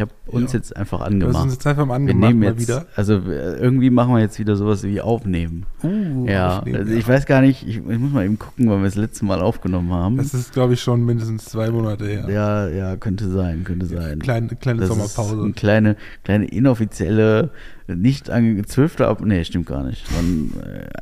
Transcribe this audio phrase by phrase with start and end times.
[0.00, 0.58] Ich habe uns Ja.
[0.60, 1.50] jetzt einfach Wir sind angemacht.
[1.50, 2.86] jetzt einfach mal Wir angemacht nehmen mal jetzt, wieder.
[2.96, 5.66] also irgendwie machen wir jetzt wieder sowas wie aufnehmen.
[5.84, 8.78] Uh, ja, aufnehmen, also ich weiß gar nicht, ich, ich muss mal eben gucken, wann
[8.78, 10.16] wir das letzte Mal aufgenommen haben.
[10.16, 12.30] Das ist, glaube ich, schon mindestens zwei Monate her.
[12.30, 14.20] ja, ja, könnte sein, könnte sein.
[14.20, 15.34] Kleine, kleine das Sommerpause.
[15.36, 17.50] Ist eine kleine, kleine inoffizielle,
[17.86, 19.02] nicht ange 12.
[19.02, 20.08] Ab, nee, stimmt gar nicht.
[20.08, 20.52] Von,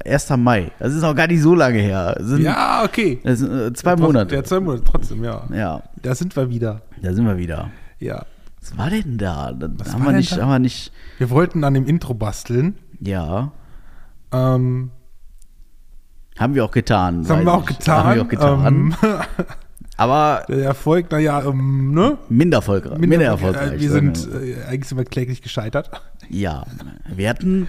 [0.04, 0.36] äh, 1.
[0.38, 0.72] Mai.
[0.80, 2.16] Das ist auch gar nicht so lange her.
[2.18, 3.20] Sind, ja, okay.
[3.22, 4.34] das sind äh, zwei Trotzdem- Monate.
[4.34, 5.44] Ja, zwei Monate, trotzdem, ja.
[5.54, 6.82] Ja, Da sind wir wieder.
[7.00, 7.70] da sind wir wieder.
[8.00, 8.24] Ja.
[8.70, 9.52] Was war denn da?
[9.52, 10.42] Da Was haben war wir denn nicht, da?
[10.42, 12.76] haben wir nicht, Wir wollten an dem Intro basteln.
[13.00, 13.52] ja,
[14.32, 14.90] Ähm,
[16.38, 17.22] haben wir auch getan.
[17.22, 17.78] das haben weiß wir auch ich.
[17.78, 18.04] getan.
[18.04, 18.66] Haben wir auch getan.
[18.66, 18.94] Ähm,
[19.96, 22.18] Aber der Erfolg, naja, ähm, ne?
[22.28, 22.98] minder erfolgreich.
[22.98, 23.72] Minder, erfolgreich.
[23.72, 25.90] Äh, wir sagen sind, äh, eigentlich sind wir kläglich gescheitert.
[26.30, 26.64] Ja,
[27.16, 27.68] wir hatten,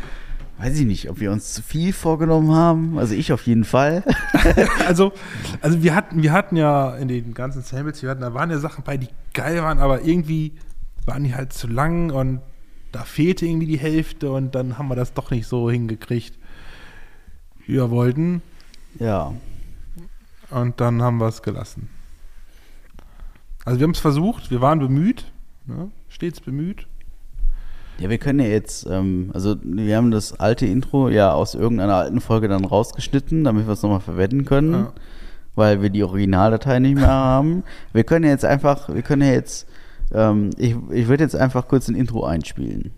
[0.57, 2.99] weiß ich nicht, ob wir uns zu viel vorgenommen haben.
[2.99, 4.04] Also ich auf jeden Fall.
[4.85, 5.13] also,
[5.62, 8.57] also wir hatten, wir hatten ja in den ganzen Samples, wir hatten, da waren ja
[8.59, 10.55] Sachen bei, die geil waren, aber irgendwie
[11.09, 12.40] waren die halt zu lang und
[12.91, 16.38] da fehlte irgendwie die Hälfte und dann haben wir das doch nicht so hingekriegt,
[17.66, 18.41] wie wir wollten.
[18.99, 19.34] Ja,
[20.49, 21.90] Und dann haben wir es gelassen.
[23.66, 25.26] Also wir haben es versucht, wir waren bemüht,
[25.68, 25.91] ne?
[26.07, 26.88] stets bemüht.
[27.99, 31.96] Ja, wir können ja jetzt, ähm, also wir haben das alte Intro ja aus irgendeiner
[31.96, 34.94] alten Folge dann rausgeschnitten, damit wir es nochmal verwenden können, Ja.
[35.55, 37.63] weil wir die Originaldatei nicht mehr haben.
[37.94, 39.68] Wir können ja jetzt einfach, wir können ja jetzt,
[40.13, 42.91] ähm, ich, ich würde jetzt einfach kurz ein Intro einspielen.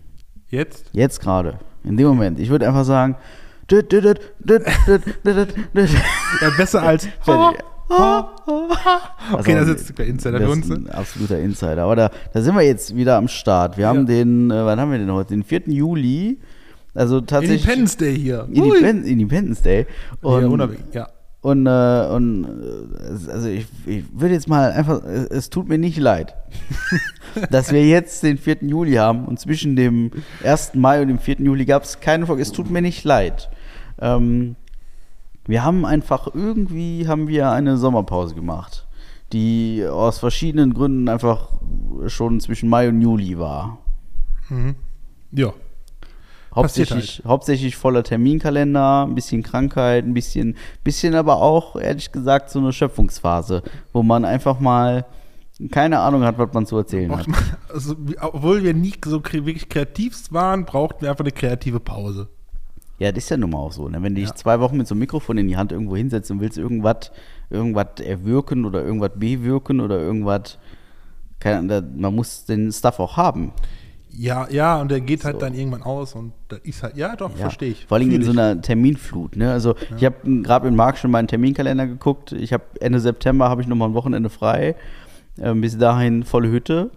[0.48, 0.86] Jetzt?
[0.92, 2.38] Jetzt gerade, in dem Moment.
[2.38, 3.16] Ich würde einfach sagen.
[6.42, 7.08] Ja, besser als.
[7.22, 7.60] Fertig.
[9.32, 10.70] okay, Also, das ist jetzt der Insider Das ist uns.
[10.70, 10.94] ein ne?
[10.94, 11.82] absoluter Insider.
[11.84, 13.76] Aber da, da sind wir jetzt wieder am Start.
[13.76, 14.04] Wir haben Ja.
[14.04, 15.30] den, äh, wann haben wir denn heute?
[15.34, 15.62] Den 4.
[15.66, 16.38] Juli.
[16.94, 17.62] Also tatsächlich.
[17.62, 18.46] Independence Day hier.
[18.48, 18.78] Ui.
[19.08, 19.86] Independence, Day.
[20.20, 21.08] Und, ja, ja.
[21.42, 25.76] Und, äh, und äh, also ich, ich würde jetzt mal einfach, es, es tut mir
[25.76, 26.34] nicht leid,
[27.50, 28.58] dass wir jetzt den 4.
[28.62, 30.12] Juli haben und zwischen dem
[30.44, 30.74] 1.
[30.74, 31.40] Mai und dem 4.
[31.40, 32.42] Juli gab es keine Folge.
[32.42, 33.50] Es tut mir nicht leid.
[34.00, 34.54] Ähm,
[35.44, 38.86] wir haben einfach irgendwie haben wir eine Sommerpause gemacht,
[39.32, 41.48] die aus verschiedenen Gründen einfach
[42.06, 43.78] schon zwischen Mai und Juli war.
[45.32, 45.52] Ja.
[46.54, 52.58] Hauptsächlich, hauptsächlich voller Terminkalender, ein bisschen Krankheit, ein bisschen, bisschen aber auch, ehrlich gesagt, so
[52.58, 55.06] eine Schöpfungsphase, wo man einfach mal
[55.70, 57.26] keine Ahnung hat, was man zu erzählen hat.
[57.26, 61.80] Braucht man, also, obwohl wir nie so wirklich kreativ waren, brauchten wir einfach eine kreative
[61.80, 62.28] Pause.
[62.98, 63.88] Ja, das ist ja nun mal auch so.
[63.88, 64.02] Ne?
[64.02, 66.40] Wenn du dich zwei Wochen mit so einem Mikrofon in die Hand irgendwo hinsetzt und
[66.40, 67.10] willst irgendwas
[67.52, 70.58] irgendwas erwirken oder irgendwas bewirken oder irgendwas,
[71.38, 73.52] keine, Ahnung, da, man muss den Stuff auch haben.
[74.14, 75.40] Ja, ja, und der geht halt So.
[75.40, 77.86] dann irgendwann aus und das ist halt, ja, doch, Ja, verstehe ich.
[77.86, 79.36] Vor allem in so einer Terminflut.
[79.36, 79.50] Ne?
[79.50, 82.32] Also ich habe gerade mit Marc schon meinen Terminkalender geguckt.
[82.32, 84.74] Ich habe Ende September habe ich noch mal ein Wochenende frei.
[85.40, 86.90] Ähm, bis dahin volle Hütte.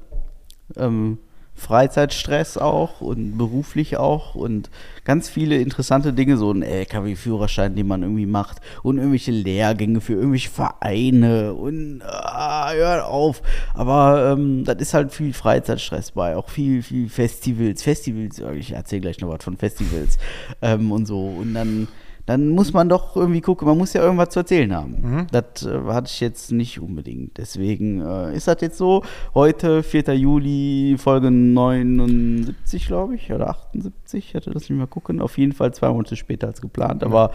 [0.75, 1.19] Ähm,
[1.55, 4.69] Freizeitstress auch und beruflich auch und
[5.05, 10.13] ganz viele interessante Dinge, so ein LKW-Führerschein, den man irgendwie macht und irgendwelche Lehrgänge für
[10.13, 13.41] irgendwelche Vereine und ah, hört auf.
[13.73, 17.81] Aber ähm, das ist halt viel Freizeitstress bei, auch viel, viel Festivals.
[17.81, 20.17] Festivals, ich erzähle gleich noch was von Festivals
[20.61, 21.25] ähm, und so.
[21.25, 21.88] Und dann,
[22.25, 25.28] dann muss man doch irgendwie gucken, man muss ja irgendwas zu erzählen haben.
[25.31, 27.38] Das äh, hatte ich jetzt nicht unbedingt.
[27.38, 29.03] Deswegen äh, ist das jetzt so.
[29.34, 30.16] Heute, 4.
[30.16, 35.22] Juli, Folge 79, glaube ich, oder 78, ich hatte das nicht mehr gucken.
[35.22, 37.03] Auf jeden Fall zwei Monate später als geplant.
[37.03, 37.31] Aber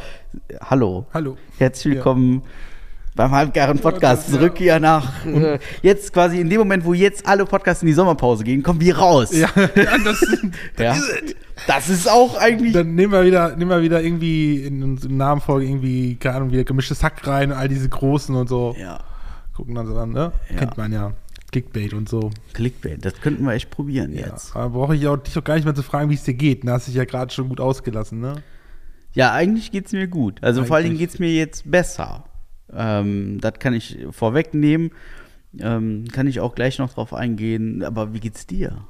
[0.49, 1.07] äh, hallo.
[1.15, 1.37] Hallo.
[1.59, 2.03] Herzlich Ja.
[3.21, 4.29] Beim Halbgaren Podcast.
[4.29, 4.35] Ja.
[4.39, 7.93] Zurück hier nach, äh, jetzt quasi in dem Moment, wo jetzt alle Podcasts in die
[7.93, 9.31] Sommerpause gehen, kommen wir raus.
[9.37, 10.21] Ja, das,
[10.77, 11.37] das ist.
[11.67, 12.73] Das ist auch eigentlich.
[12.73, 16.65] Dann nehmen wir wieder, nehmen wir wieder irgendwie in unsere Namenfolge irgendwie, keine Ahnung, wieder
[16.65, 18.75] gemischtes Hack rein und all diese großen und so.
[18.81, 18.99] ja,
[19.55, 20.33] Gucken dann so an, ne?
[20.49, 20.57] Ja.
[20.57, 21.13] Kennt man ja.
[21.53, 22.31] Clickbait und so.
[22.55, 24.29] Clickbait, das könnten wir echt probieren Ja.
[24.29, 24.57] jetzt.
[24.57, 26.67] Aber brauche ich auch, dich auch gar nicht mehr zu fragen, wie es dir geht.
[26.67, 28.37] Da hast du dich ja gerade schon gut ausgelassen, ne?
[29.13, 30.43] Ja, eigentlich geht es mir gut.
[30.43, 31.09] Also vor allen Dingen Eigentlich.
[31.09, 32.25] geht es mir jetzt besser.
[32.75, 34.91] Ähm, das kann ich vorwegnehmen.
[35.59, 37.83] Ähm, kann ich auch gleich noch drauf eingehen.
[37.83, 38.85] Aber wie geht's dir?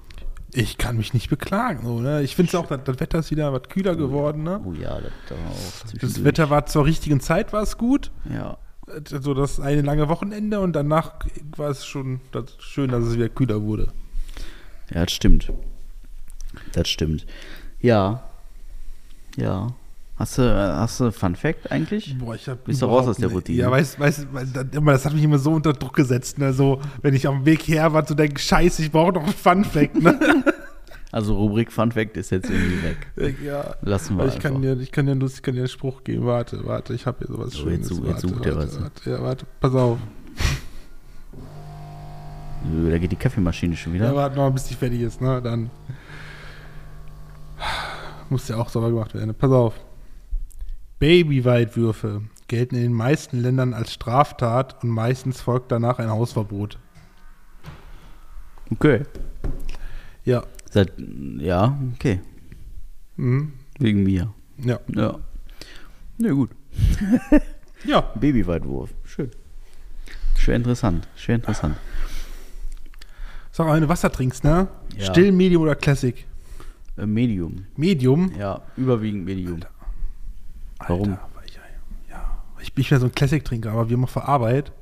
[0.53, 2.23] Ich kann mich nicht beklagen, so, ne?
[2.23, 4.61] Ich finde auch, das, das Wetter ist wieder was kühler geworden, ne?
[4.65, 6.25] Oh ja, das Das zwischendurch.
[6.25, 8.11] Wetter war zur richtigen Zeit, war es gut.
[8.29, 8.59] Ja.
[9.05, 11.21] So das eine lange Wochenende und danach
[11.57, 13.93] war es schon das schön, dass es wieder kühler wurde.
[14.93, 15.53] ja, das stimmt.
[16.73, 17.27] Das stimmt.
[17.81, 18.25] Ja.
[19.37, 19.69] Ja.
[20.21, 22.15] Hast du, hast du Fun Fact eigentlich?
[22.19, 23.57] Boah, ich hab Bist du raus aus der Routine?
[23.59, 26.53] Ja, weißt weißt, das, hat mich immer so unter Druck gesetzt, ne?
[26.53, 29.65] So, wenn ich am Weg her war, zu denken, scheiße, ich brauche noch einen Fun
[29.65, 30.19] Fact, ne?
[31.13, 33.37] Also Rubrik Fun Fact ist jetzt irgendwie weg.
[33.43, 33.75] ja.
[33.81, 36.27] Lassen wir ich kann dir, ich kann dir lustig, ich kann dir einen Spruch geben.
[36.27, 37.89] Warte, warte, ich habe hier sowas So, Schönes.
[37.89, 38.81] jetzt such- jetzt sucht er was.
[38.81, 39.99] Warte, ja, warte, pass auf.
[42.91, 44.05] Da geht die Kaffeemaschine schon wieder.
[44.05, 45.41] Ja, warte noch, bis die fertig ist, ne?
[45.43, 45.71] Dann
[48.29, 49.35] muss ja auch sauber gemacht werden.
[49.35, 49.75] Pass auf.
[51.01, 56.79] Babyweitwürfe gelten in den meisten Ländern als Straftat und meistens folgt danach ein Hausverbot.
[58.71, 59.03] Okay.
[60.25, 60.45] Ja.
[60.71, 60.93] Seit,
[61.39, 62.21] ja, okay.
[63.17, 63.55] Mhm.
[63.79, 64.33] Wegen mir.
[64.59, 64.79] Ja.
[64.95, 65.19] Ja.
[66.19, 66.51] Na gut.
[67.85, 68.03] Ja.
[68.03, 68.91] Babyweitwurf.
[69.05, 69.31] Schön.
[70.37, 71.09] Schwer interessant.
[71.17, 71.77] Schwer interessant.
[73.53, 74.69] Sag mal, wenn du Wasser trinkst, ne?
[74.99, 75.07] Ja.
[75.07, 76.27] Still, Medium oder Classic?
[76.99, 77.65] Äh, Medium.
[77.77, 78.33] Medium.
[78.39, 79.61] Ja, überwiegend Medium.
[79.61, 79.80] Warum?
[80.81, 81.59] Alter, weil ich,
[82.11, 84.73] ja, ich bin ja so ein Classic-Trinker, aber wir haben auf der Arbeit,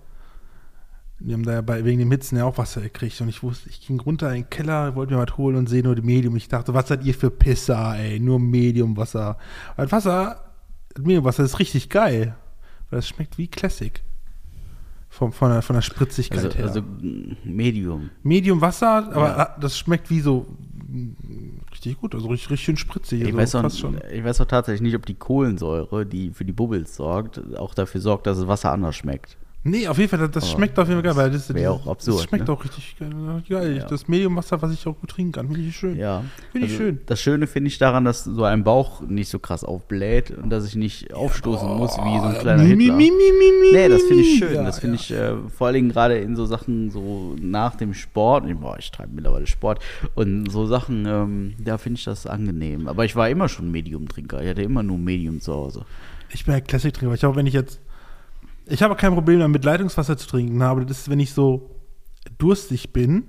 [1.20, 3.68] wir haben da ja bei, wegen dem Hitzen ja auch Wasser gekriegt und ich wusste,
[3.68, 6.36] ich ging runter in den Keller, wollte mir was holen und sehe nur die Medium.
[6.36, 8.20] Ich dachte, was seid ihr für Pisser, ey?
[8.20, 9.36] Nur Medium-Wasser.
[9.76, 10.44] Das Wasser,
[10.94, 12.36] das Medium-Wasser ist richtig geil,
[12.90, 14.00] weil es schmeckt wie Classic.
[15.10, 16.66] Von, von, der, von der Spritzigkeit Also, her.
[16.66, 18.10] also mm, Medium.
[18.22, 19.56] Medium-Wasser, aber Ja.
[19.60, 20.46] das schmeckt wie so
[21.88, 23.22] richtig gut, also richtig, richtig schön spritzig.
[23.22, 23.54] Ich also weiß,
[23.84, 27.74] auch, ich weiß auch tatsächlich nicht, ob die Kohlensäure, die für die Bubbles sorgt, auch
[27.74, 29.36] dafür sorgt, dass das Wasser anders schmeckt.
[29.68, 31.80] Nee, auf jeden Fall, das, Aber schmeckt auf jeden Fall geil, weil das, wär das,
[31.80, 32.54] auch absurd, das schmeckt ne?
[32.54, 32.96] auch richtig
[33.48, 33.76] geil.
[33.76, 33.84] Ja.
[33.86, 35.96] Das Mediumwasser, was ich auch gut trinken kann, finde ich schön.
[35.96, 36.24] Ja.
[36.52, 37.00] Finde ich schön.
[37.06, 40.66] Das Schöne finde ich daran, dass so ein Bauch nicht so krass aufbläht und dass
[40.66, 42.96] ich nicht aufstoßen muss wie so ein kleiner Mi, mi, Hitler.
[42.96, 43.32] mi, mi,
[43.62, 44.54] mi, Nee, das finde ich schön.
[44.54, 45.02] Ja, das finde ja.
[45.02, 48.48] ich äh, vor allen Dingen gerade in so Sachen so nach dem Sport.
[48.48, 49.80] Ich, boah, ich treibe mittlerweile Sport
[50.14, 52.88] und so Sachen, ähm, da finde ich das angenehm.
[52.88, 54.42] Aber ich war immer schon Medium-Trinker.
[54.42, 55.84] Ich hatte immer nur Medium zu Hause.
[56.30, 57.14] Ich bin ein Classic-Trinker.
[57.14, 57.80] Ich auch wenn ich jetzt.
[58.70, 61.74] Ich habe kein Problem damit, Leitungswasser zu trinken, aber das ist, wenn ich so
[62.36, 63.28] durstig bin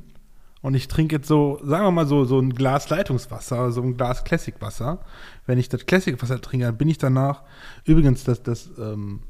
[0.62, 3.96] und ich trinke jetzt so, sagen wir mal so, so ein Glas Leitungswasser, so ein
[3.96, 5.00] Glas Classic-Wasser.
[5.46, 7.44] Wenn ich das Classic-Wasser trinke, dann bin ich danach.
[7.86, 9.22] Übrigens, das, das ähm,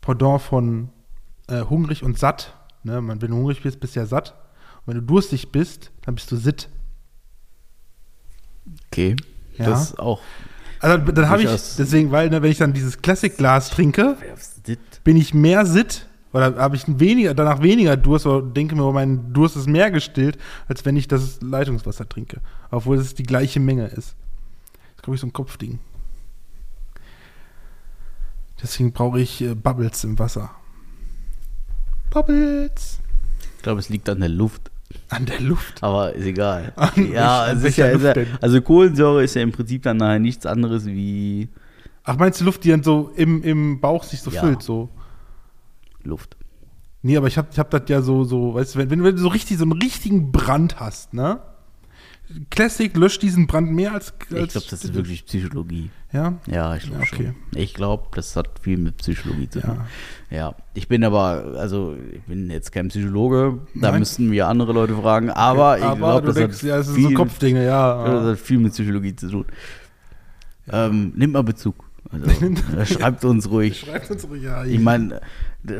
[0.00, 0.90] Pendant von
[1.48, 2.54] äh, hungrig und satt.
[2.84, 3.00] Ne?
[3.00, 4.34] Man, wenn du hungrig bist, bist du ja satt.
[4.86, 6.68] Und wenn du durstig bist, dann bist du sitt.
[8.86, 9.16] Okay.
[9.56, 9.66] Ja.
[9.66, 10.20] Das ist auch.
[10.80, 14.16] Also dann habe ich, deswegen, weil, ne, wenn ich dann dieses Classic-Glas trinke,
[15.04, 18.92] bin ich mehr sitt oder habe ich weniger, danach weniger Durst oder denke mir, oh,
[18.92, 20.38] mein Durst ist mehr gestillt,
[20.68, 22.40] als wenn ich das Leitungswasser trinke.
[22.70, 24.14] Obwohl es die gleiche Menge ist.
[24.74, 25.78] Das ist, glaube ich, so ein Kopfding.
[28.62, 30.50] Deswegen brauche ich äh, Bubbles im Wasser.
[32.10, 32.98] Bubbles.
[33.56, 34.67] Ich glaube, es liegt an der Luft.
[35.10, 35.82] An der Luft.
[35.82, 36.72] Aber ist egal.
[36.76, 40.18] An ja, es ist ja, ist ja, also Kohlensäure ist ja im Prinzip dann nachher
[40.18, 41.48] nichts anderes wie
[42.04, 44.40] Ach, meinst du Luft, die dann so im, im Bauch sich so Ja.
[44.40, 44.62] füllt?
[44.62, 44.88] So?
[46.04, 46.36] Luft.
[47.02, 49.18] Nee, aber ich hab, ich hab das ja so, so, weißt du, wenn, wenn du
[49.20, 51.40] so richtig, so einen richtigen Brand hast, ne?
[52.50, 54.12] Classic löscht diesen Brand mehr als.
[54.30, 55.90] Ich als glaube, das ist wirklich Psychologie.
[56.12, 56.34] Ja?
[56.46, 57.32] Ja, ich glaube Ja, okay.
[57.52, 57.58] schon.
[57.60, 59.66] Ich glaube, das hat viel mit Psychologie zu Ja.
[59.66, 59.80] tun.
[60.30, 60.54] Ja.
[60.74, 64.00] Ich bin aber, also ich bin jetzt kein Psychologe, da Nein.
[64.00, 66.96] müssten wir andere Leute fragen, aber ich Aber glaube, das, denkst, hat ja, es sind
[66.96, 68.04] viel, so Kopfdinge, ja.
[68.06, 69.46] das hat viel mit Psychologie zu tun.
[70.70, 71.84] Ähm, nimmt mal Bezug.
[72.10, 72.30] Also,
[72.84, 73.80] schreibt uns ruhig.
[73.80, 74.64] Schreibt uns ruhig, ja.
[74.64, 75.20] Ich meine,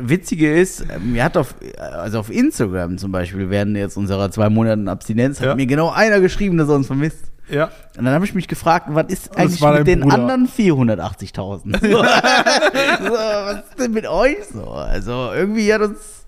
[0.09, 4.87] witzige ist, mir hat auf, also auf Instagram zum Beispiel, während jetzt unserer zwei Monaten
[4.87, 5.55] Abstinenz, hat Ja.
[5.55, 7.31] mir genau einer geschrieben, dass er uns vermisst.
[7.49, 7.71] Ja.
[7.97, 10.15] Und dann habe ich mich gefragt, was ist eigentlich mit den Bruder.
[10.15, 11.79] anderen 480.000?
[11.81, 11.87] So.
[13.07, 14.65] so, was ist denn mit euch so?
[14.69, 16.25] Also irgendwie hat uns,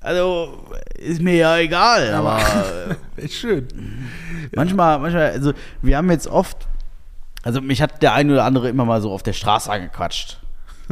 [0.00, 0.64] also
[0.98, 2.40] ist mir ja egal, aber
[3.16, 3.66] Echt schön.
[4.54, 5.52] manchmal, manchmal, also
[5.82, 6.68] wir haben jetzt oft,
[7.42, 10.40] also mich hat der eine oder andere immer mal so auf der Straße angequatscht.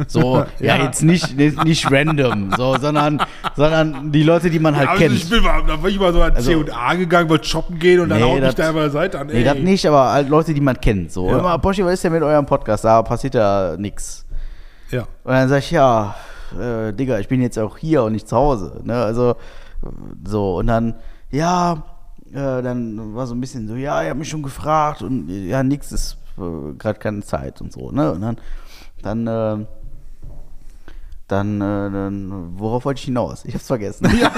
[0.07, 0.83] So, ja, Ja.
[0.85, 3.21] jetzt nicht, nicht, nicht random, so, sondern,
[3.55, 5.15] sondern die Leute, die man halt also kennt.
[5.15, 7.99] ich bin mal, da war ich mal so an Also- C&A gegangen, wollte shoppen gehen
[7.99, 9.27] und dann Nee, haut mich da die Seite an.
[9.27, 9.43] Nee, ey.
[9.43, 11.11] das nicht, aber halt Leute, die man kennt.
[11.11, 11.37] So, Ja.
[11.39, 12.83] immer, Poschi, was ist denn mit eurem Podcast?
[12.85, 14.25] Da passiert ja nichts.
[14.89, 15.01] Ja.
[15.23, 16.15] Und dann sag ich, ja,
[16.59, 18.81] äh, Digga, ich bin jetzt auch hier und nicht zu Hause.
[18.83, 18.95] Ne?
[18.95, 19.35] Also,
[20.27, 20.95] so, und dann,
[21.31, 21.83] ja,
[22.31, 25.61] äh, dann war so ein bisschen so, ja, ich habe mich schon gefragt und ja,
[25.61, 28.11] nix ist äh, gerade keine Zeit und so, ne?
[28.11, 28.37] Und dann,
[29.01, 29.65] dann, äh,
[31.27, 33.45] dann, äh, dann, worauf wollte ich hinaus?
[33.45, 34.07] Ich hab's vergessen.
[34.19, 34.31] Ja,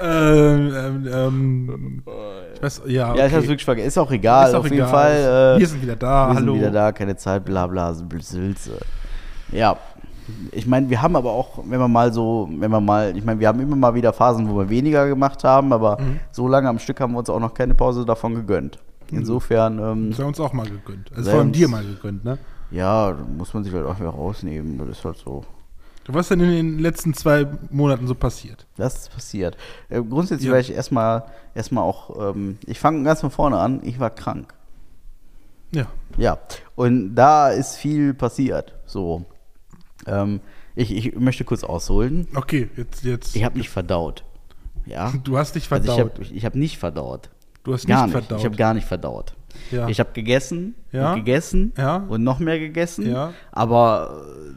[0.00, 2.02] ähm, ähm, ähm,
[2.54, 3.26] ich weiß, ja, okay.
[3.26, 3.88] ich hab's wirklich vergessen.
[3.88, 4.88] Ist auch egal, Ist auch auf jeden egal.
[4.90, 5.56] Fall.
[5.56, 6.52] Äh, Wir sind wieder da, wir hallo.
[6.52, 8.78] sind wieder da, keine Zeit, bla bla, Sülze.
[9.52, 9.76] Ja,
[10.52, 13.40] ich meine, wir haben aber auch, wenn wir mal so, wenn wir mal, ich meine,
[13.40, 16.20] wir haben immer mal wieder Phasen, wo wir weniger gemacht haben, aber Mhm.
[16.30, 18.78] so lange am Stück haben wir uns auch noch keine Pause davon gegönnt.
[19.10, 21.10] Insofern, ähm, wir uns auch mal gegönnt.
[21.12, 22.38] Also Sei vor allem dir mal gegönnt, ne?
[22.74, 24.78] Ja, muss man sich halt auch wieder rausnehmen.
[24.78, 25.44] Das ist halt so.
[26.06, 28.66] Was ist denn in den letzten zwei Monaten so passiert?
[28.76, 29.56] Das ist passiert.
[29.88, 30.52] Äh, grundsätzlich Ja.
[30.52, 34.52] war ich erstmal, erstmal auch, ähm, ich fange ganz von vorne an, ich war krank.
[35.72, 35.86] Ja.
[36.18, 36.38] Ja,
[36.76, 38.74] und da ist viel passiert.
[38.86, 39.24] So,
[40.06, 40.40] ähm,
[40.76, 42.26] Ich, ich möchte kurz ausholen.
[42.34, 43.34] Okay, jetzt, jetzt.
[43.36, 44.24] Ich habe nicht verdaut.
[44.86, 45.12] Ja.
[45.24, 46.10] du hast nicht Also verdaut.
[46.12, 47.30] ich habe ich, ich hab nicht verdaut.
[47.62, 48.10] du hast nicht nicht.
[48.12, 48.38] verdaut.
[48.40, 49.34] Ich habe gar nicht verdaut.
[49.70, 49.88] Ja.
[49.88, 51.10] Ich habe gegessen Ja.
[51.12, 51.96] und gegessen Ja.
[52.08, 53.14] und noch mehr gegessen.
[53.52, 54.52] Aber äh,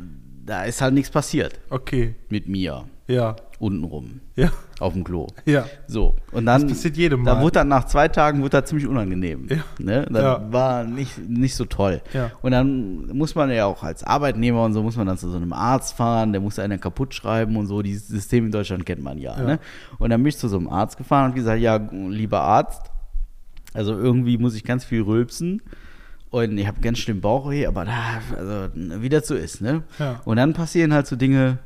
[0.45, 2.15] da ist halt nichts passiert okay.
[2.29, 3.35] mit mir Ja.
[3.59, 4.49] untenrum Ja.
[4.79, 5.27] auf dem Klo.
[5.45, 5.65] Ja.
[5.87, 6.61] So, und dann.
[6.63, 7.41] Das passiert jedem Da Mal.
[7.43, 9.47] wurde dann nach zwei Tagen wurde das ziemlich unangenehm.
[9.49, 9.57] Ja.
[9.79, 10.05] Ne?
[10.09, 10.51] Das Ja.
[10.53, 12.01] war nicht, nicht so toll.
[12.13, 12.31] Ja.
[12.41, 15.37] Und dann muss man ja auch als Arbeitnehmer und so, muss man dann zu so
[15.37, 17.81] einem Arzt fahren, der muss einen kaputt schreiben und so.
[17.81, 19.35] Dieses System in Deutschland kennt man ja.
[19.37, 19.43] Ja.
[19.43, 19.59] Ne?
[19.99, 22.81] Und dann bin ich zu so einem Arzt gefahren und gesagt: Ja, lieber Arzt,
[23.77, 25.61] also irgendwie muss ich ganz viel rülpsen.
[26.29, 29.83] Und ich habe ganz schlimm Bauchweh, aber da, also, wie das so ist, ne?
[29.97, 30.21] Ja.
[30.25, 31.59] Und dann passieren halt so Dinge,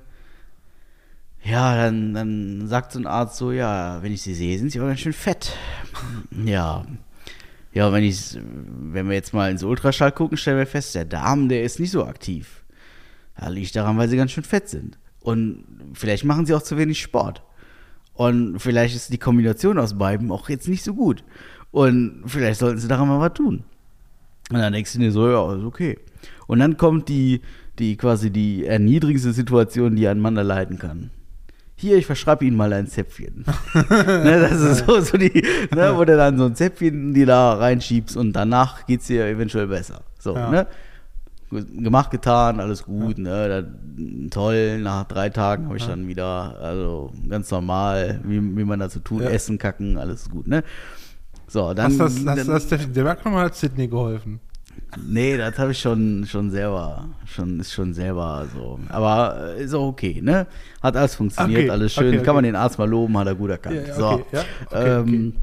[1.44, 4.80] ja, dann, dann sagt so ein Arzt so, ja, wenn ich sie sehe, sind sie
[4.80, 5.56] aber ganz schön fett.
[6.46, 6.86] ja.
[7.74, 11.48] Ja, wenn ich, wenn wir jetzt mal ins Ultraschall gucken, stellen wir fest, der Darm,
[11.48, 12.64] der ist nicht so aktiv.
[13.38, 15.00] Da liegt daran, weil sie ganz schön fett sind.
[15.22, 15.64] Und
[15.94, 17.42] vielleicht machen sie auch zu wenig Sport.
[18.14, 21.24] Und vielleicht ist die Kombination aus beiden auch jetzt nicht so gut.
[21.72, 23.64] Und vielleicht sollten sie daran mal was tun.
[24.52, 25.98] Und dann denkst du dir so, ja, ist okay.
[26.48, 27.42] Und dann kommt die,
[27.80, 31.12] die quasi die erniedrigste Situation, die ein Mann erleiden kann.
[31.78, 33.44] Hier, ich verschreibe Ihnen mal ein Zäpfchen.
[33.74, 37.54] ne, das ist so, so die, ne, wo du dann so ein Zäpfchen die da
[37.54, 40.02] reinschiebst und danach geht es dir eventuell besser.
[40.20, 40.50] So, Ja.
[40.52, 40.68] ne?
[41.52, 43.50] Gemacht, getan, alles gut, ne?
[43.98, 48.80] Da, toll, nach drei Tagen habe ich dann wieder, also ganz normal, wie, wie man
[48.80, 49.30] dazu tut, Ja.
[49.32, 50.64] essen, kacken, alles gut, ne?
[51.52, 51.92] So, dann.
[51.92, 54.40] Hast das, hast dann, das der, der Bergmann hat Sydney geholfen.
[55.06, 58.80] Nee, das habe ich schon, schon selber, schon, ist schon selber so.
[58.88, 60.48] Aber äh, ist auch okay, ne?
[60.82, 62.08] Hat alles funktioniert, Okay, alles schön.
[62.08, 62.54] okay, Kann man okay.
[62.54, 63.82] den Arzt mal loben, hat er gut erkannt.
[63.86, 64.08] Ja, so.
[64.08, 65.34] okay, ja, okay, ähm,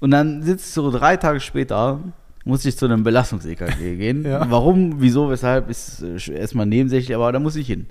[0.00, 2.00] Und dann sitzt so drei Tage später,
[2.46, 4.24] muss ich zu einem Belastungs-EKG gehen.
[4.28, 4.46] Ja.
[4.50, 7.86] Warum, wieso, weshalb, ist äh, erstmal nebensächlich, aber da muss ich hin.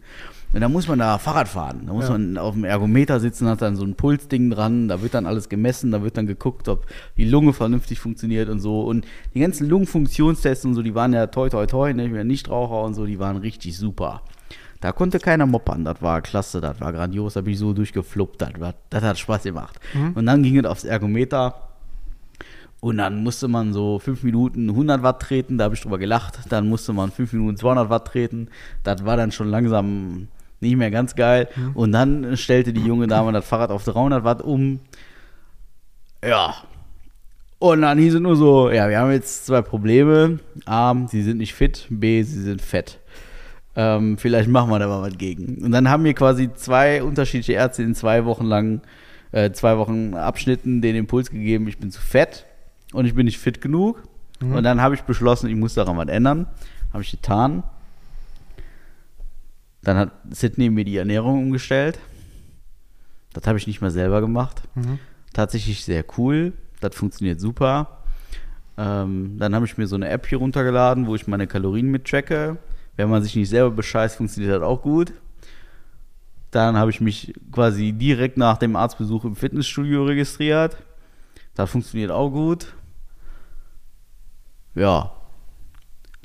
[0.53, 1.81] Und dann muss man da Fahrrad fahren.
[1.87, 2.11] Da muss Ja.
[2.11, 5.49] man auf dem Ergometer sitzen, hat dann so ein Pulsding dran, da wird dann alles
[5.49, 6.85] gemessen, da wird dann geguckt, ob
[7.17, 8.81] die Lunge vernünftig funktioniert und so.
[8.81, 12.17] Und die ganzen Lungenfunktionstests und so, die waren ja toi toi toi, ne, ich bin
[12.17, 14.21] ja Nichtraucher und so, die waren richtig super.
[14.79, 18.41] Da konnte keiner moppern, das war klasse, das war grandios, da bin ich so durchgefluppt,
[18.41, 19.79] das, war, das hat Spaß gemacht.
[20.13, 21.55] Und dann ging es aufs Ergometer
[22.81, 26.39] und dann musste man so fünf Minuten 100 Watt treten, da habe ich drüber gelacht.
[26.49, 28.49] Dann musste man fünf Minuten 200 Watt treten.
[28.83, 30.27] Das war dann schon langsam
[30.63, 31.47] nicht mehr ganz geil.
[31.73, 34.79] Und dann stellte die junge Dame das Fahrrad auf 300 Watt um.
[36.25, 36.55] Ja.
[37.59, 40.39] Und dann hieß es nur so, ja, wir haben jetzt zwei Probleme.
[40.65, 41.85] A, sie sind nicht fit.
[41.89, 42.99] B, sie sind fett.
[43.75, 45.63] Ähm, vielleicht machen wir da mal was gegen.
[45.63, 48.81] Und dann haben mir quasi zwei unterschiedliche Ärzte in zwei Wochen lang,
[49.31, 52.45] äh, zwei Wochen Abschnitten den Impuls gegeben, ich bin zu fett
[52.91, 54.03] und ich bin nicht fit genug.
[54.41, 56.47] Und dann habe ich beschlossen, ich muss daran was ändern.
[56.91, 57.63] Habe ich getan.
[59.83, 61.99] Dann hat Sydney mir die Ernährung umgestellt.
[63.33, 64.61] Das habe ich nicht mal selber gemacht.
[65.33, 66.53] Tatsächlich sehr cool.
[66.79, 68.03] Das funktioniert super.
[68.77, 72.57] Ähm, dann habe ich mir so eine App hier runtergeladen, wo ich meine Kalorien mittracke.
[72.95, 75.13] Wenn man sich nicht selber bescheißt, funktioniert das auch gut.
[76.51, 80.77] Dann habe ich mich quasi direkt nach dem Arztbesuch im Fitnessstudio registriert.
[81.55, 82.67] Das funktioniert auch gut.
[84.75, 85.11] Ja,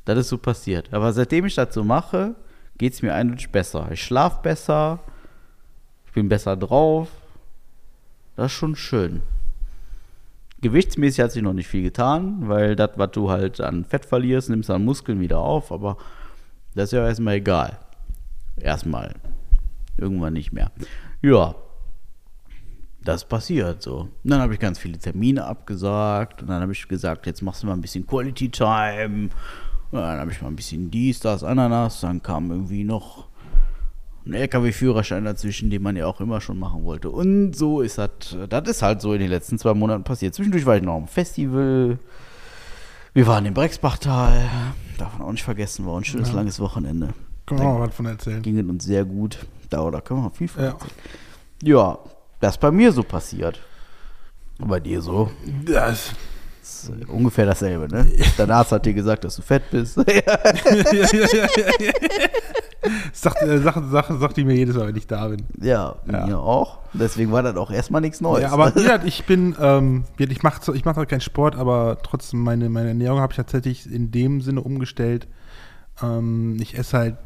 [0.05, 0.93] das ist so passiert.
[0.93, 2.35] Aber seitdem ich das so mache,
[2.79, 3.89] geht es mir eindeutig besser.
[3.91, 4.99] Ich schlafe besser,
[6.07, 7.09] ich bin besser drauf.
[8.35, 9.21] Das ist schon schön.
[10.61, 14.49] Gewichtsmäßig hat sich noch nicht viel getan, weil das, was du halt an Fett verlierst,
[14.49, 15.97] nimmst du an Muskeln wieder auf, aber
[16.73, 17.77] das ist ja erstmal egal.
[18.57, 19.13] Erstmal.
[19.97, 20.71] Irgendwann nicht mehr.
[21.21, 21.55] Ja.
[23.01, 24.09] Das passiert so.
[24.23, 27.63] Und dann habe ich ganz viele Termine abgesagt und dann habe ich gesagt, jetzt machst
[27.63, 29.29] du mal ein bisschen Quality Time.
[29.91, 32.01] Und dann habe ich mal ein bisschen dies, das, Ananas.
[32.01, 33.27] Dann kam irgendwie noch
[34.25, 37.09] ein LKW-Führerschein dazwischen, den man ja auch immer schon machen wollte.
[37.09, 40.35] Und so ist das, das ist halt so in den letzten zwei Monaten passiert.
[40.35, 41.97] Zwischendurch war ich noch am Festival.
[43.13, 44.47] Wir waren im Brexbachtal.
[44.99, 46.35] Darf man auch nicht vergessen, war ein schönes Ja.
[46.35, 47.09] langes Wochenende.
[47.47, 48.41] Können wir mal was von erzählen.
[48.43, 49.39] Ging es uns sehr gut.
[49.71, 50.69] Da, da können wir viel von Ja.
[50.71, 50.91] erzählen.
[51.63, 51.97] Ja,
[52.39, 53.59] das ist bei mir so passiert.
[54.59, 55.31] Und bei dir so.
[55.65, 56.13] Das
[56.85, 58.05] ist äh, ungefähr dasselbe, ne?
[58.37, 59.95] Dein Arzt hat dir gesagt, dass du fett bist.
[63.13, 65.43] sagt, äh, sagt, sagt, sagt die mir jedes Mal, wenn ich da bin.
[65.61, 66.25] ja, Ja.
[66.25, 66.79] mir auch.
[66.93, 68.43] Deswegen war das auch erstmal nichts Neues.
[68.43, 71.97] Ja, aber wie gesagt, ich bin, ähm, ich mache ich mach zwar keinen Sport, aber
[72.03, 75.27] trotzdem meine, meine Ernährung habe ich tatsächlich in dem Sinne umgestellt.
[76.01, 77.17] Ähm, ich esse halt,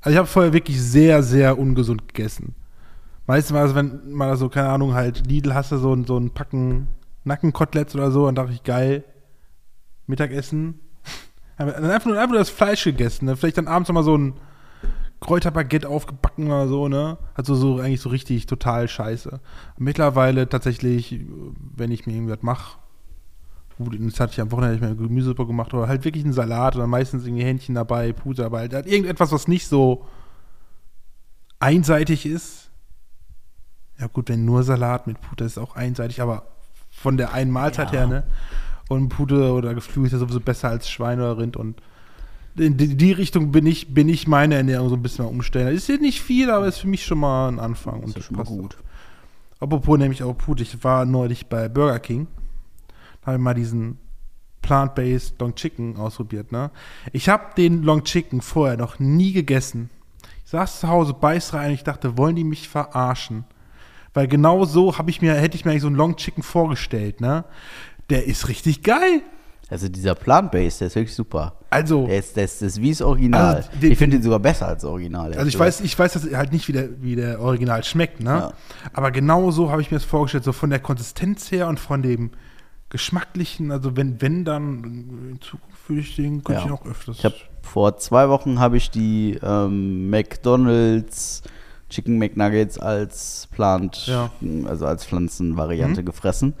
[0.00, 2.54] also ich habe vorher wirklich sehr, sehr ungesund gegessen.
[3.26, 6.16] Meistens war es, wenn mal so, keine Ahnung, halt Lidl hast du so, ein- so
[6.16, 6.86] ein Packen
[7.26, 9.04] Nackenkoteletts oder so, dann dachte ich, geil,
[10.06, 10.80] Mittagessen.
[11.56, 13.36] Aber Dann einfach nur, einfach nur das Fleisch gegessen, ne?
[13.36, 14.34] vielleicht dann abends noch mal so ein,
[15.20, 17.16] Kräuterbaguette aufgebacken oder so, ne?
[17.34, 19.40] Also so eigentlich so richtig total scheiße.
[19.78, 21.20] Mittlerweile tatsächlich,
[21.74, 22.78] wenn ich mir irgendwas mache,
[23.78, 26.76] gut, jetzt hatte ich am Wochenende nicht mehr Gemüsesuppe gemacht, oder halt wirklich einen Salat
[26.76, 30.06] oder meistens irgendwie Hähnchen dabei, Pute dabei, halt irgendetwas, was nicht so
[31.60, 32.70] einseitig ist.
[33.98, 36.46] Ja gut, wenn nur Salat mit Pute ist auch einseitig, aber
[36.96, 38.00] von der einen Mahlzeit Ja.
[38.00, 38.22] her, ne?
[38.88, 41.80] Und Pute oder Geflügel ist ja sowieso besser als Schwein oder Rind und
[42.56, 45.74] in die, Richtung bin ich, bin ich meine Ernährung so ein bisschen mal umstellen.
[45.76, 48.02] Ist jetzt nicht viel, aber ist für mich schon mal ein Anfang.
[48.04, 48.76] ist ja schon mal passt gut.
[49.58, 49.62] auch.
[49.64, 52.28] Apropos nämlich auch Pute, ich war neulich bei Burger King.
[53.20, 53.98] Da habe ich mal diesen
[54.62, 56.50] Plant-Based Long Chicken ausprobiert.
[56.50, 56.70] Ne?
[57.12, 59.90] Ich habe den Long Chicken vorher noch nie gegessen.
[60.44, 63.44] Ich saß zu Hause, beiß rein und ich dachte, wollen die mich verarschen?
[64.16, 67.20] Weil genau so habe ich mir, hätte ich mir eigentlich so einen Long Chicken vorgestellt.
[67.20, 67.44] Ne?
[68.10, 69.20] Der ist richtig geil.
[69.68, 71.56] Also dieser Plant-Based, der ist wirklich super.
[71.70, 73.56] Also, Der ist, der ist, das ist wie das Original.
[73.56, 75.34] Also, den- ich finde ihn sogar besser als das Original.
[75.34, 78.30] Also ich weiß, ich weiß das halt nicht, wie der, wie der Original schmeckt, ne?
[78.30, 78.52] Ja.
[78.94, 82.00] Aber genau so habe ich mir das vorgestellt, so von der Konsistenz her und von
[82.00, 82.30] dem
[82.90, 84.84] geschmacklichen, also wenn, wenn dann
[85.32, 86.66] in Zukunft würde ich den, könnte Ja.
[86.66, 87.18] ich auch öfters.
[87.18, 91.42] Ich habe vor zwei Wochen habe ich die ähm, McDonald's
[91.96, 94.28] Chicken McNuggets als Plant, Ja.
[94.66, 96.04] also als Pflanzenvariante Mhm.
[96.04, 96.52] gefressen.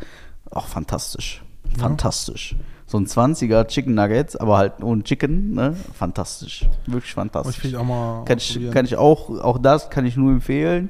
[0.50, 1.42] Auch fantastisch.
[1.76, 2.56] Fantastisch.
[2.86, 5.76] So ein 20er Chicken Nuggets, aber halt ohne Chicken, ne?
[5.92, 6.64] Fantastisch.
[6.86, 7.58] Wirklich ich fantastisch.
[7.58, 10.88] vielleicht auch mal Kann ich, kann ich auch, auch das kann ich nur empfehlen.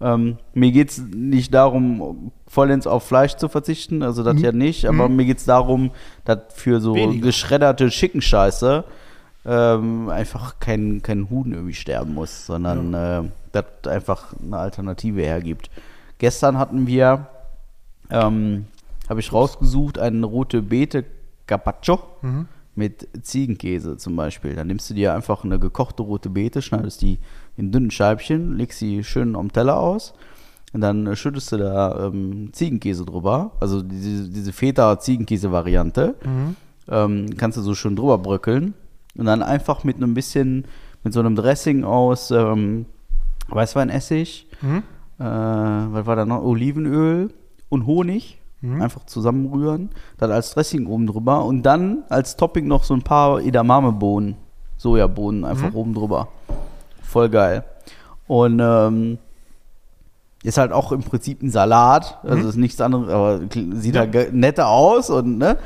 [0.00, 4.84] Ähm, mir geht es nicht darum, vollends auf Fleisch zu verzichten, also das ja nicht,
[4.86, 5.90] aber mir geht es darum,
[6.24, 7.26] dass für so Weniger.
[7.26, 8.84] geschredderte Schickenscheiße
[9.44, 13.22] ähm, einfach kein, kein Huhn irgendwie sterben muss, sondern äh,
[13.62, 15.70] das einfach eine Alternative hergibt.
[16.18, 17.26] Gestern hatten wir,
[18.10, 18.66] ähm,
[19.08, 21.04] habe ich rausgesucht, eine rote Beete
[21.46, 22.46] Carpaccio Mhm.
[22.74, 24.54] mit Ziegenkäse zum Beispiel.
[24.54, 27.18] Dann nimmst du dir einfach eine gekochte rote Beete, schneidest die
[27.56, 30.12] in dünnen Scheibchen, legst sie schön am Teller aus
[30.72, 36.14] und dann äh, schüttest du da ähm, Ziegenkäse drüber, also diese, diese Feta-Ziegenkäse-Variante.
[36.24, 36.56] Mhm.
[36.90, 38.74] Ähm, kannst du so schön drüber bröckeln
[39.16, 40.64] und dann einfach mit einem bisschen,
[41.04, 42.86] mit so einem Dressing aus ähm,
[43.48, 44.82] Weißweinessig, Mhm.
[45.18, 46.42] äh, was war da noch?
[46.42, 47.32] Olivenöl
[47.68, 48.40] und Honig.
[48.60, 48.82] Mhm.
[48.82, 53.40] Einfach zusammenrühren, dann als Dressing oben drüber und dann als Topping noch so ein paar
[53.40, 54.34] Edamame-Bohnen,
[54.76, 55.76] Sojabohnen einfach Mhm.
[55.76, 56.26] oben drüber.
[57.00, 57.62] Voll geil.
[58.26, 59.18] Und ähm,
[60.42, 63.40] ist halt auch im Prinzip ein Salat, also ist nichts anderes, aber
[63.74, 64.00] sieht Ja.
[64.00, 65.56] halt netter aus und ne,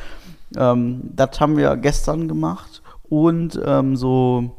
[0.57, 4.51] ähm, das haben wir gestern gemacht und ähm, so,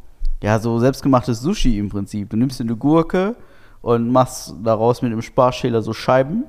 [0.44, 2.30] ja, so selbstgemachtes Sushi im Prinzip.
[2.30, 3.38] Du nimmst dir eine Gurke
[3.82, 6.44] und machst daraus mit dem Sparschäler so Scheiben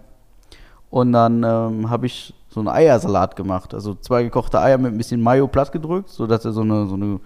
[0.90, 3.72] und dann ähm, habe ich so einen Eiersalat gemacht.
[3.72, 6.96] Also zwei gekochte Eier mit ein bisschen Mayo platt gedrückt, sodass du so eine, so
[6.96, 7.20] eine,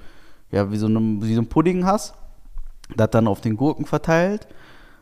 [0.50, 2.14] ja, wie so, eine, wie so ein Pudding hast.
[2.94, 4.46] Das dann auf den Gurken verteilt,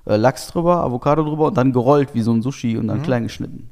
[0.06, 3.24] äh, Lachs drüber, Avocado drüber und dann gerollt wie so ein Sushi und dann klein
[3.24, 3.70] geschnitten.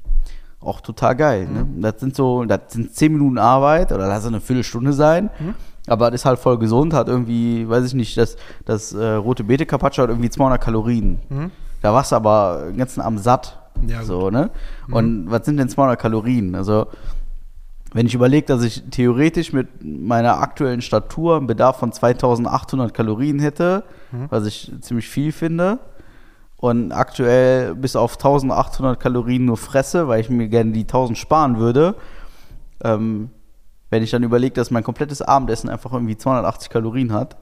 [0.61, 1.49] Auch total geil.
[1.49, 1.67] Ne?
[1.81, 5.31] Das sind so, das sind zehn Minuten Arbeit oder lass es eine Viertelstunde sein.
[5.87, 9.45] Aber das ist halt voll gesund, hat irgendwie, weiß ich nicht, das, das äh, rote
[9.45, 11.21] Beete Carpaccio hat irgendwie 200 Kalorien.
[11.83, 13.59] Da warst du aber den ganzen Abend satt.
[13.87, 14.07] Ja, gut.
[14.07, 14.51] so, ne?
[14.91, 16.55] Und was sind denn 200 Kalorien?
[16.55, 16.87] Also,
[17.93, 23.39] wenn ich überlege, dass ich theoretisch mit meiner aktuellen Statur einen Bedarf von 2800 Kalorien
[23.39, 23.85] hätte,
[24.31, 25.79] was ich ziemlich viel finde,
[26.57, 31.59] und aktuell bis auf 1800 Kalorien nur fresse, weil ich mir gerne die 1000 sparen
[31.59, 31.95] würde,
[32.83, 33.29] ähm,
[33.95, 37.37] wenn ich dann überlege, dass mein komplettes Abendessen einfach irgendwie 280 Kalorien hat,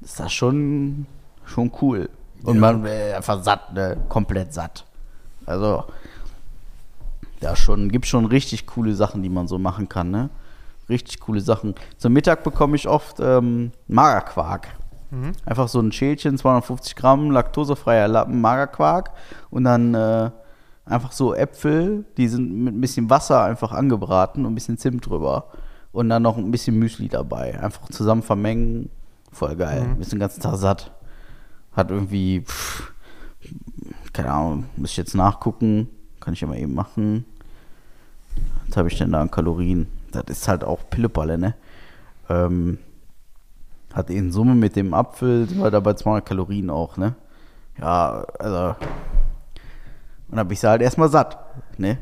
[0.00, 1.06] ist das schon,
[1.44, 2.10] schon cool.
[2.42, 2.60] Und Ja.
[2.60, 3.96] man wäre einfach satt, ne?
[4.08, 4.84] komplett satt.
[5.46, 5.84] Also,
[7.38, 10.30] da schon, gibt schon richtig coole Sachen, die man so machen kann, ne?
[10.88, 11.76] Richtig coole Sachen.
[11.96, 14.66] Zum Mittag bekomme ich oft ähm, Magerquark.
[15.44, 19.10] Einfach so ein Schälchen, 250 Gramm, laktosefreier Lappen Magerquark
[19.50, 20.30] und dann äh,
[20.84, 25.06] einfach so Äpfel, die sind mit ein bisschen Wasser einfach angebraten und ein bisschen Zimt
[25.06, 25.48] drüber.
[25.92, 27.60] Und dann noch ein bisschen Müsli dabei.
[27.60, 28.88] Einfach zusammen vermengen.
[29.30, 29.94] Voll geil.
[29.98, 30.90] Bist den ganzen Tag satt.
[31.72, 32.92] Hat irgendwie, pff,
[34.12, 35.88] keine Ahnung, muss ich jetzt nachgucken.
[36.20, 37.24] Kann ich ja mal eben machen.
[38.68, 39.86] Was habe ich denn da an Kalorien?
[40.12, 41.54] Das ist halt auch Pillepalle, ne?
[42.28, 42.78] Ähm,
[43.92, 47.14] hat in Summe mit dem Apfel, sind wir da bei 200 Kalorien auch, ne?
[47.78, 48.76] Ja, also.
[50.32, 51.38] Und dann bin ich sie halt erstmal satt,
[51.76, 51.98] ne?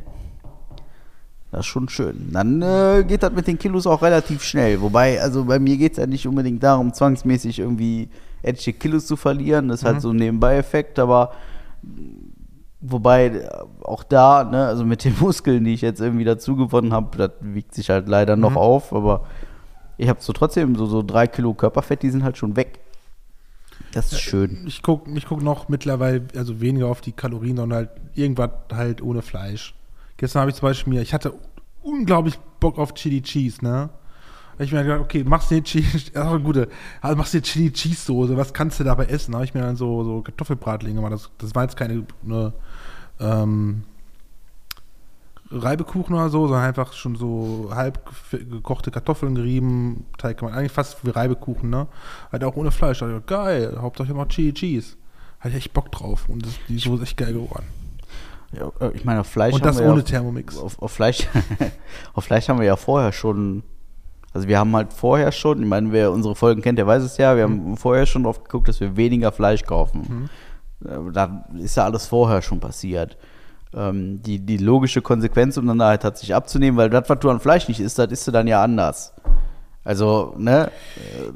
[1.51, 2.31] Das ist schon schön.
[2.33, 4.81] Dann äh, geht das mit den Kilos auch relativ schnell.
[4.81, 8.09] Wobei, also bei mir geht es ja nicht unbedingt darum, zwangsmäßig irgendwie
[8.43, 9.67] etliche Kilos zu verlieren.
[9.67, 11.33] Das ist halt so ein Nebenbei-Effekt, aber
[12.81, 13.49] wobei
[13.83, 17.33] auch da, ne, also mit den Muskeln, die ich jetzt irgendwie dazu gewonnen habe, das
[17.41, 19.27] wiegt sich halt leider noch auf, aber
[19.97, 22.79] ich habe so trotzdem so, so drei Kilo Körperfett, die sind halt schon weg.
[23.93, 24.65] Das ist schön.
[24.67, 29.03] Ich gucke ich guck noch mittlerweile, also weniger auf die Kalorien, sondern halt irgendwas halt
[29.03, 29.75] ohne Fleisch.
[30.17, 31.35] Gestern habe ich zum Beispiel mir, ich hatte
[31.83, 33.91] unglaublich Bock auf Chili Cheese, ne?
[34.53, 36.69] Hab ich mir gedacht, okay, machst du dir Chili, ja, gute,
[37.01, 39.33] also machst dir Chili Cheese Soße, was kannst du dabei essen?
[39.33, 41.13] Da habe ich mir dann so, so Kartoffelbratlinge gemacht.
[41.13, 42.53] Das, das war jetzt keine eine,
[43.19, 43.85] ähm,
[45.51, 51.05] Reibekuchen oder so, sondern einfach schon so halb gekochte Kartoffeln gerieben, Teig man eigentlich fast
[51.05, 51.89] wie Reibekuchen, ne?
[52.31, 53.03] Halt auch ohne Fleisch.
[53.03, 54.97] Ich, geil, Hauptsache immer Cheese.
[55.41, 57.65] Hatte ich echt Bock drauf und das, die Soße ist echt geil geworden.
[58.53, 60.59] Ja, äh, ich meine, auf Fleisch Und haben das wir ohne ja, Thermomix.
[60.59, 61.27] Auf, auf, Fleisch,
[62.15, 63.63] auf Fleisch haben wir ja vorher schon.
[64.33, 67.17] Also wir haben halt vorher schon, ich meine, wer unsere Folgen kennt, der weiß es
[67.17, 67.53] ja, wir Mhm.
[67.67, 70.31] haben vorher schon drauf geguckt, dass wir weniger Fleisch kaufen.
[70.85, 73.17] Äh, Da ist ja alles vorher schon passiert.
[73.75, 77.39] Ähm, die, die logische Konsequenz, um dann halt tatsächlich abzunehmen, weil das, was du an
[77.41, 79.15] Fleisch nicht isst, das isst du dann ja anders.
[79.85, 80.71] Also, ne?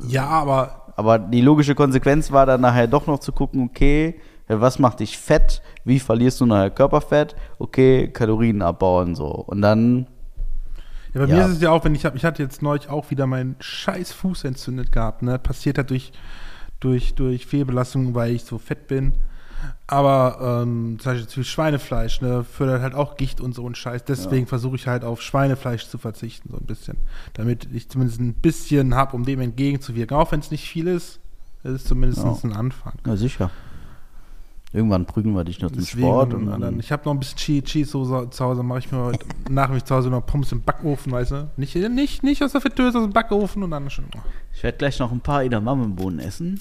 [0.09, 4.61] Ja, aber Aber die logische Konsequenz war dann nachher doch noch zu gucken, okay, ja,
[4.61, 5.63] was macht dich fett?
[5.85, 7.35] Wie verlierst du nachher Körperfett?
[7.59, 9.27] Okay, Kalorien abbauen so.
[9.27, 10.07] Und dann,
[11.15, 11.37] Ja, bei Ja.
[11.37, 13.55] mir ist es ja auch, wenn ich habe, ich hatte jetzt neulich auch wieder meinen
[13.61, 15.23] scheiß Fuß entzündet gehabt.
[15.23, 15.39] Ne?
[15.39, 16.13] Passiert halt durch,
[16.81, 19.13] durch, durch Fehlbelastung, weil ich so fett bin.
[19.87, 24.05] Aber ähm, zum Beispiel zu Schweinefleisch, ne, fördert halt auch Gicht und so ein Scheiß.
[24.05, 26.97] Deswegen versuche ich halt auf Schweinefleisch zu verzichten, so ein bisschen.
[27.35, 30.17] Damit ich zumindest ein bisschen habe, um dem entgegenzuwirken.
[30.17, 31.21] Auch wenn es nicht viel ist,
[31.63, 32.37] es ist zumindest Ja.
[32.45, 32.95] ein Anfang.
[33.05, 33.51] na sicher.
[34.73, 37.37] Irgendwann prügeln wir dich noch zum Sport und dann, dann, ich habe noch ein bisschen
[37.39, 40.51] Chili Cheese Soße zu Hause, mache ich mir heute nach mich zu Hause noch Pommes
[40.51, 41.51] im Backofen, weißt du?
[41.57, 44.07] Nicht, nicht, nicht aus der Fritteuse, aus dem Backofen und dann schon.
[44.53, 46.61] ich werde gleich noch ein paar Edamamenbohnen essen.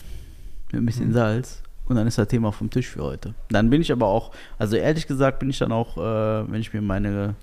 [0.72, 1.62] Mit ein bisschen Salz.
[1.88, 3.34] Und dann ist das Thema vom Tisch für heute.
[3.50, 6.74] Dann bin ich aber auch, also ehrlich gesagt bin ich dann auch, äh, wenn ich
[6.74, 7.36] mir meine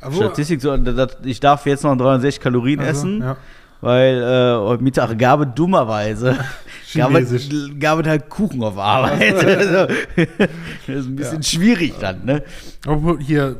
[0.00, 3.20] Aber- Statistik so, das, ich darf jetzt noch 360 Kalorien Also, essen.
[3.20, 3.36] Ja.
[3.82, 6.36] Weil äh, heute Mittag gab es dummerweise
[6.94, 7.48] gab es,
[7.80, 9.42] gab es halt Kuchen auf Arbeit.
[9.42, 12.42] also, das ist ein bisschen schwierig dann, ne?
[12.86, 13.56] Obwohl hier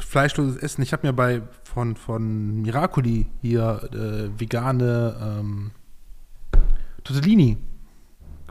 [0.00, 0.80] fleischloses Essen.
[0.82, 5.70] Ich habe mir bei von, von Miracoli hier äh, vegane ähm,
[7.04, 7.58] Tortellini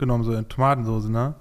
[0.06, 1.34] genommen, so in Tomatensauce, ne?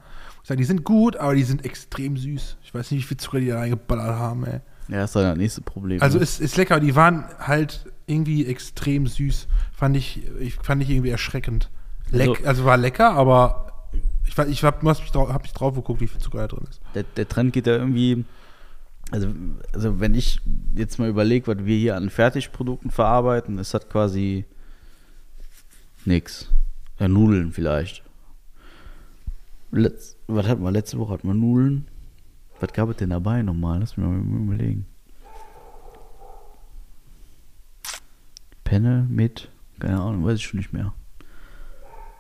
[0.44, 2.58] Ich sag, die sind gut, aber die sind extrem süß.
[2.64, 4.60] Ich weiß nicht, wie viel Zucker die da reingeballert haben, ey.
[4.88, 6.02] Ja, das ist dann das nächste Problem.
[6.02, 6.24] Also ne?
[6.24, 9.48] ist, ist lecker, aber die waren halt irgendwie extrem süß.
[9.72, 11.70] Fand ich, ich fand ich irgendwie erschreckend.
[12.10, 13.88] Leck, Also- also, war lecker, aber
[14.28, 16.66] ich, war- ich habe mich, drauf- hab mich drauf geguckt, wie viel Zucker da drin
[16.70, 16.82] ist.
[16.96, 18.26] der, der Trend geht ja irgendwie.
[19.12, 19.28] Also,
[19.74, 20.40] also wenn ich
[20.76, 24.46] jetzt mal überlege, was wir hier an Fertigprodukten verarbeiten, ist das quasi
[26.06, 26.50] nix.
[27.00, 28.04] Ja, Nudeln vielleicht.
[29.72, 30.72] Letz, was hatten wir?
[30.72, 31.88] Letzte Woche hatten wir Nudeln.
[32.60, 33.80] Was gab es denn dabei nochmal?
[33.80, 34.86] Lass mich mal überlegen.
[38.66, 40.94] Penne mit, keine Ahnung, weiß ich schon nicht mehr.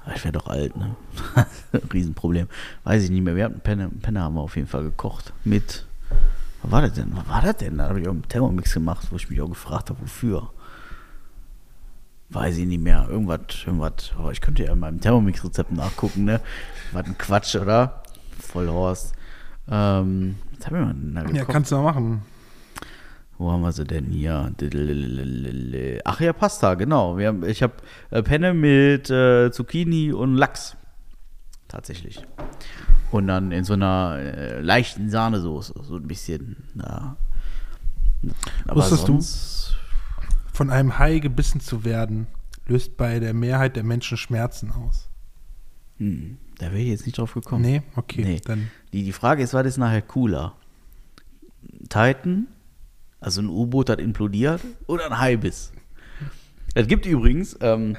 [0.03, 0.95] Aber Ich wäre doch alt, ne?
[1.93, 2.47] Riesenproblem.
[2.83, 3.35] Weiß ich nicht mehr.
[3.35, 5.33] Wir hatten Penne, Penne haben wir auf jeden Fall gekocht.
[5.43, 5.85] Mit,
[6.61, 7.15] was war das denn?
[7.15, 7.77] Was war das denn?
[7.77, 10.51] Da habe ich auch einen Thermomix gemacht, wo ich mich auch gefragt habe, wofür.
[12.31, 13.07] Weiß ich nicht mehr.
[13.09, 14.11] Irgendwas, irgendwas.
[14.17, 16.39] Oh, ich könnte ja in meinem Thermomix-Rezept nachgucken, ne?
[16.93, 18.03] Was ein Quatsch, oder?
[18.39, 19.13] Voll Horst.
[19.69, 21.37] Ähm, was haben wir denn da gekocht?
[21.37, 22.21] Ja, kannst du mal machen.
[23.37, 24.53] Wo haben wir sie denn hier?
[26.05, 27.17] Ach ja, Pasta, genau.
[27.17, 27.73] Wir haben, ich habe
[28.11, 30.77] äh, Penne mit äh, Zucchini und Lachs.
[31.67, 32.23] Tatsächlich.
[33.11, 35.73] Und dann in so einer äh, leichten Sahnesoße.
[35.83, 36.57] So ein bisschen.
[36.75, 37.17] Ja.
[38.67, 39.19] Aber Wusstest du?
[40.61, 42.27] Von einem Hai gebissen zu werden,
[42.67, 45.09] löst bei der Mehrheit der Menschen Schmerzen aus.
[45.97, 47.63] Hm, da wäre ich jetzt nicht drauf gekommen.
[47.63, 48.41] Nee, okay, Nee.
[48.45, 48.69] dann.
[48.93, 50.53] Die, die Frage ist, was ist nachher cooler?
[51.89, 52.45] Titan,
[53.19, 55.71] also ein U-Boot, das implodiert, oder ein Haibiss?
[56.75, 57.97] Es gibt übrigens, ähm,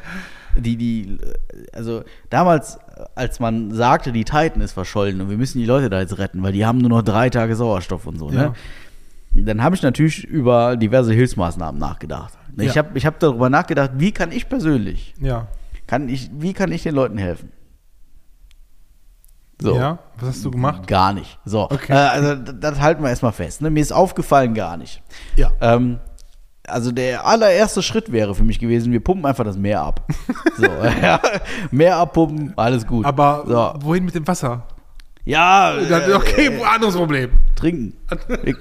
[0.56, 1.18] die, die,
[1.72, 2.78] also damals,
[3.16, 6.44] als man sagte, die Titan ist verschollen und wir müssen die Leute da jetzt retten,
[6.44, 8.50] weil die haben nur noch drei Tage Sauerstoff und so, Ja.
[8.50, 8.54] ne?
[9.34, 12.34] Dann habe ich natürlich über diverse Hilfsmaßnahmen nachgedacht.
[12.58, 12.82] Ich Ja.
[12.84, 15.48] habe ich hab darüber nachgedacht, wie kann ich persönlich, Ja.
[15.86, 17.50] kann ich, wie kann ich den Leuten helfen?
[19.60, 19.76] So.
[19.76, 20.86] Ja, was hast du gemacht?
[20.88, 21.38] Gar nicht.
[21.44, 21.92] So, Okay.
[21.92, 23.62] äh, also das, das halten wir erstmal fest.
[23.62, 23.70] Ne?
[23.70, 25.02] Mir ist aufgefallen, gar nicht.
[25.36, 25.52] Ja.
[25.60, 26.00] Ähm,
[26.66, 30.06] also der allererste Schritt wäre für mich gewesen, wir pumpen einfach das Meer ab.
[30.56, 30.66] So,
[31.02, 31.18] ja.
[31.70, 33.06] Meer abpumpen, alles gut.
[33.06, 33.44] Aber
[33.78, 33.86] so.
[33.86, 34.64] wohin mit dem Wasser?
[35.24, 37.30] Ja, Dann- äh, okay, anderes Problem.
[37.54, 37.94] trinken.
[38.42, 38.56] Wir,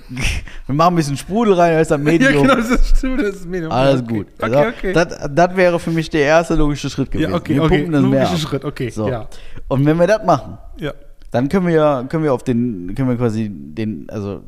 [0.68, 2.44] wir machen ein bisschen Sprudel rein, da ist Ja, Medium.
[2.44, 3.72] genau, das stimmt, das ist Medium.
[3.72, 4.14] Alles okay.
[4.14, 4.28] gut.
[4.40, 4.94] Okay, Also, okay.
[4.94, 7.32] Das, das wäre für mich der erste logische Schritt gewesen.
[7.32, 7.78] ja, okay, wir okay.
[7.78, 8.38] pumpen das Logischer.
[8.38, 8.90] Schritt, okay.
[8.90, 9.10] So.
[9.10, 9.28] Ja.
[9.70, 10.94] Und wenn wir das machen, ja.
[11.32, 14.44] dann können wir ja, können wir auf den, können wir quasi den, also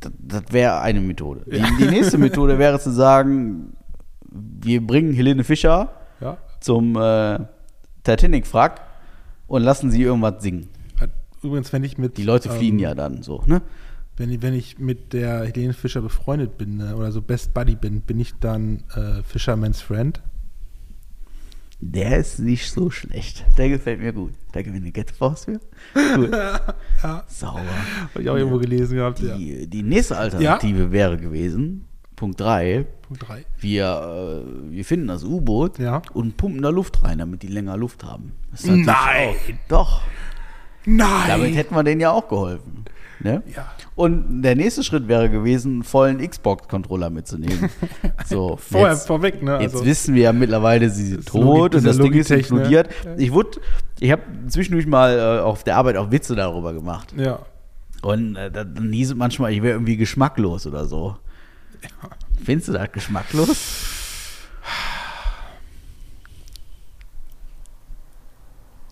[0.00, 1.42] das, das wäre eine Methode.
[1.46, 3.72] Die, die nächste Methode wäre zu sagen,
[4.30, 5.90] wir bringen Helene Fischer
[6.20, 6.36] Ja.
[6.60, 7.40] zum äh,
[8.04, 8.82] Titanic fragt
[9.48, 10.68] und lassen sie irgendwas singen.
[11.42, 12.16] Übrigens, wenn ich mit.
[12.18, 13.62] Die Leute fliehen ähm, ja dann so, ne?
[14.16, 17.76] Wenn, ich- wenn ich mit der Helene Fischer befreundet bin ne, oder so Best Buddy
[17.76, 20.20] bin, bin ich dann äh, Fisherman's Friend.
[21.80, 23.44] Der ist nicht so schlecht.
[23.56, 24.32] Der gefällt mir gut.
[24.50, 25.60] Da gewinne Get-Force für.
[25.94, 26.30] Cool.
[27.04, 27.22] Ja.
[27.28, 27.60] Sauber.
[28.12, 29.20] Habe ich auch irgendwo gelesen gehabt.
[29.20, 29.36] Ja.
[29.36, 31.84] Die, die nächste Alternative wäre gewesen,
[32.18, 33.44] Punkt 3, Punkt 3.
[33.60, 36.02] wir, äh, wir finden das U-Boot Ja.
[36.14, 38.32] und pumpen da Luft rein, damit die länger Luft haben.
[38.64, 38.86] Nein.
[38.88, 39.34] Auch,
[39.68, 40.00] doch.
[40.84, 41.08] Nein!
[41.28, 42.84] Damit hätten wir denen ja auch geholfen.
[43.20, 43.42] Ne?
[43.54, 43.72] Ja.
[43.96, 47.68] Und der nächste Schritt wäre gewesen, einen vollen Xbox-Controller mitzunehmen.
[48.26, 49.58] So, Vorher jetzt, vorweg, ne?
[49.60, 52.84] jetzt Also- wissen wir ja mittlerweile, sie sind tot und das Ding ist Logitech, ne?
[53.16, 53.60] Ich wurde,
[54.00, 57.14] ich habe zwischendurch mal äh, auf der Arbeit auch Witze darüber gemacht.
[57.16, 57.38] Ja.
[58.02, 61.16] Und äh, da- dann hieß es manchmal, ich wäre irgendwie geschmacklos oder so.
[62.44, 63.96] Findest du das geschmacklos?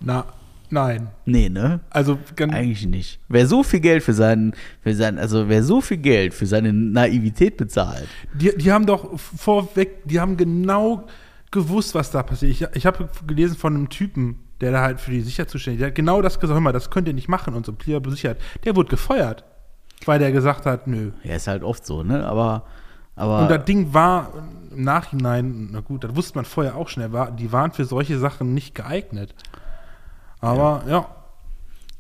[0.01, 0.25] Na,
[0.71, 1.09] nein.
[1.25, 1.81] Nee, ne?
[1.91, 3.19] Also, Eigentlich nicht.
[3.29, 6.73] Wer so viel Geld für seinen, für seinen, also wer so viel Geld für seine
[6.73, 11.07] Naivität bezahlt, die, die haben doch vorweg, die haben genau
[11.51, 12.53] gewusst, was da passiert.
[12.53, 15.81] Ich, ich habe gelesen von einem Typen, der da halt für die Sicherheit zuständig ist.
[15.83, 17.75] Der hat genau das gesagt, hör mal, das könnt ihr nicht machen und so,
[18.11, 18.39] Sicherheit.
[18.65, 19.45] Der wurde gefeuert,
[20.05, 21.13] weil der gesagt hat, nö.
[21.25, 22.27] ja, ist halt oft so, ne?
[22.27, 22.65] Aber,
[23.15, 24.31] aber Und das Ding war
[24.71, 28.19] im Nachhinein, na gut, das wusste man vorher auch schnell, war, die waren für solche
[28.19, 29.35] Sachen nicht geeignet.
[30.41, 31.09] Aber ja,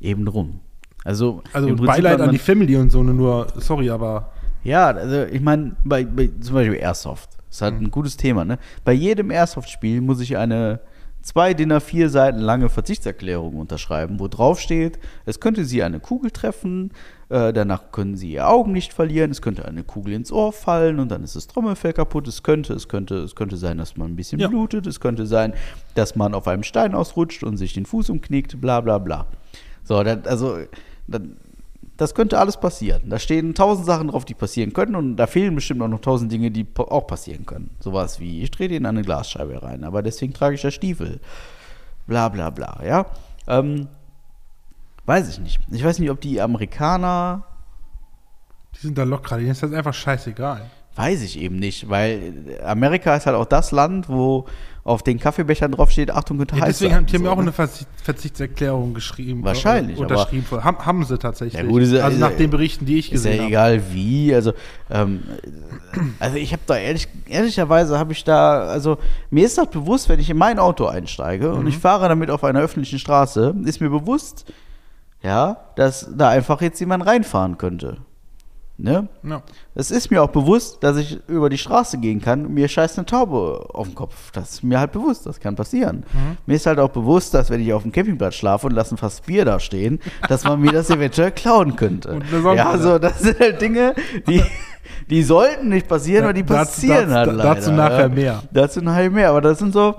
[0.01, 0.61] eben drum.
[1.05, 4.33] Also, also Beileid an die Family und so, nur, sorry, aber
[4.65, 8.59] Ja, also ich meine, bei, bei zum Beispiel Airsoft, ist halt ein gutes Thema, ne?
[8.85, 10.81] Bei jedem Airsoft-Spiel muss ich eine
[11.23, 16.31] zwei DIN A4 Seiten lange Verzichtserklärung unterschreiben, wo drauf steht, es könnte Sie eine Kugel
[16.31, 16.91] treffen,
[17.29, 21.11] äh, danach können Sie Ihr Augenlicht verlieren, es könnte eine Kugel ins Ohr fallen und
[21.11, 24.17] dann ist das Trommelfell kaputt, es könnte, es könnte, es könnte sein, dass man ein
[24.17, 24.49] bisschen Ja.
[24.49, 25.53] blutet, es könnte sein,
[25.95, 29.27] dass man auf einem Stein ausrutscht und sich den Fuß umknickt, bla bla bla.
[29.83, 30.59] So, das, also,
[31.09, 31.23] das,
[31.97, 33.03] das könnte alles passieren.
[33.09, 36.31] Da stehen tausend Sachen drauf, die passieren können und da fehlen bestimmt auch noch tausend
[36.31, 37.71] Dinge, die auch passieren können.
[37.81, 41.21] Sowas wie, ich drehe den an eine Glasscheibe rein, aber deswegen trage ich ja Stiefel.
[42.07, 43.07] Bla bla bla, ja.
[43.49, 43.89] Ähm,
[45.07, 45.61] weiß ich nicht.
[45.71, 47.45] Ich weiß nicht, ob die Amerikaner,
[48.75, 50.63] die sind da locker, denen ist das einfach scheißegal.
[50.97, 54.47] weiß ich eben nicht, weil Amerika ist halt auch das Land, wo
[54.83, 57.37] auf den Kaffeebechern drauf steht, Achtung, könnte Ja, heiß deswegen haben die So, mir auch
[57.37, 57.43] ne?
[57.43, 59.43] eine Verzicht, Verzichtserklärung geschrieben.
[59.43, 60.63] Wahrscheinlich, äh, aber- Unterschrieben.
[60.65, 61.61] haben, haben sie tatsächlich.
[61.61, 63.49] Ja, gut, ist also nach den Berichten, die ich Ist ja gesehen habe.
[63.51, 64.53] egal wie, also
[64.89, 65.25] ähm,
[66.21, 68.99] also ich habe da ehrlich, ehrlicherweise habe ich da, also
[69.31, 72.45] mir ist das bewusst, wenn ich in mein Auto einsteige und ich fahre damit auf
[72.45, 74.45] einer öffentlichen Straße, ist mir bewusst,
[75.23, 77.99] ja, dass da einfach jetzt jemand reinfahren könnte.
[78.79, 79.09] Ne?
[79.23, 79.41] Ja.
[79.75, 82.99] Es ist mir auch bewusst, dass ich über die Straße gehen kann und mir scheißt
[82.99, 84.31] eine Taube auf den Kopf.
[84.33, 86.05] Das ist mir halt bewusst, das kann passieren.
[86.13, 86.37] Mhm.
[86.45, 88.99] Mir ist halt auch bewusst, dass wenn ich auf dem Campingplatz schlafe und lasse ein
[88.99, 89.99] Fass Bier da stehen,
[90.29, 92.21] dass man mir das eventuell klauen könnte.
[92.55, 93.95] Ja, so, das sind halt Dinge,
[94.29, 94.43] die,
[95.09, 97.55] die sollten nicht passieren, aber die passieren dazu- halt leider.
[97.55, 98.43] dazu nachher mehr.
[98.53, 99.95] Dazu nachher mehr, aber das sind so,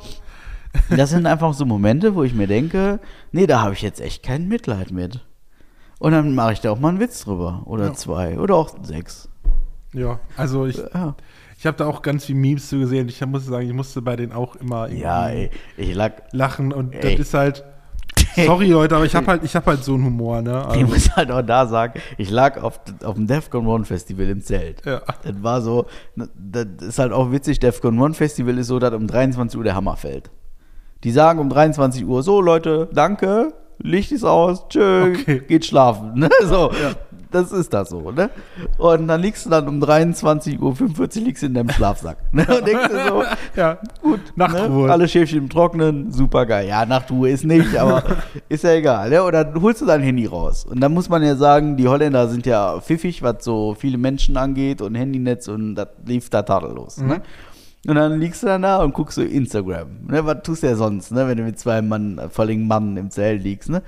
[0.89, 2.99] das sind einfach so Momente, wo ich mir denke,
[3.31, 5.25] nee, da habe ich jetzt echt kein Mitleid mit.
[5.99, 7.63] Und dann mache ich da auch mal einen Witz drüber.
[7.65, 7.93] Oder Ja.
[7.93, 8.39] zwei.
[8.39, 9.29] Oder auch sechs.
[9.93, 11.15] ja, also ich, Ja.
[11.57, 13.09] ich habe da auch ganz viel Memes zu gesehen.
[13.09, 16.13] Ich muss sagen, ich musste bei denen auch immer irgendwie Ja, ey, ich lag.
[16.31, 17.01] lachen und Ey.
[17.17, 17.63] das ist halt.
[18.35, 20.61] Sorry Leute, aber ich habe halt, ich habe halt so einen Humor, ne?
[20.73, 24.27] Ich Also, muss halt auch da sagen, ich lag auf, auf dem Defcon One Festival
[24.27, 24.83] im Zelt.
[24.85, 25.01] Ja.
[25.23, 29.07] Das war so, das ist halt auch witzig, Defcon One Festival ist so, dass um
[29.07, 30.29] 23 Uhr der Hammer fällt.
[31.03, 35.41] Die sagen um 23 Uhr, so Leute, danke, Licht ist aus, tschö, Okay.
[35.47, 36.13] geht schlafen.
[36.15, 36.29] Ne?
[36.45, 36.71] So,
[37.29, 38.29] das ist das so, ne?
[38.77, 42.17] Und dann liegst du dann um 23.45 Uhr liegst du in deinem Schlafsack.
[42.33, 42.45] Ne?
[42.47, 43.23] Und denkst du so,
[43.55, 44.87] ja, Gut, Nachtruhe.
[44.87, 44.91] Ne?
[44.91, 46.67] Alle Schäfchen im Trocknen, super geil.
[46.67, 48.01] Ja, Nachtruhe ist nicht, aber
[48.49, 49.09] ist ja egal.
[49.09, 49.21] Ne?
[49.21, 50.65] Und dann holst du dein Handy raus.
[50.65, 54.37] Und dann muss man ja sagen, die Holländer sind ja pfiffig, was so viele Menschen
[54.37, 56.97] angeht und Handynetz und das lief da tadellos.
[56.97, 57.21] Ne?
[57.87, 60.07] Und dann liegst du dann da und guckst so Instagram.
[60.07, 60.25] Ne?
[60.25, 61.25] Was tust du ja sonst, ne?
[61.27, 63.69] wenn du mit zwei Mann, vor allem Mann im Zelt liegst.
[63.69, 63.81] Ne?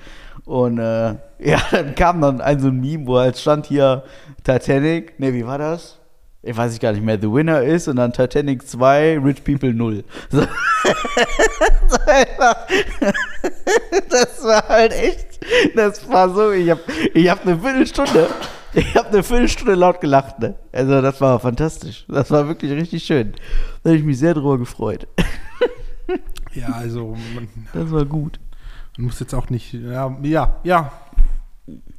[0.46, 1.10] Und äh,
[1.40, 4.04] ja, dann kam dann ein so ein Meme, wo halt stand hier
[4.44, 5.20] Titanic.
[5.20, 6.00] Ne, wie war das?
[6.42, 7.20] Ich weiß ich gar nicht mehr.
[7.22, 10.04] The Winner ist und dann Titanic 2, Rich People 0.
[10.32, 10.42] So.
[14.10, 15.40] Das war halt echt,
[15.76, 16.80] das war so, ich hab,
[17.14, 18.28] ich hab eine Viertelstunde,
[18.74, 20.56] ich hab eine Viertelstunde laut gelacht, ne?
[20.72, 22.06] Also das war fantastisch.
[22.08, 23.34] Das war wirklich richtig schön.
[23.84, 25.08] Da habe ich mich sehr drüber gefreut.
[26.54, 28.40] ja, also man, Das war gut.
[28.98, 30.92] man muss jetzt auch nicht, ja, ja, ja, Ja, aber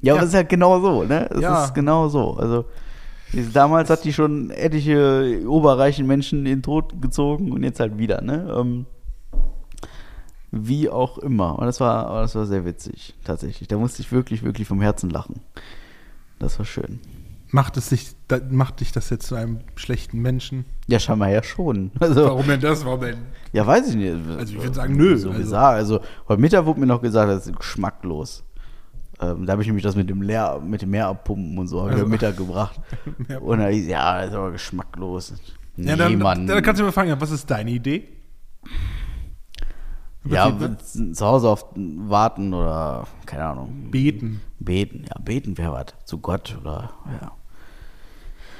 [0.01, 0.17] Ja.
[0.23, 1.29] es ist halt genau so, ne?
[1.31, 1.65] Es Ja.
[1.65, 2.35] ist genau so.
[2.35, 2.65] Also
[3.53, 8.21] damals hat die schon etliche oberreichen Menschen in den Tod gezogen und jetzt halt wieder,
[8.23, 8.53] ne?
[8.59, 8.87] Ähm,
[10.53, 11.57] Wie auch immer.
[11.61, 13.69] Und das war, das war sehr witzig, tatsächlich.
[13.69, 15.41] Da musste ich wirklich, wirklich vom Herzen lachen.
[16.41, 16.99] Das war schön.
[17.53, 20.65] Macht, es sich, da, macht dich das jetzt zu einem schlechten Menschen?
[20.87, 21.91] Ja, scheinbar ja schon.
[22.01, 22.85] Also, Warum denn das?
[22.85, 23.19] Warum denn?
[23.53, 24.13] ja, weiß ich nicht.
[24.39, 25.17] Also ich würde sagen, nö.
[25.17, 25.57] So Also-.
[25.57, 28.45] Also heute Mittag wurde mir noch gesagt, das ist geschmacklos.
[29.21, 31.81] Ähm, da habe ich nämlich das mit dem Leer, mit dem Meer abpumpen und so
[31.83, 32.81] Also- heute Mittag gebracht.
[33.41, 35.35] Und da hieß, ja, das ist aber geschmacklos.
[35.77, 36.47] Nee, Ja, dann, Mann.
[36.47, 38.09] dann kannst du mir fragen, was ist deine Idee?
[40.25, 40.53] Ja,
[40.83, 44.41] zu Hause auf warten oder, keine Ahnung, Beten.
[44.59, 45.05] beten.
[45.09, 45.87] Ja, beten wäre was.
[46.05, 47.33] Zu Gott oder, ja.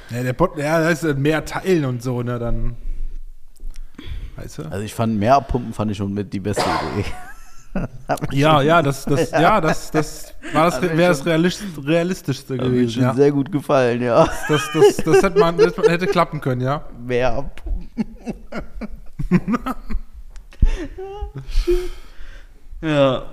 [0.09, 2.75] Ja, der Bot, ja, da ist mehr teilen und so, ne, dann.
[4.35, 4.63] Weißt du?
[4.63, 7.05] Also ich fand Meer abpumpen fand ich schon mit die beste Idee.
[8.31, 12.69] Ja, ja, das, das, ja, das, das war das, wäre das realist, realistischste Hat mir
[12.69, 12.91] gewesen.
[12.95, 13.13] schon Ja.
[13.13, 14.27] sehr gut gefallen, ja.
[14.49, 16.83] Das, das, das hätte man, das hätte klappen können, ja.
[17.05, 17.87] Meer abpumpen.
[22.81, 23.25] Ja.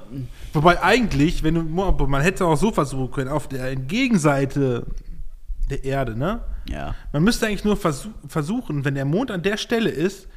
[0.53, 4.87] Wobei eigentlich, wenn du, man hätte auch so versuchen können, auf der Gegenseite
[5.71, 6.41] der Erde, ne?
[6.69, 6.95] Ja.
[7.13, 10.29] Man müsste eigentlich nur versuch, versuchen, wenn der Mond an der Stelle ist,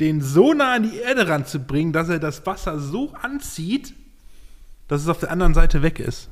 [0.00, 3.94] den so nah an die Erde ranzubringen, dass er das Wasser so anzieht,
[4.86, 6.30] dass es auf der anderen Seite weg ist.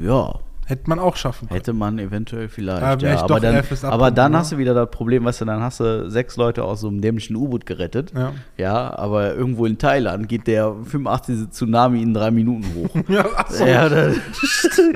[0.00, 0.40] Ja.
[0.68, 1.56] Hätte man auch schaffen können.
[1.56, 3.00] Hätte man eventuell vielleicht.
[3.00, 4.38] Ja, aber, dann, aber dann ne?
[4.38, 7.00] hast du wieder das Problem, weißt du, dann hast du sechs Leute aus so einem
[7.00, 8.12] dämlichen U-Boot gerettet.
[8.12, 8.32] Ja.
[8.56, 11.50] Ja, aber irgendwo in Thailand geht der 85.
[11.50, 12.90] Tsunami in drei Minuten hoch.
[13.08, 13.64] Ja, ach so.
[13.64, 13.88] Ja,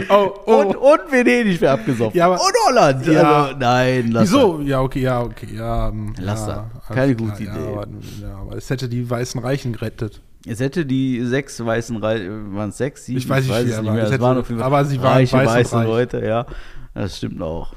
[0.08, 0.54] Oh, oh.
[0.56, 2.18] Und, und Venedig wäre abgesoffen.
[2.18, 3.06] Ja, aber- und Holland.
[3.06, 3.44] Ja.
[3.44, 4.60] Also, nein, lass Wieso?
[4.62, 5.88] Ja, okay, ja, okay, ja.
[5.88, 6.96] ähm, Lass ja, das.
[6.96, 7.72] Keine klar, gute ja, Idee.
[7.72, 7.86] Aber,
[8.20, 10.20] ja, aber es hätte die weißen Reichen gerettet.
[10.46, 13.18] Es hätte die sechs weißen Reichen, waren es sechs, sieben?
[13.18, 14.04] Ich weiß nicht, wie es nicht mehr.
[14.04, 15.82] Es waren auf jeden Fall aber sie waren reiche, weiß weiße.
[15.84, 16.46] Leute, ja.
[16.94, 17.74] Das stimmt auch.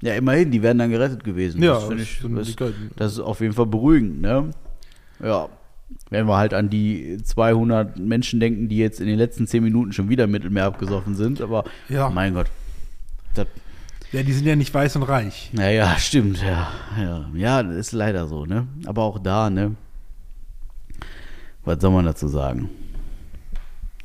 [0.00, 1.62] Ja, immerhin, die wären dann gerettet gewesen.
[1.62, 2.20] Ja, das, ich,
[2.56, 4.50] das, das ist auf jeden Fall beruhigend, ne?
[5.22, 5.48] Ja.
[6.10, 9.92] Wenn wir halt an die 200 Menschen denken, die jetzt in den letzten zehn Minuten
[9.92, 12.10] schon wieder im Mittelmeer abgesoffen sind, aber Ja.
[12.10, 12.48] mein Gott.
[13.34, 13.46] Das,
[14.12, 15.50] Ja, die sind ja nicht weiß und reich.
[15.52, 16.68] naja, stimmt, ja.
[17.00, 18.66] Ja, ja das ist leider so, ne?
[18.86, 19.76] Aber auch da, ne?
[21.64, 22.70] Was soll man dazu sagen?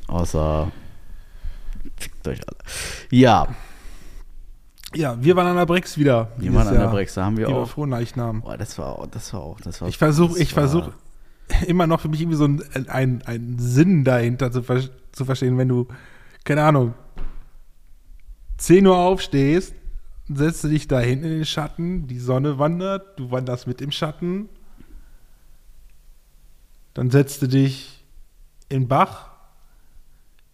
[0.06, 0.70] Außer.
[1.96, 2.58] Fickt euch alle.
[3.10, 3.48] Ja,
[4.94, 6.32] Ja, wir waren an der Brex wieder.
[6.36, 6.88] wir waren an der.
[6.88, 7.68] Brex, da haben wir auch.
[7.68, 8.40] Frohleichnam.
[8.40, 9.88] Boah, das war auch, das war auch, das war.
[9.88, 10.92] Ich versuche, ich versuche
[11.66, 15.58] immer noch für mich irgendwie so ein, ein, ein Sinn dahinter zu, ver zu verstehen,
[15.58, 15.86] wenn du,
[16.44, 16.94] keine Ahnung,
[18.58, 19.74] 10 Uhr aufstehst,
[20.28, 23.90] setzt du dich da hin in den Schatten, die Sonne wandert, du wanderst mit im
[23.90, 24.48] Schatten,
[26.94, 28.04] dann setzt du dich
[28.68, 29.30] in den Bach,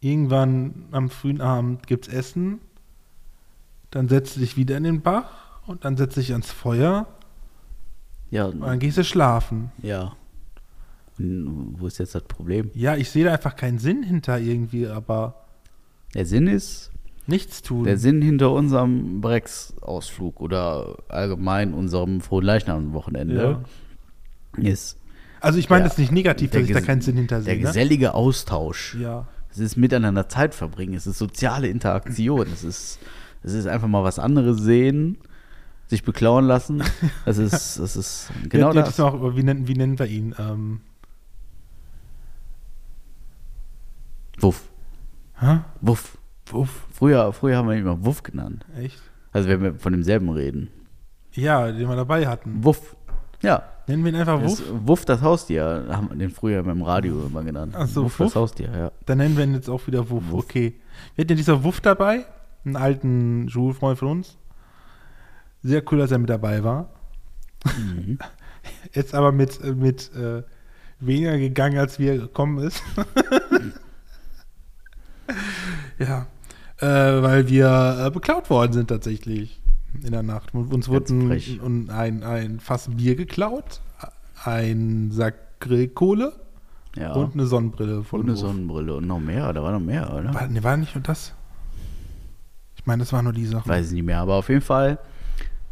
[0.01, 2.61] irgendwann am frühen Abend gibt's Essen,
[3.91, 7.07] dann setzt du dich wieder in den Bach und dann setzt du dich ans Feuer
[8.31, 9.71] Ja, und dann gehst du schlafen.
[9.83, 10.15] ja.
[11.19, 12.71] Und wo ist jetzt das Problem?
[12.75, 15.47] Ja, ich sehe da einfach keinen Sinn hinter irgendwie, aber
[16.13, 16.91] Der Sinn ist,
[17.27, 17.85] nichts tun.
[17.85, 23.65] der Sinn hinter unserem Brex-Ausflug oder allgemein unserem Frohen-Leichnam-Wochenende
[24.59, 24.99] ist
[25.47, 27.55] also ich meine das nicht negativ, der dass ich da keinen Sinn hinter der.
[27.55, 27.61] Ne?
[27.63, 28.95] gesellige Austausch.
[29.01, 29.27] Ja.
[29.51, 32.99] Es ist miteinander Zeit verbringen, es ist soziale Interaktion, es ist,
[33.43, 35.17] es ist einfach mal was anderes sehen,
[35.87, 36.83] sich beklauen lassen.
[37.25, 38.89] Es ist, es ist genau Jetzt- das.
[38.89, 40.35] jetzt Noch, wie, nennen, wie nennen wir ihn?
[40.39, 40.81] Ähm,
[44.39, 44.69] Wuff.
[45.41, 45.61] hä?
[45.81, 46.19] Wuff.
[46.49, 48.65] Wuff, Früher, früher haben wir ihn immer Wuff genannt.
[48.77, 49.01] echt?
[49.33, 50.71] Also wenn wir von demselben reden.
[51.33, 52.63] Ja, den wir dabei hatten.
[52.65, 52.95] Wuff.
[53.43, 53.63] Ja.
[53.87, 54.73] Nennen wir ihn einfach Das, Wuff?
[54.85, 57.75] Wuff, das Haustier, haben wir den früher beim Radio immer genannt.
[57.77, 58.27] Ach so, Wuff, Wuff?
[58.29, 58.93] das Haustier, ja.
[59.07, 60.25] Dann nennen wir ihn jetzt auch wieder Wuff.
[60.31, 60.45] Wuff.
[60.45, 60.75] Okay.
[61.15, 62.27] Wir hatten ja dieser Wuff dabei,
[62.65, 64.37] einen alten Schulfreund von uns.
[65.63, 66.89] Sehr cool, dass er mit dabei war.
[67.65, 68.19] Mhm.
[68.93, 70.43] Jetzt aber mit, mit äh,
[70.99, 72.83] weniger gegangen, als wie er gekommen ist.
[75.99, 76.27] ja.
[76.79, 79.61] Äh, weil wir äh, beklaut worden sind tatsächlich
[80.05, 80.55] in der Nacht.
[80.55, 81.61] Uns Ganz wurde frech.
[81.63, 83.81] ein, ein, ein Fass Bier geklaut,
[84.45, 86.33] ein Sack Grillkohle
[86.97, 87.13] ja.
[87.13, 88.41] und eine Sonnenbrille von Und eine Wuff.
[88.41, 90.35] Sonnenbrille und noch mehr, da war noch mehr, oder?
[90.35, 91.35] War, nee, war nicht nur das?
[92.77, 93.69] Ich meine, das war nur die Sache.
[93.69, 94.99] Weiß ich nicht mehr, aber auf jeden Fall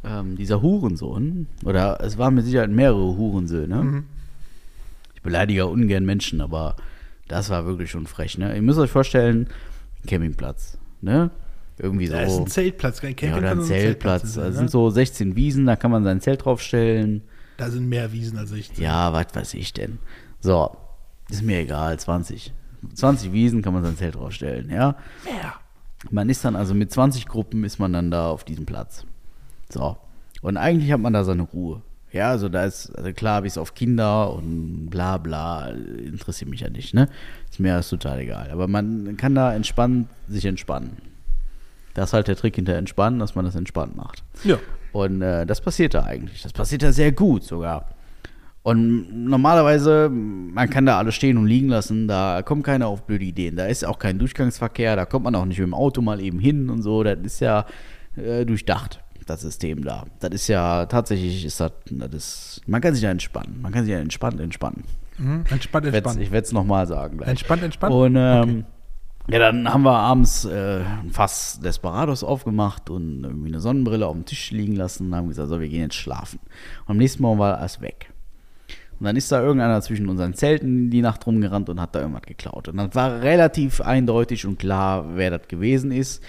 [0.04, 3.82] ähm, dieser Hurensohn, oder es waren mit Sicherheit mehrere Hurensöhne.
[3.82, 4.04] Mhm.
[5.14, 6.76] Ich beleidige ja ungern Menschen, aber
[7.28, 8.54] das war wirklich schon frech, ne?
[8.54, 9.48] Ihr müsst euch vorstellen,
[10.06, 11.30] Campingplatz, ne?
[11.78, 12.12] Irgendwie so.
[12.12, 14.24] Da ist ein Zeltplatz, kein ja, oder ein Zeltplatz.
[14.24, 17.22] ist Da sind so 16 Wiesen, da kann man sein Zelt draufstellen.
[17.56, 18.76] Da sind mehr Wiesen als ich.
[18.78, 19.98] Ja, was weiß ich denn.
[20.40, 20.76] So,
[21.30, 22.52] ist mir egal, 20.
[22.94, 24.96] 20 Wiesen kann man sein Zelt draufstellen, ja.
[25.24, 25.54] Mehr.
[26.10, 29.06] Man ist dann also mit 20 Gruppen ist man dann da auf diesem Platz.
[29.70, 29.96] So.
[30.42, 31.82] Und eigentlich hat man da seine Ruhe.
[32.12, 36.70] Ja, also da ist, also klar, bis auf Kinder und bla bla, interessiert mich ja
[36.70, 37.08] nicht, ne?
[37.50, 38.50] Ist mir das total egal.
[38.52, 40.98] Aber man kann da entspannt sich entspannen.
[41.94, 44.22] Das ist halt der Trick hinter Entspannen, dass man das entspannt macht.
[44.42, 44.58] Ja.
[44.92, 46.42] Und äh, das passiert da eigentlich.
[46.42, 47.88] Das passiert da sehr gut sogar.
[48.62, 53.24] Und normalerweise, man kann da alles stehen und liegen lassen, da kommt keiner auf blöde
[53.24, 53.56] Ideen.
[53.56, 56.38] Da ist auch kein Durchgangsverkehr, da kommt man auch nicht mit dem Auto mal eben
[56.38, 57.02] hin und so.
[57.02, 57.66] Das ist ja
[58.16, 60.04] äh, durchdacht, das System da.
[60.20, 63.60] Das ist ja tatsächlich, ist das, das ist, man kann sich da entspannen.
[63.60, 64.84] Man kann sich ja entspannt entspannen.
[65.18, 65.44] Mhm.
[65.50, 66.20] Entspannt, entspannt.
[66.20, 67.28] Ich werde es nochmal sagen gleich.
[67.28, 67.94] Entspannt, entspannt.
[67.94, 68.64] Und ähm,
[69.28, 74.14] ja, dann haben wir abends äh, ein Fass Desperados aufgemacht und irgendwie eine Sonnenbrille auf
[74.14, 76.40] dem Tisch liegen lassen und haben gesagt, so, wir gehen jetzt schlafen.
[76.86, 78.10] Und am nächsten Morgen war alles weg.
[79.00, 82.22] Und dann ist da irgendeiner zwischen unseren Zelten die Nacht rumgerannt und hat da irgendwas
[82.22, 82.68] geklaut.
[82.68, 86.22] Und dann war relativ eindeutig und klar, wer das gewesen ist.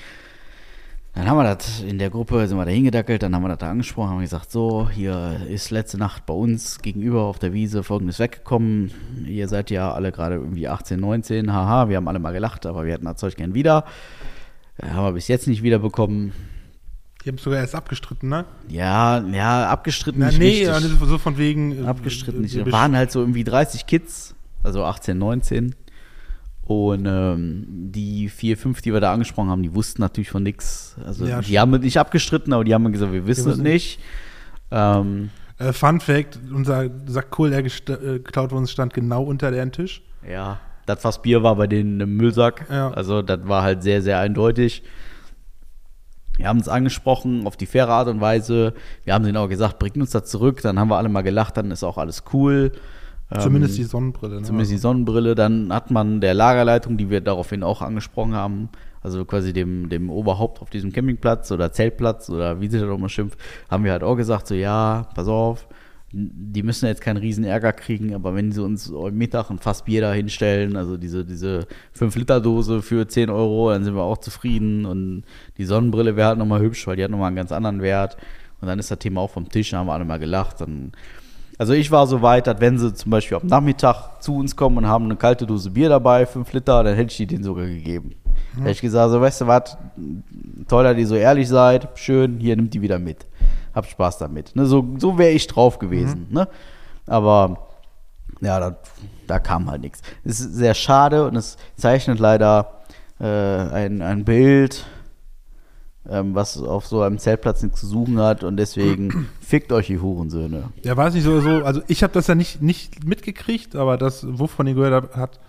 [1.16, 3.60] Dann haben wir das in der Gruppe, sind wir da hingedackelt, dann haben wir das
[3.60, 7.84] da angesprochen, haben gesagt, so, hier ist letzte Nacht bei uns gegenüber auf der Wiese
[7.84, 8.92] folgendes weggekommen.
[9.26, 12.86] Ihr seid ja alle gerade irgendwie 18, 19, haha, wir haben alle mal gelacht, aber
[12.86, 13.86] wir hätten das Zeug gern wieder.
[14.78, 16.34] Äh, haben wir bis jetzt nicht wiederbekommen.
[17.24, 18.44] Die haben es sogar erst abgestritten, ne?
[18.68, 21.00] Ja, ja, abgestritten Na, nicht nee, richtig.
[21.08, 21.86] so von wegen.
[21.86, 22.56] äh, abgestritten nicht.
[22.58, 25.76] äh, Da waren halt so irgendwie 30 Kids, also 18, 19.
[26.66, 30.96] Und ähm, die vier, fünf, die wir da angesprochen haben, die wussten natürlich von nichts.
[31.06, 31.60] Also Ja, die stimmt.
[31.60, 34.00] haben es nicht abgestritten, aber die haben gesagt, wir wissen es nicht.
[34.72, 37.70] Ähm, Äh, Fun Fact: Unser Sack Kohl, der äh,
[38.20, 40.02] geklaut wurde, stand genau unter deren Tisch.
[40.28, 42.66] ja, das was Bier war bei denen im Müllsack.
[42.70, 42.92] Ja.
[42.92, 44.84] Also das war halt sehr, sehr eindeutig.
[46.38, 48.74] Wir haben uns angesprochen auf die faire Art und Weise.
[49.04, 50.62] Wir haben denen auch gesagt, bringt uns das zurück.
[50.62, 52.72] Dann haben wir alle mal gelacht, dann ist auch alles cool.
[53.40, 54.36] Zumindest Ähm, die Sonnenbrille.
[54.36, 54.42] Ne?
[54.44, 55.36] Zumindest die Sonnenbrille.
[55.36, 58.70] Dann hat man der Lagerleitung, die wir daraufhin auch angesprochen haben,
[59.02, 62.98] also quasi dem, dem Oberhaupt auf diesem Campingplatz oder Zeltplatz oder wie sich das auch
[62.98, 65.68] mal schimpft, haben wir halt auch gesagt, so ja, pass auf,
[66.12, 70.02] die müssen jetzt keinen riesen Ärger kriegen, aber wenn sie uns Mittag ein Fass Bier
[70.02, 71.68] da hinstellen, also diese, diese
[71.98, 75.24] 5-Liter-Dose für 10 Euro, dann sind wir auch zufrieden und
[75.58, 78.18] die Sonnenbrille wäre halt nochmal hübsch, weil die hat nochmal einen ganz anderen Wert
[78.62, 80.94] und dann ist das Thema auch vom Tisch, dann haben wir alle mal gelacht, dann
[81.58, 84.78] also ich war so weit, dass wenn sie zum Beispiel am Nachmittag zu uns kommen
[84.78, 87.66] und haben eine kalte Dose Bier dabei, 5 Liter, dann hätte ich die denen sogar
[87.66, 88.16] gegeben.
[88.58, 89.78] Hätte ich gesagt, so weißt du was,
[90.68, 93.26] toll, dass ihr so ehrlich seid, schön, hier nimmt die wieder mit.
[93.74, 94.56] Hab Spaß damit.
[94.56, 96.28] Ne, so so wäre ich drauf gewesen.
[96.30, 96.48] Ne?
[97.08, 97.68] Aber
[98.42, 98.78] ja, da,
[99.28, 100.02] da kam halt nichts.
[100.24, 102.82] Es ist sehr schade und es zeichnet leider
[103.20, 104.86] äh, ein, ein Bild,
[106.10, 110.00] ähm, was auf so einem Zeltplatz nichts zu suchen hat und deswegen fickt euch die
[110.00, 110.70] Hurensöhne.
[110.84, 114.26] Ja, weiß nicht so, so also ich habe das ja nicht, nicht mitgekriegt, aber das,
[114.28, 115.40] wovon ihr gehört hat,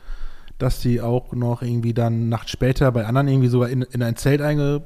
[0.59, 4.17] dass die auch noch irgendwie dann Nacht später bei anderen irgendwie sogar in, in ein
[4.17, 4.83] Zelt einge,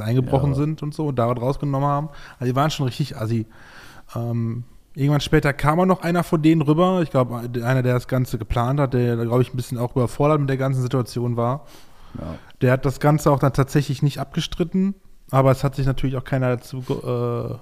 [0.00, 0.56] eingebrochen Ja.
[0.56, 2.08] sind und so und da was rausgenommen haben.
[2.38, 3.46] Also die waren schon richtig assi.
[4.14, 4.62] Ähm,
[4.94, 7.00] irgendwann später kam auch noch einer von denen rüber.
[7.02, 10.38] Ich glaube, einer, der das Ganze geplant hat, der, glaube ich, ein bisschen auch überfordert
[10.38, 11.64] mit der ganzen Situation war.
[12.16, 12.36] Ja.
[12.60, 14.94] Der hat das Ganze auch dann tatsächlich nicht abgestritten,
[15.30, 17.54] aber es hat sich natürlich auch keiner dazu ge äh,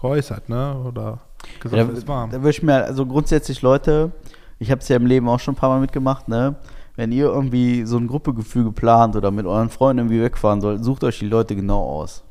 [0.00, 0.76] geäußert, ne?
[0.86, 1.18] Oder
[1.60, 2.26] gesagt, Ja, ja, es war.
[2.28, 4.12] da würde ich mir, also grundsätzlich Leute,
[4.58, 6.56] ich habe es ja im Leben auch schon ein paar Mal mitgemacht, ne?
[6.96, 11.04] Wenn ihr irgendwie so ein Gruppegefühl plant oder mit euren Freunden irgendwie wegfahren sollt, sucht
[11.04, 12.24] euch die Leute genau aus.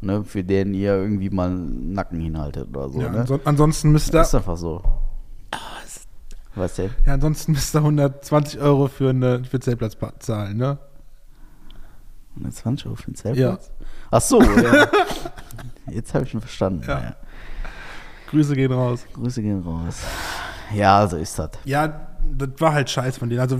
[0.00, 0.24] Ne?
[0.24, 3.00] Für denen ihr irgendwie mal einen Nacken hinhaltet oder so.
[3.00, 3.18] ja, ne?
[3.20, 4.82] anson ansonsten müsst ihr, Das ist einfach so.
[6.54, 6.82] Weißt du?
[7.06, 10.78] ja, ansonsten müsst ihr 120 Euro für eine für Zeltplatz pa- zahlen, ne?
[12.36, 13.70] 120 Euro für den Zeltplatz?
[14.10, 14.88] Ach so, ja.
[15.90, 16.84] Jetzt habe ich ihn verstanden.
[16.86, 17.00] Ja.
[17.00, 17.16] Ja.
[18.30, 19.06] Grüße gehen raus.
[19.14, 20.02] Grüße gehen raus.
[20.74, 21.50] Ja, so ist das.
[21.64, 23.40] Ja, das war halt scheiß von denen.
[23.40, 23.58] Also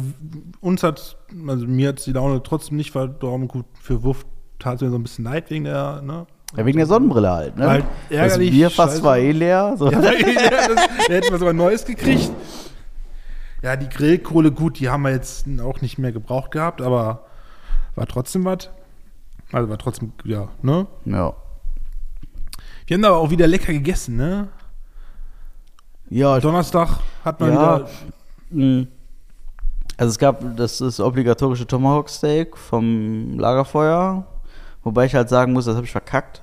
[0.61, 3.49] uns hat, also mir hat die Laune trotzdem nicht verdorben.
[3.49, 4.27] Gut, für Wuff
[4.59, 6.27] tat es mir so ein bisschen leid wegen der, ne?
[6.57, 7.69] Ja, wegen der Sonnenbrille halt, ne?
[7.69, 9.03] Halt das ärgerlich, Bierfass scheiße.
[9.03, 9.75] war eh leer.
[9.79, 9.91] So.
[9.91, 10.77] Ja, ja, das,
[11.07, 12.31] da hätten wir sogar Neues gekriegt.
[13.63, 17.25] Ja, die Grillkohle, gut, die haben wir jetzt auch nicht mehr gebraucht gehabt, aber
[17.97, 18.71] war trotzdem was.
[19.53, 20.87] Also war trotzdem, ja, ne?
[21.05, 21.33] ja.
[22.87, 24.49] Wir haben aber auch wieder lecker gegessen, ne?
[26.11, 27.77] Ja, Donnerstag hat man Ja.
[27.79, 27.89] wieder.
[28.51, 28.89] Mhm.
[29.97, 34.25] Also es gab das, das obligatorische Tomahawk Steak vom Lagerfeuer,
[34.85, 36.41] wobei ich halt sagen muss, das habe ich verkackt.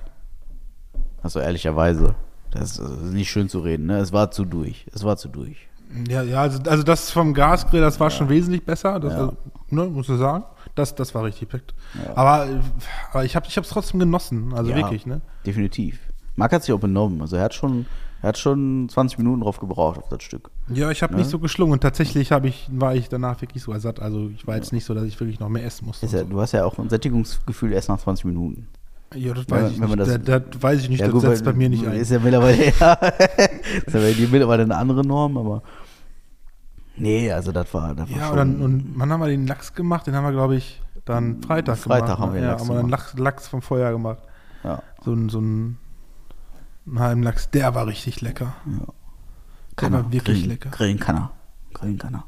[1.22, 2.14] Also ehrlicherweise.
[2.50, 3.98] Das ist nicht schön zu reden, ne?
[3.98, 4.86] Es war zu durch.
[4.94, 5.68] Es war zu durch.
[6.08, 9.18] Ja, ja, also, also das vom Gasgrill, das war schon wesentlich besser, das, Ja.
[9.20, 9.36] also,
[9.70, 10.44] ne, muss ich sagen.
[10.76, 11.74] Das, das war richtig perfekt.
[12.04, 12.16] Ja.
[12.16, 12.46] Aber,
[13.12, 14.76] aber ich habe es trotzdem genossen, also Ja.
[14.76, 15.20] wirklich, ne?
[15.44, 15.98] Definitiv.
[16.36, 17.20] Marc hat sich auch benommen.
[17.22, 17.86] Also er hat schon,
[18.22, 20.50] er hat schon 20 Minuten drauf gebraucht auf das Stück.
[20.68, 21.20] Ja, ich habe Ne?
[21.20, 24.00] nicht so geschlungen und tatsächlich ich, war ich danach wirklich sogar satt.
[24.00, 26.06] Also ich war jetzt nicht so, dass ich wirklich noch mehr essen musste.
[26.06, 28.68] Ja, und du hast ja auch ein Sättigungsgefühl erst nach 20 Minuten.
[29.14, 29.18] so.
[29.18, 29.98] Ja, das weiß ich nicht.
[29.98, 31.94] das- Das, das weiß ich nicht, Ja, das gut, setzt weil- bei mir nicht ein.
[31.94, 34.00] Ist ja mittlerweile, ja, ist ja
[34.30, 35.62] mittlerweile eine andere Norm, aber.
[36.96, 37.94] Nee, also das war.
[37.94, 40.06] Das war Ja, schon, und, dann, und wann haben wir den Lachs gemacht?
[40.06, 42.18] Den haben wir, glaube ich, dann Freitag, Freitag gemacht.
[42.20, 43.00] haben wir den ja, Lachs haben wir dann gemacht.
[43.14, 44.18] Lachs, Lachs vom Feuer gemacht.
[44.64, 45.78] ja, So ein, so ein,
[46.86, 47.50] einen halben Lachs.
[47.50, 48.54] Der war richtig lecker.
[49.76, 50.12] kann war er.
[50.12, 50.70] wirklich grillen, lecker.
[50.70, 51.30] Grillen kann er.
[51.74, 52.24] Grillen kann er.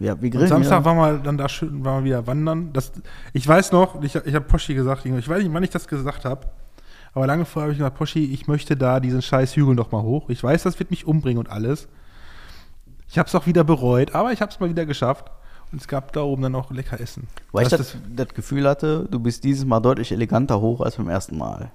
[0.00, 0.48] Ja, wir Und grillen.
[0.48, 0.84] Samstag ja.
[0.84, 2.72] waren wir dann da schön, waren wir wieder wandern.
[2.72, 2.92] Das,
[3.32, 6.24] ich weiß noch, ich, ich habe Poschi gesagt, ich weiß nicht, wann ich das gesagt
[6.24, 6.48] habe,
[7.12, 10.02] aber lange vorher habe ich gesagt, Poschi, ich möchte da diesen scheiß Hügel noch mal
[10.02, 10.28] hoch.
[10.30, 11.86] Ich weiß, das wird mich umbringen und alles.
[13.14, 15.30] Ich habe es auch wieder bereut, aber ich habe es mal wieder geschafft.
[15.70, 17.28] Und es gab da oben dann auch lecker Essen.
[17.52, 20.96] Weil ich Das das, das Gefühl hatte, du bist dieses Mal deutlich eleganter hoch als
[20.96, 21.70] beim ersten Mal.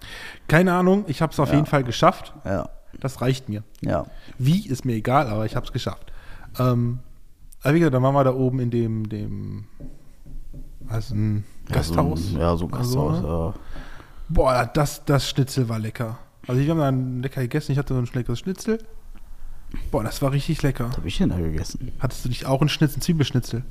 [0.50, 1.56] keine Ahnung, ich habe es auf Ja.
[1.56, 2.34] jeden Fall geschafft.
[2.44, 2.68] Ja,
[3.00, 3.64] Das reicht mir.
[3.80, 4.06] ja.
[4.38, 6.12] Wie ist mir egal, aber ich habe es geschafft.
[6.60, 7.00] Ähm,
[7.64, 9.66] aber wie gesagt, dann waren wir da oben in dem, dem
[10.90, 12.34] also ein Gasthaus.
[12.34, 13.22] Ja, so ein, ja, so ein Also, Gasthaus.
[13.22, 13.28] ne?
[13.30, 13.54] ja.
[14.28, 16.18] Boah, das, das Schnitzel war lecker.
[16.48, 18.80] Also wir haben dann lecker gegessen, ich hatte so ein leckeres Schnitzel.
[19.92, 20.90] Boah, das war richtig lecker.
[20.90, 21.92] Was habe ich denn da gegessen?
[22.00, 23.64] Hattest du nicht auch einen Schnitzel, Zwiebelschnitzel?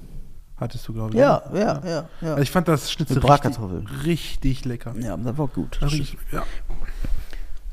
[0.57, 1.16] Hattest du, glaube ich.
[1.20, 1.61] Ja, ne?
[1.61, 2.30] ja, ja, ja.
[2.30, 3.59] Also ich fand das Schnitzel richtig,
[4.05, 4.94] richtig lecker.
[4.99, 5.78] Ja, das war gut.
[5.80, 6.42] Das richtig, ja.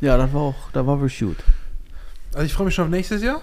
[0.01, 1.37] Ja, das war auch, das war wirklich gut.
[2.33, 3.41] Also ich freue mich schon auf nächstes Jahr.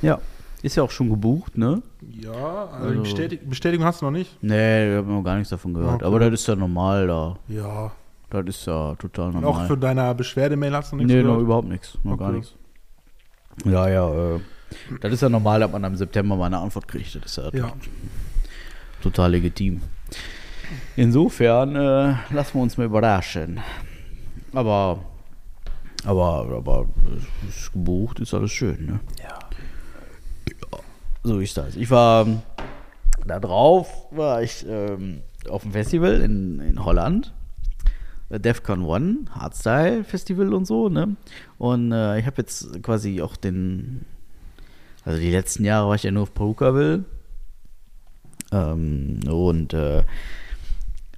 [0.00, 0.20] Ja,
[0.62, 1.82] ist ja auch schon gebucht, ne?
[2.00, 4.42] Ja, also, die Also- Bestätig Bestätigung hast du noch nicht.
[4.42, 5.96] Nee, ich habe noch gar nichts davon gehört.
[5.96, 6.04] Okay.
[6.04, 7.36] Aber das ist ja normal da.
[7.48, 7.90] Ja.
[8.30, 9.64] Das ist ja total Und normal.
[9.64, 11.42] auch für deine Beschwerdemail hast du noch nichts nee, noch gehört?
[11.42, 11.98] überhaupt nichts.
[12.04, 12.38] Noch gar Okay.
[12.38, 12.54] nichts.
[13.64, 14.40] Ja, ja, äh,
[15.00, 17.14] das ist ja normal, dass man im September mal eine Antwort kriegt.
[17.14, 17.72] Das ist ja, Ja.
[19.02, 19.82] total legitim.
[20.96, 23.60] Insofern äh, lassen wir uns mal überraschen.
[24.54, 24.98] Aber,
[26.04, 26.86] aber, aber
[27.48, 29.00] es ist gebucht, ist alles schön, ne?
[29.22, 29.38] Ja.
[31.24, 31.76] So ist das.
[31.76, 32.42] Ich war ähm,
[33.26, 37.32] da drauf, war ich ähm, auf dem Festival in, in Holland.
[38.38, 41.16] Defcon One, Hardstyle Festival und so, ne?
[41.58, 44.04] Und äh, ich habe jetzt quasi auch den,
[45.04, 47.04] also die letzten Jahre war ich ja nur auf Perukaville.
[48.50, 50.02] Ähm, und äh,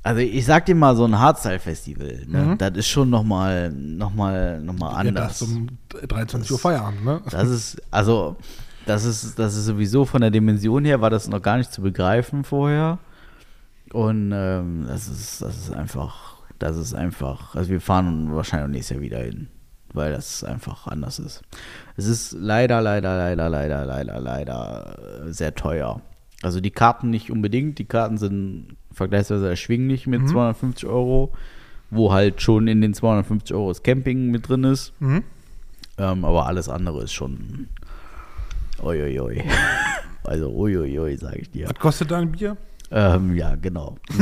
[0.03, 2.43] also ich sag dir mal, so ein Hardstyle-Festival, ne?
[2.43, 2.59] Mhm.
[2.59, 5.39] das ist schon nochmal noch mal, noch mal Ja, anders.
[5.39, 5.67] das um
[6.07, 7.23] 23 Uhr Feierabend, ne?
[7.31, 8.37] Das ist, also,
[8.87, 11.81] das ist, das ist sowieso von der Dimension her, war das noch gar nicht zu
[11.81, 12.99] begreifen vorher.
[13.93, 16.34] Und ähm, das ist, das ist einfach,
[16.65, 19.49] das ist einfach, also wir fahren wahrscheinlich nächstes Jahr wieder hin,
[19.93, 21.43] weil das einfach anders ist.
[21.99, 26.01] Es ist leider, leider, leider, leider, leider, leider äh, sehr teuer.
[26.43, 31.35] Also die Karten nicht unbedingt, die Karten sind vergleichsweise erschwinglich mit 250 Euro,
[31.91, 34.95] wo halt schon in den 250 Euro das Camping mit drin ist.
[35.01, 35.23] Mhm.
[35.99, 37.69] Ähm, aber alles andere ist schon.
[38.83, 39.45] Uiuiui.
[40.27, 41.69] Also, uiuiui, sage ich dir.
[41.69, 42.57] Was kostet da ein Bier?
[42.97, 43.97] Ähm, ja, genau.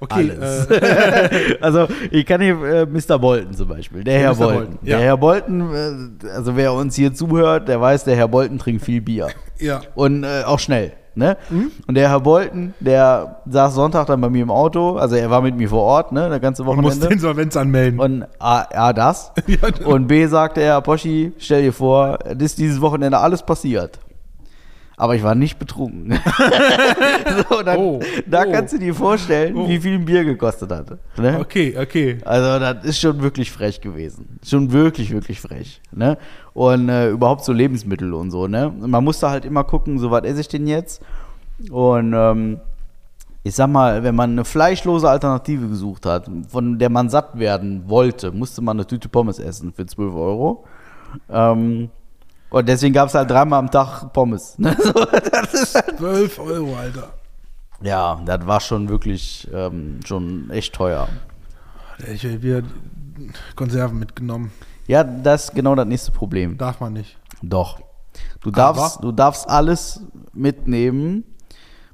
[0.00, 3.18] Okay, äh, also, ich kann hier äh, Mr.
[3.18, 4.04] Bolton zum Beispiel.
[4.04, 4.36] Der Herr Mr.
[4.38, 4.56] Bolton.
[4.56, 4.96] Bolton, ja.
[4.96, 8.84] Der Herr Bolton, äh, also wer uns hier zuhört, der weiß, der Herr Bolton trinkt
[8.84, 9.28] viel Bier.
[9.58, 9.80] ja.
[9.96, 10.92] Und äh, auch schnell.
[11.16, 11.36] Ne?
[11.48, 11.70] Mhm.
[11.86, 15.42] Und der Herr Bolton, der saß Sonntag dann bei mir im Auto, also er war
[15.42, 17.14] mit mir vor Ort, ne, der ganze Man muss Wochenende.
[17.14, 18.00] Insolvenz anmelden.
[18.00, 19.32] Und A, A das.
[19.46, 19.86] Ja.
[19.86, 24.00] Und B sagte er, Poschi, stell dir vor, es ist dieses Wochenende alles passiert.
[24.96, 26.12] Aber ich war nicht betrunken.
[27.50, 28.52] so, dann, Oh, da oh.
[28.52, 29.68] kannst du dir vorstellen, Oh.
[29.68, 30.98] wie viel ein Bier gekostet hat.
[31.18, 31.38] Ne?
[31.40, 32.18] Okay, okay.
[32.24, 34.38] Also das ist schon wirklich frech gewesen.
[34.44, 35.80] Schon wirklich, wirklich frech.
[35.92, 36.16] Ne?
[36.52, 38.46] Und äh, überhaupt so Lebensmittel und so.
[38.46, 38.72] Ne?
[38.78, 41.02] Man musste halt immer gucken, so was esse ich denn jetzt?
[41.70, 42.60] Und ähm,
[43.42, 47.84] ich sag mal, wenn man eine fleischlose Alternative gesucht hat, von der man satt werden
[47.88, 50.64] wollte, musste man eine Tüte Pommes essen für 12 Euro.
[51.28, 51.90] Ähm,
[52.54, 54.56] und deswegen gab es halt dreimal am Tag Pommes.
[54.60, 54.76] Ne?
[54.82, 57.12] So, das ist halt 12 Euro, Alter.
[57.82, 61.08] ja, das war schon wirklich ähm, schon echt teuer.
[62.12, 62.62] Ich hätte wieder
[63.56, 64.52] Konserven mitgenommen.
[64.86, 66.56] Ja, das ist genau das nächste Problem.
[66.56, 67.18] Darf man nicht.
[67.42, 67.80] Doch.
[68.40, 70.02] Du darfst, du darfst alles
[70.32, 71.24] mitnehmen,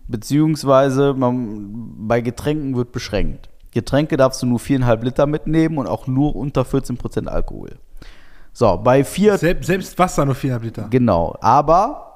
[0.08, 3.48] beziehungsweise man, bei Getränken wird beschränkt.
[3.70, 7.78] Getränke darfst du nur 4,5 Liter mitnehmen und auch nur unter 14% Alkohol.
[8.52, 10.86] So, bei vier, Selbst, selbst Wasser nur 4,5 Liter.
[10.90, 12.06] genau, aber,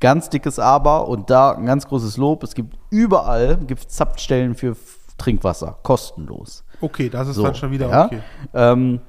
[0.00, 4.76] ganz dickes Aber und da ein ganz großes Lob, es gibt überall, gibt Zapfstellen für
[5.18, 6.64] Trinkwasser, kostenlos.
[6.80, 8.06] Okay, das ist So, dann schon wieder ja?
[8.06, 8.20] okay.
[8.52, 9.00] Ähm,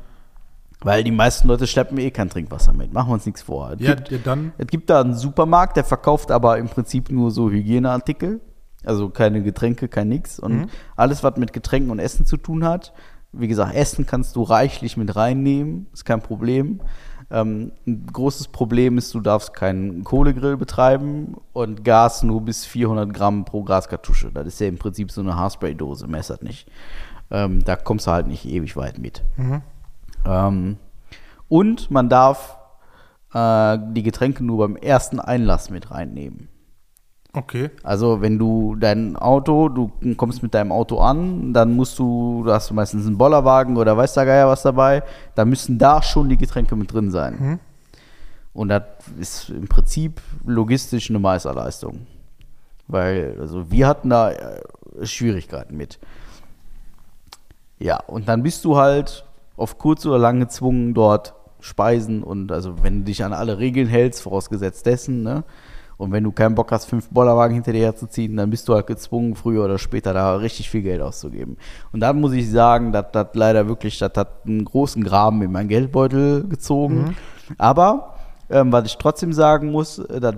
[0.81, 2.93] weil die meisten Leute schleppen eh kein Trinkwasser mit.
[2.93, 3.71] Machen wir uns nichts vor.
[3.71, 4.53] Es Ja, gibt, ja, dann.
[4.57, 8.39] es gibt da einen Supermarkt, der verkauft aber im Prinzip nur so Hygieneartikel.
[8.83, 10.37] Also keine Getränke, kein nix.
[10.39, 10.65] Und Mhm.
[10.95, 12.93] alles, was mit Getränken und Essen zu tun hat.
[13.39, 15.87] Wie gesagt, Essen kannst du reichlich mit reinnehmen.
[15.93, 16.81] Ist kein Problem.
[17.31, 23.13] Ähm, ein großes Problem ist, du darfst keinen Kohlegrill betreiben und Gas nur bis 400
[23.13, 24.31] Gramm pro Gaskartusche.
[24.31, 26.69] Das ist ja im Prinzip so eine Haarspraydose, messert nicht.
[27.31, 29.23] Ähm, da kommst du halt nicht ewig weit mit.
[30.25, 30.77] Ähm,
[31.47, 32.57] und man darf
[33.33, 36.49] äh, die Getränke nur beim ersten Einlass mit reinnehmen.
[37.35, 37.69] Okay.
[37.83, 42.51] Also wenn du dein Auto, du kommst mit deinem Auto an, dann musst du, du
[42.51, 45.03] hast meistens einen Bollerwagen oder weiß der Geier was dabei,
[45.35, 47.59] da müssen da schon die Getränke mit drin sein.
[48.53, 48.83] Und das
[49.19, 52.07] ist im Prinzip logistisch eine Meisterleistung.
[52.87, 54.61] Weil, also wir hatten da äh,
[55.03, 55.99] Schwierigkeiten mit.
[57.79, 59.25] Ja, und dann bist du halt
[59.57, 63.87] auf kurz oder lang gezwungen, dort Speisen und also wenn du dich an alle Regeln
[63.87, 65.43] hältst, vorausgesetzt dessen, ne?
[65.97, 68.87] Und wenn du keinen Bock hast, fünf Bollerwagen hinter dir herzuziehen, dann bist du halt
[68.87, 71.57] gezwungen, früher oder später da richtig viel Geld auszugeben.
[71.91, 75.51] Und da muss ich sagen, das hat leider wirklich, das hat einen großen Graben in
[75.51, 77.15] meinen Geldbeutel gezogen.
[77.57, 78.15] Aber
[78.49, 80.37] ähm, was ich trotzdem sagen muss, äh, dat,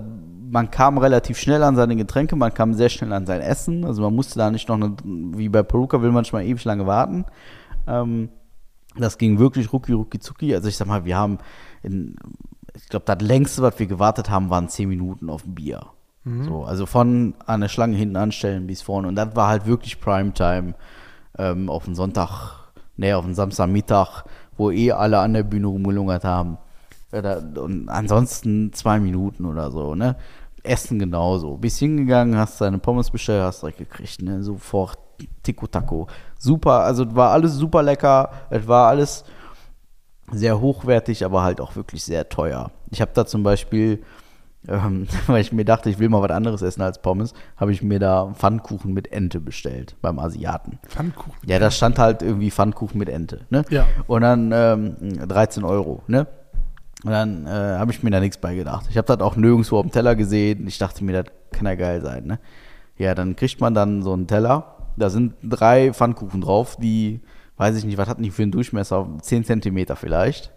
[0.50, 3.84] man kam relativ schnell an seine Getränke, man kam sehr schnell an sein Essen.
[3.84, 7.26] Also man musste da nicht noch, eine, wie bei Peruka will manchmal ewig lange warten.
[7.86, 8.30] Ähm,
[8.96, 10.54] das ging wirklich rucki rucki zucki.
[10.54, 11.38] Also ich sag mal, wir haben,
[11.82, 12.16] in,
[12.78, 15.86] ich glaube, das längste, was wir gewartet haben, waren zehn Minuten auf ein Bier.
[16.44, 19.08] So, also von an der Schlange hinten anstellen bis vorne.
[19.08, 20.74] Und das war halt wirklich Primetime
[21.38, 24.24] ähm, auf den Sonntag, nee, auf den Samstagmittag,
[24.58, 26.58] wo eh alle an der Bühne rumgelungert haben.
[27.12, 30.16] Und ansonsten zwei Minuten oder so, ne?
[30.62, 31.56] Essen genauso.
[31.56, 34.42] Bist hingegangen, hast deine Pommes bestellt, hast direkt gekriegt, ne?
[34.42, 34.98] Sofort
[35.42, 36.08] Tico-Taco.
[36.38, 38.30] Super, also war alles super lecker.
[38.50, 39.24] Es war alles
[40.32, 42.70] sehr hochwertig, aber halt auch wirklich sehr teuer.
[42.90, 44.02] Ich habe da zum Beispiel,
[44.66, 47.82] ähm, weil ich mir dachte, ich will mal was anderes essen als Pommes, habe ich
[47.82, 50.78] mir da Pfannkuchen mit Ente bestellt beim Asiaten.
[50.86, 51.34] Pfannkuchen.
[51.46, 53.64] Ja, da stand halt irgendwie Pfannkuchen mit Ente, ne?
[53.70, 53.86] Ja.
[54.06, 56.26] Und dann ähm, 13 Euro, ne?
[57.04, 58.86] Und dann äh, habe ich mir da nichts bei gedacht.
[58.90, 60.66] Ich habe das auch nirgendwo auf dem Teller gesehen.
[60.66, 62.40] Ich dachte mir, das kann ja geil sein, ne?
[62.96, 64.76] Ja, dann kriegt man dann so einen Teller.
[64.96, 67.20] Da sind drei Pfannkuchen drauf, die,
[67.58, 69.06] weiß ich nicht, was hatten die für einen Durchmesser?
[69.20, 70.52] 10 Zentimeter vielleicht.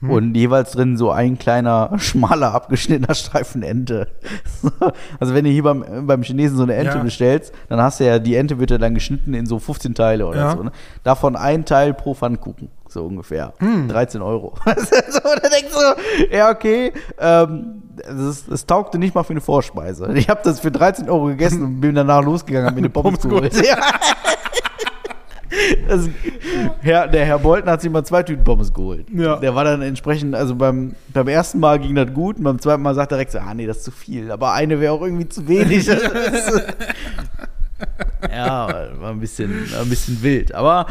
[0.00, 4.06] Und jeweils drin so ein kleiner, schmaler, abgeschnittener Streifen Ente.
[5.18, 7.02] also wenn du hier beim, beim Chinesen so eine Ente Ja.
[7.02, 10.28] bestellst, dann hast du ja, die Ente wird ja dann geschnitten in so 15 Teile
[10.28, 10.56] oder Ja.
[10.56, 10.62] so.
[10.62, 10.70] Ne?
[11.02, 13.54] Davon ein Teil pro Pfannkuchen, so ungefähr.
[13.58, 13.88] Hm.
[13.88, 14.54] 13 Euro.
[14.64, 20.12] so, da denkst du, ja okay, ähm, das, das taugte nicht mal für eine Vorspeise.
[20.14, 23.52] Ich habe das für 13 Euro gegessen und bin danach losgegangen, mir eine Pommes geholt.
[23.66, 23.78] Ja.
[25.88, 26.08] Das,
[26.80, 29.06] Herr, der Herr Bolton hat sich mal zwei Tüten Pommes geholt.
[29.14, 29.36] Ja.
[29.36, 32.82] Der war dann entsprechend, also beim, beim ersten Mal ging das gut und beim zweiten
[32.82, 34.30] Mal sagt er direkt so, ah nee, das ist zu viel.
[34.30, 35.90] Aber eine wäre auch irgendwie zu wenig.
[38.30, 40.54] Ja, war ein bisschen, war ein bisschen wild.
[40.54, 40.86] Aber,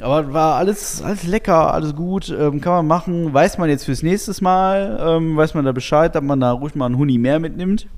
[0.00, 3.32] aber war alles, alles lecker, alles gut, ähm, kann man machen.
[3.32, 6.74] Weiß man jetzt fürs nächste Mal, ähm, weiß man da Bescheid, dass man da ruhig
[6.74, 7.88] mal einen Huni mehr mitnimmt.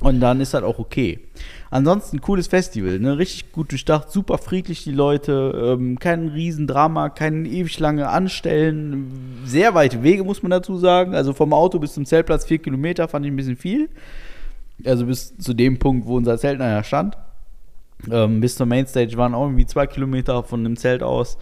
[0.00, 1.20] Und dann ist das auch okay.
[1.70, 3.18] Ansonsten cooles Festival, ne?
[3.18, 9.74] Richtig gut durchdacht, super friedlich die Leute, ähm, kein Riesendrama, kein ewig lange Anstellen, sehr
[9.74, 11.14] weite Wege muss man dazu sagen.
[11.14, 13.88] Also vom Auto bis zum Zeltplatz vier Kilometer fand ich ein bisschen viel.
[14.84, 17.16] Also bis zu dem Punkt, wo unser Zelt nachher stand.
[18.10, 21.38] Ähm, bis zur Mainstage waren auch irgendwie zwei Kilometer von dem Zelt aus.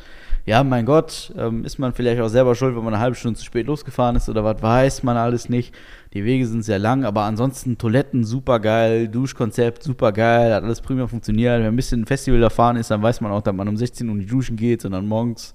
[0.46, 3.38] Ja, mein Gott, ähm, ist man vielleicht auch selber schuld, wenn man eine halbe Stunde
[3.38, 5.74] zu spät losgefahren ist oder was weiß man alles nicht.
[6.12, 10.82] Die Wege sind sehr lang, aber ansonsten Toiletten super geil, Duschkonzept super geil, hat alles
[10.82, 11.60] prima funktioniert.
[11.60, 14.06] Wenn ein bisschen Festival da fahren ist, dann weiß man auch, dass man um 16
[14.06, 15.54] Uhr in die Duschen geht, sondern morgens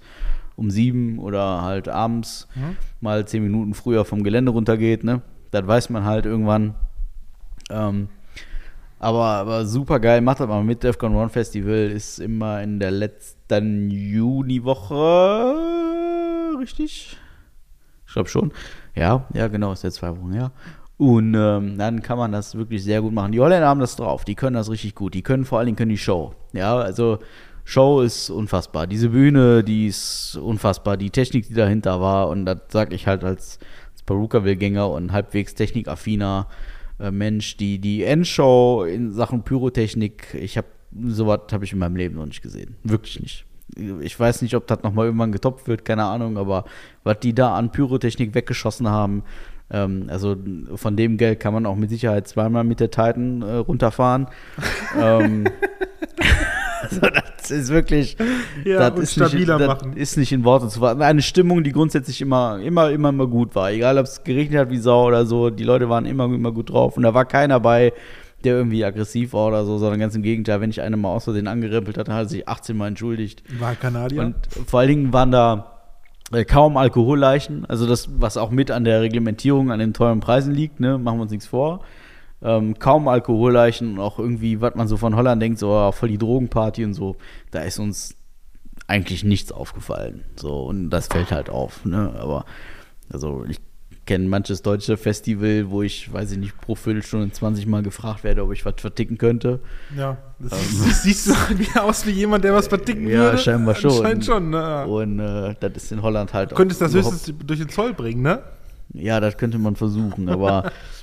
[0.55, 2.47] um 7 oder halt abends
[2.99, 5.03] mal 10 Minuten früher vom Gelände runtergeht.
[5.03, 5.21] Ne?
[5.51, 6.73] Das weiß man halt irgendwann.
[7.69, 8.09] Ähm,
[8.99, 10.83] aber, aber super geil, macht das mal mit.
[10.83, 15.55] Defcon One Festival ist immer in der letzten Juniwoche,
[16.59, 17.17] richtig?
[18.05, 18.51] Ich glaube schon.
[18.95, 20.51] Ja, ja, genau, ist jetzt zwei Wochen her.
[20.97, 23.31] Und ähm, dann kann man das wirklich sehr gut machen.
[23.31, 25.13] Die Holländer haben das drauf, die können das richtig gut.
[25.13, 26.33] Die können vor allen Dingen können die Show.
[26.51, 27.19] Ja, also
[27.63, 28.85] Show ist unfassbar.
[28.85, 30.97] Diese Bühne, die ist unfassbar.
[30.97, 33.59] Die Technik, die dahinter war, und das sage ich halt als,
[33.93, 36.47] als Perukaville-Gänger und halbwegs technikaffiner
[36.99, 40.67] äh, Mensch, die, die Endshow in Sachen Pyrotechnik, ich habe
[41.07, 42.75] sowas habe ich in meinem Leben noch nicht gesehen.
[42.83, 43.45] Wirklich nicht.
[44.01, 46.65] Ich weiß nicht, ob das nochmal irgendwann getoppt wird, keine Ahnung, aber
[47.03, 49.23] was die da an Pyrotechnik weggeschossen haben,
[49.71, 50.35] ähm, also
[50.75, 54.27] von dem Geld kann man auch mit Sicherheit zweimal mit der Titan äh, runterfahren.
[54.99, 55.45] ähm,
[56.91, 57.01] also
[57.37, 58.17] das ist wirklich,
[58.65, 59.93] Ja, das, und ist nicht, stabiler das machen.
[59.93, 61.01] ist nicht in Worte zu fassen.
[61.01, 63.71] Eine Stimmung, die grundsätzlich immer, immer, immer, immer gut war.
[63.71, 66.69] Egal, ob es geregnet hat wie Sau oder so, die Leute waren immer, immer gut
[66.71, 67.93] drauf und da war keiner bei,
[68.43, 71.25] der irgendwie aggressiv war oder so, sondern ganz im Gegenteil, wenn ich einen mal aus
[71.25, 73.43] Versehen angerempelt hatte, hat er sich 18 Mal entschuldigt.
[73.59, 74.21] War Kanadier?
[74.21, 74.35] Und
[74.65, 75.79] vor allen Dingen waren da
[76.31, 80.53] äh, kaum Alkoholleichen, also das, was auch mit an der Reglementierung, an den teuren Preisen
[80.53, 81.81] liegt, ne, machen wir uns nichts vor.
[82.41, 86.09] Ähm, kaum Alkoholleichen und auch irgendwie, was man so von Holland denkt, so oh, voll
[86.09, 87.17] die Drogenparty und so.
[87.51, 88.15] Da ist uns
[88.87, 90.23] eigentlich nichts aufgefallen.
[90.35, 92.13] So, und das fällt halt auf, ne?
[92.17, 92.45] Aber
[93.09, 93.59] also ich
[94.09, 98.43] kenne manches deutsche Festival, wo ich, weiß ich nicht, pro Viertelstunde 20 Mal gefragt werde,
[98.43, 99.59] ob ich was verticken könnte.
[99.95, 100.91] Ja, das ähm.
[100.91, 103.37] siehst du wie aus wie jemand, der was verticken ja, würde.
[103.37, 103.91] Ja, scheinbar schon.
[103.91, 104.87] Scheint schon, ne?
[104.87, 108.23] Und äh, das ist in Holland halt du Könntest das höchstens durch den Zoll bringen,
[108.23, 108.41] ne?
[108.93, 110.71] Ja, das könnte man versuchen, aber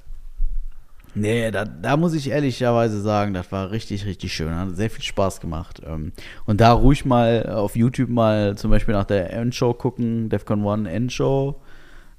[1.17, 4.55] nee, da, da muss ich ehrlicherweise sagen, das war richtig, richtig schön.
[4.55, 5.83] Hat sehr viel Spaß gemacht.
[5.85, 6.13] Ähm,
[6.45, 10.91] und da ruhig mal auf YouTube mal zum Beispiel nach der Endshow gucken, Defcon One
[10.91, 11.57] Endshow.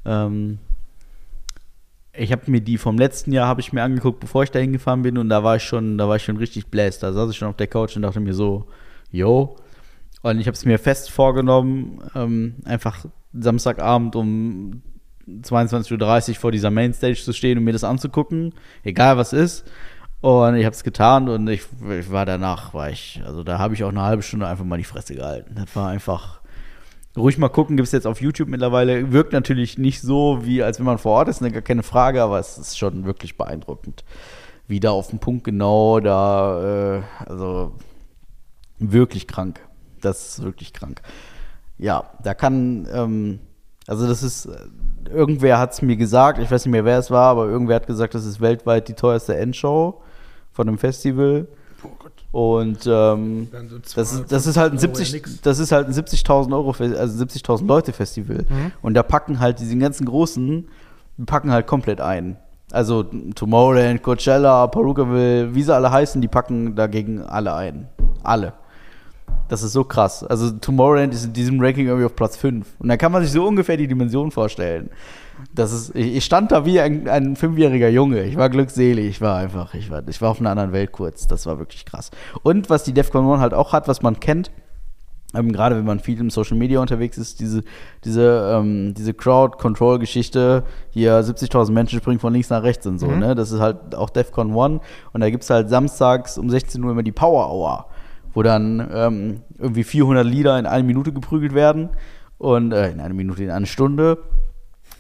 [0.06, 0.60] Ähm,
[2.14, 5.04] ich habe mir die vom letzten Jahr habe ich mir angeguckt, bevor ich da hingefahren
[5.04, 7.04] bin und da war ich schon, da war ich schon richtig bläst.
[7.04, 8.68] Da saß ich schon auf der Couch und dachte mir so,
[9.12, 9.58] yo.
[10.24, 14.82] Und ich habe es mir fest vorgenommen, ähm, einfach Samstagabend um
[15.28, 18.54] 22.30 Uhr vor dieser Mainstage zu stehen und mir das anzugucken,
[18.84, 19.66] egal was ist.
[20.22, 21.62] Und ich habe es getan und ich,
[22.00, 24.78] ich, war danach, war ich, also da habe ich auch eine halbe Stunde einfach mal
[24.78, 25.56] die Fresse gehalten.
[25.56, 26.42] Das war einfach,
[27.16, 29.12] ruhig mal gucken, gibt es jetzt auf YouTube mittlerweile.
[29.12, 32.24] Wirkt natürlich nicht so, wie als wenn man vor Ort ist, ne, gar keine Frage,
[32.24, 34.04] aber es ist schon wirklich beeindruckend.
[34.68, 37.76] Wie da auf den Punkt genau, da, äh, also
[38.80, 39.62] wirklich krank.
[40.02, 41.02] Das ist wirklich krank.
[41.78, 43.40] Ja, da kann, ähm,
[43.88, 44.50] also das ist,
[45.10, 47.88] irgendwer hat es mir gesagt, ich weiß nicht mehr, wer es war, aber irgendwer hat
[47.88, 50.02] gesagt, das ist weltweit die teuerste Endshow
[50.52, 51.48] von einem Festival.
[51.84, 52.12] Oh Gott.
[52.32, 53.48] Und ähm,
[53.96, 57.66] das, ist, das ist halt ein 70, das ist halt ein 70.000 Euro, also 70.000
[57.66, 58.46] Leute Festival.
[58.50, 58.74] Mhm.
[58.82, 60.68] Und da packen halt diese ganzen großen,
[61.26, 62.36] packen halt komplett ein.
[62.72, 67.88] Also Tomorrowland, Coachella, Perukaville, wie sie alle heißen, die packen dagegen alle ein.
[68.24, 68.54] Alle.
[69.50, 70.24] Das ist so krass.
[70.24, 72.68] Also Tomorrowland ist in diesem Ranking irgendwie auf Platz 5.
[72.80, 74.90] Und da kann man sich so ungefähr die Dimension vorstellen.
[75.54, 78.24] Das ist, ich, stand da wie ein, ein fünfjähriger Junge.
[78.24, 79.08] Ich war glückselig.
[79.08, 81.28] Ich war einfach, ich war, ich war auf einer anderen Welt kurz.
[81.28, 82.12] Das war wirklich krass.
[82.44, 84.52] Und was die DEFCON 1 halt auch hat, was man kennt,
[85.36, 87.64] ähm, gerade wenn man viel im Social Media unterwegs ist, diese,
[88.06, 93.20] diese, ähm, diese Crowd-Control-Geschichte, hier 70.000 Menschen springen von links nach rechts und so, mhm.
[93.20, 93.36] ne?
[93.36, 94.82] Das ist halt auch DEFCON 1
[95.12, 97.88] und da gibt es halt samstags um 16 Uhr immer die Power Hour,
[98.38, 101.90] wo dann ähm, irgendwie 400 Lieder in einer Minute geprügelt werden
[102.38, 104.20] und äh, in einer Minute, in einer Stunde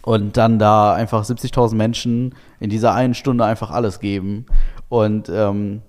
[0.01, 4.47] und dann da einfach 70.000 Menschen in dieser einen Stunde einfach alles geben.
[4.89, 5.83] Und ähm,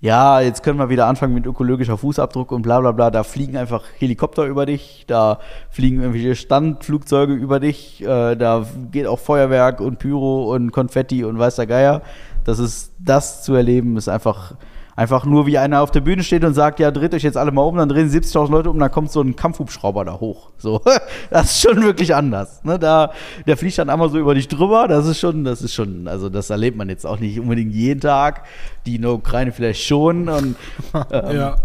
[0.00, 3.10] ja, jetzt können wir wieder anfangen mit ökologischer Fußabdruck und bla bla bla.
[3.10, 9.06] Da fliegen einfach Helikopter über dich, da fliegen irgendwelche Standflugzeuge über dich, äh, da geht
[9.06, 12.00] auch Feuerwerk und Pyro und Konfetti und weiß der Geier.
[12.44, 14.54] Das ist, das zu erleben, ist einfach
[14.96, 17.50] Einfach nur wie einer auf der Bühne steht und sagt, ja, dreht euch jetzt alle
[17.50, 20.50] mal um, dann drehen 70.000 Leute um, dann kommt so ein Kampfhubschrauber da hoch.
[20.56, 20.80] So,
[21.30, 22.62] das ist schon wirklich anders.
[22.62, 22.78] Ne?
[22.78, 23.12] Da,
[23.46, 24.86] der fliegt dann einmal so über dich drüber.
[24.86, 28.00] Das ist schon, das ist schon, also das erlebt man jetzt auch nicht unbedingt jeden
[28.00, 28.44] Tag.
[28.86, 30.28] Die in der Ukraine vielleicht schon.
[30.28, 30.56] Und,
[31.10, 31.56] ähm, ja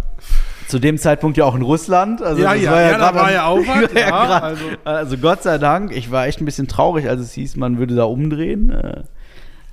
[0.69, 2.21] zu dem Zeitpunkt ja auch in Russland.
[2.21, 3.91] Also ja, ja, war ja, ja da war ja auch was.
[3.93, 4.65] ja, also.
[4.85, 5.17] also.
[5.17, 8.03] Gott sei Dank, ich war echt ein bisschen traurig, als es hieß, man würde da
[8.03, 8.71] umdrehen.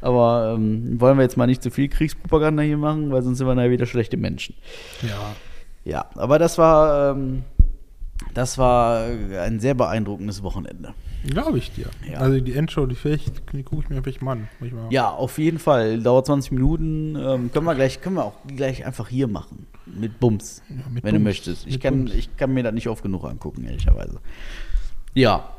[0.00, 3.38] Äh, aber ähm, wollen wir jetzt mal nicht zu viel Kriegspropaganda hier machen, weil sonst
[3.38, 4.54] sind wir nachher wieder schlechte Menschen.
[5.02, 5.34] Ja.
[5.84, 7.44] Ja, aber das war, ähm,
[8.34, 9.06] das war
[9.40, 10.94] ein sehr beeindruckendes Wochenende.
[11.24, 11.86] Glaube ich dir.
[12.10, 12.18] Ja.
[12.18, 12.96] Also die Endshow, die,
[13.52, 14.48] die gucke ich mir vielleicht mal an.
[14.90, 16.00] Ja, auf jeden Fall.
[16.00, 17.16] Dauert 20 Minuten.
[17.16, 19.66] Ähm, können wir gleich, können wir auch gleich einfach hier machen.
[19.86, 20.62] Mit Bums.
[20.68, 21.12] Ja, mit wenn Bums.
[21.12, 21.66] du möchtest.
[21.66, 24.18] Ich kann, ich kann mir das nicht oft genug angucken, ehrlicherweise.
[25.14, 25.50] Ja.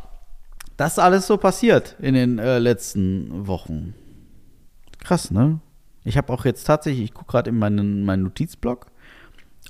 [0.77, 3.95] Das ist alles so passiert in den äh, letzten Wochen.
[5.07, 5.61] Krass, ne?
[6.03, 8.87] Ich habe auch jetzt tatsächlich, ich gucke gerade in meinen, meinen Notizblock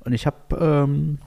[0.04, 1.20] und ich habe ähm,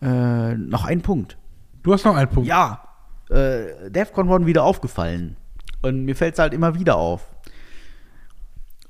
[0.00, 1.36] äh, noch einen Punkt.
[1.82, 2.48] Du hast noch einen Punkt?
[2.48, 2.84] Ja.
[3.28, 5.36] Äh, Defcon wurden wieder aufgefallen.
[5.82, 7.28] Und mir fällt es halt immer wieder auf.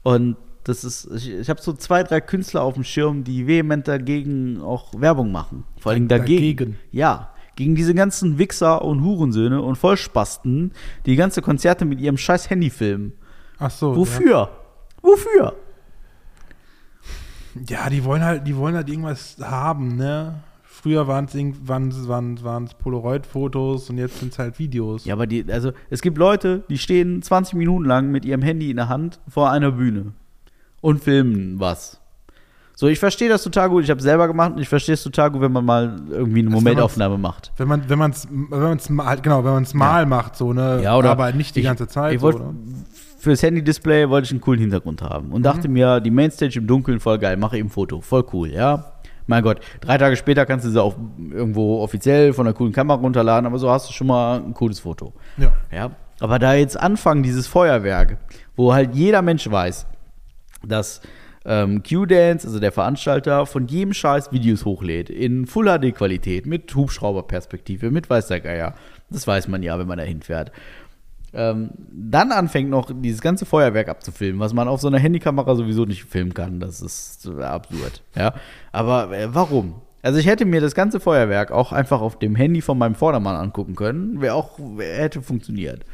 [0.02, 3.88] Und das ist, ich, ich habe so zwei, drei Künstler auf dem Schirm, die vehement
[3.88, 5.64] dagegen auch Werbung machen.
[5.78, 6.56] Vor allem dagegen.
[6.56, 6.78] dagegen.
[6.90, 7.30] Ja.
[7.56, 10.72] Gegen diese ganzen Wichser und Hurensöhne und Vollspasten,
[11.06, 13.14] die ganze Konzerte mit ihrem scheiß Handy filmen.
[13.62, 13.96] Ach so.
[13.96, 14.30] Wofür?
[14.30, 14.48] Ja.
[15.02, 15.54] Wofür?
[17.68, 20.42] Ja, die wollen halt, die wollen halt irgendwas haben, ne?
[20.62, 21.34] Früher waren es
[21.68, 25.04] waren, waren, waren Polaroid-Fotos und jetzt sind es halt Videos.
[25.04, 28.70] Ja, aber die, also es gibt Leute, die stehen 20 Minuten lang mit ihrem Handy
[28.70, 30.12] in der Hand vor einer Bühne
[30.80, 32.00] und filmen was.
[32.74, 33.84] So, ich verstehe das total gut.
[33.84, 36.40] Ich habe es selber gemacht und ich verstehe es total gut, wenn man mal irgendwie
[36.40, 37.52] eine also Momentaufnahme macht.
[37.56, 40.06] Wenn man, wenn man es, wenn man es mal, genau, wenn man es mal ja.
[40.06, 42.14] macht, so ne, ja, oder aber nicht die ich, ganze Zeit.
[42.14, 42.54] Ich wollt, so,
[43.22, 45.44] fürs Handy-Display wollte ich einen coolen Hintergrund haben und mhm.
[45.44, 48.92] dachte mir, die Mainstage im Dunkeln voll geil, mache eben ein Foto, voll cool, ja.
[49.28, 50.96] Mein Gott, drei Tage später kannst du sie auch
[51.30, 54.80] irgendwo offiziell von einer coolen Kamera runterladen, aber so hast du schon mal ein cooles
[54.80, 55.12] Foto.
[55.36, 55.52] Ja.
[55.70, 55.90] ja?
[56.18, 58.18] Aber da jetzt anfangen, dieses Feuerwerk
[58.56, 59.86] wo halt jeder Mensch weiß,
[60.64, 61.00] dass
[61.44, 67.90] ähm, Q-Dance, also der Veranstalter, von jedem Scheiß Videos hochlädt in Full HD-Qualität, mit Hubschrauberperspektive,
[67.90, 68.74] mit weiß der Geier.
[69.10, 70.52] Das weiß man ja, wenn man da hinfährt.
[71.34, 75.84] Ähm, dann anfängt noch dieses ganze Feuerwerk abzufilmen, was man auf so einer Handykamera sowieso
[75.84, 76.60] nicht filmen kann.
[76.60, 78.02] Das ist äh, absurd.
[78.14, 78.34] Ja,
[78.70, 79.76] aber äh, warum?
[80.04, 83.36] Also ich hätte mir das ganze Feuerwerk auch einfach auf dem Handy von meinem Vordermann
[83.36, 85.84] angucken können, wäre auch hätte funktioniert.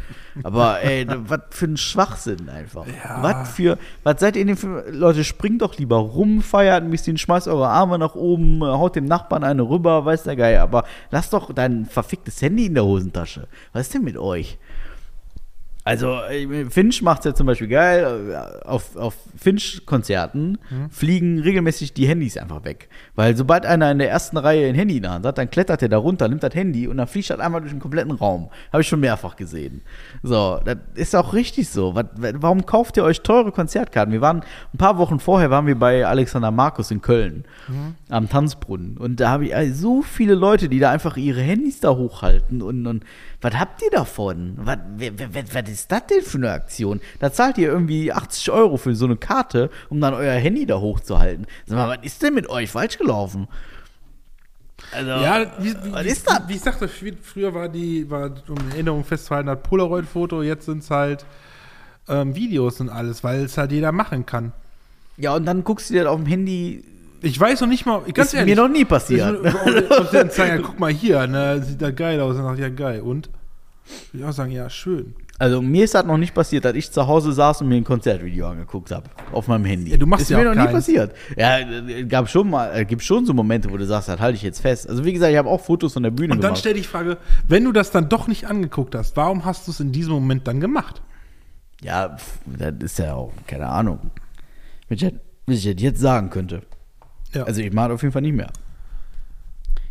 [0.42, 2.86] Aber ey, was für ein Schwachsinn einfach.
[2.86, 3.22] Ja.
[3.22, 7.18] Was für was seid ihr denn für Leute, springt doch lieber rum, feiert ein bisschen,
[7.18, 11.34] schmeißt eure Arme nach oben, haut dem Nachbarn eine rüber, weiß der Geil, aber lasst
[11.34, 13.46] doch dein verficktes Handy in der Hosentasche.
[13.74, 14.58] Was ist denn mit euch?
[15.88, 18.30] Also, äh, Finch macht es ja zum Beispiel geil.
[18.30, 20.58] äh, Auf, auf Finch-Konzerten
[20.90, 22.88] fliegen regelmäßig die Handys einfach weg.
[23.14, 25.80] Weil sobald einer in der ersten Reihe ein Handy in der Hand hat, dann klettert
[25.80, 28.50] er da runter, nimmt das Handy und dann fliegt das einmal durch den kompletten Raum.
[28.70, 29.80] Habe ich schon mehrfach gesehen.
[30.22, 31.94] So, das ist auch richtig so.
[31.94, 34.12] Was, warum kauft ihr euch teure Konzertkarten?
[34.12, 34.42] Wir waren
[34.74, 37.44] ein paar Wochen vorher waren wir bei Alexander Markus in Köln
[38.10, 38.98] am Tanzbrunnen.
[38.98, 42.60] Und da habe ich äh, so viele Leute, die da einfach ihre Handys da hochhalten
[42.62, 43.04] und, und
[43.40, 44.54] was habt ihr davon?
[44.56, 47.00] Was, wer, wer, was ist das denn für eine Aktion?
[47.20, 50.78] Da zahlt ihr irgendwie 80 Euro für so eine Karte, um dann euer Handy da
[50.80, 51.46] hochzuhalten.
[51.66, 53.46] Sag mal, was ist denn mit euch falsch gelaufen?
[54.92, 56.42] Also, Ja, wie, wie, was ist das?
[56.48, 60.66] wie ich sagte, fr- früher war die, war, um in Erinnerung festzuhalten, hat Polaroid-Foto, jetzt
[60.66, 61.24] sind es halt
[62.08, 64.52] ähm, Videos und alles, weil es halt jeder machen kann.
[65.16, 66.84] Ja, und dann guckst du dir das auf dem Handy.
[67.20, 68.54] Ich weiß noch nicht mal, ganz ist ehrlich.
[68.54, 69.42] mir noch nie passiert.
[69.44, 72.36] Sie dann sagen, ja, guck mal hier, ne, sieht da geil aus.
[72.36, 73.00] Dann sag ich, ja, geil.
[73.00, 73.28] Und?
[74.12, 75.14] Würde ich auch sagen, ja, schön.
[75.40, 77.84] Also mir ist das noch nicht passiert, dass ich zu Hause saß und mir ein
[77.84, 79.92] Konzertvideo angeguckt habe auf meinem Handy.
[79.92, 80.86] Ja, du machst ist ja mir auch noch nie keins.
[80.86, 81.14] passiert.
[81.36, 84.34] Ja, äh, gab schon mal, äh, gibt schon so Momente, wo du sagst, das halte
[84.36, 84.88] ich jetzt fest.
[84.88, 86.58] Also wie gesagt, ich habe auch Fotos von der Bühne Und dann gemacht.
[86.58, 89.70] stell dich die Frage, wenn du das dann doch nicht angeguckt hast, warum hast du
[89.70, 91.02] es in diesem Moment dann gemacht?
[91.82, 92.16] Ja,
[92.46, 94.10] das ist ja auch, keine Ahnung.
[94.88, 95.14] Wenn ich,
[95.46, 96.62] das jetzt sagen könnte.
[97.32, 97.44] Ja.
[97.44, 98.50] Also ich mache das auf jeden Fall nicht mehr.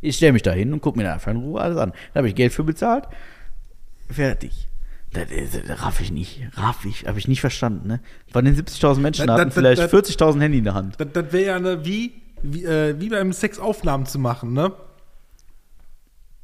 [0.01, 1.93] Ich stelle mich da hin und gucke mir dann einfach in Ruhe alles an.
[2.13, 3.05] Da habe ich Geld für bezahlt.
[4.09, 4.67] Fertig.
[5.13, 6.41] Das, das, das raff ich nicht.
[6.55, 7.07] Raff ich.
[7.07, 7.87] Habe ich nicht verstanden.
[7.87, 7.99] Ne?
[8.31, 10.97] Von den 70.000 Menschen hatten vielleicht das- 40.000 Handy in der Hand.
[10.99, 14.73] Das, wäre ja ne, wie, wie, äh, wie beim Sex Aufnahmen zu machen, ne?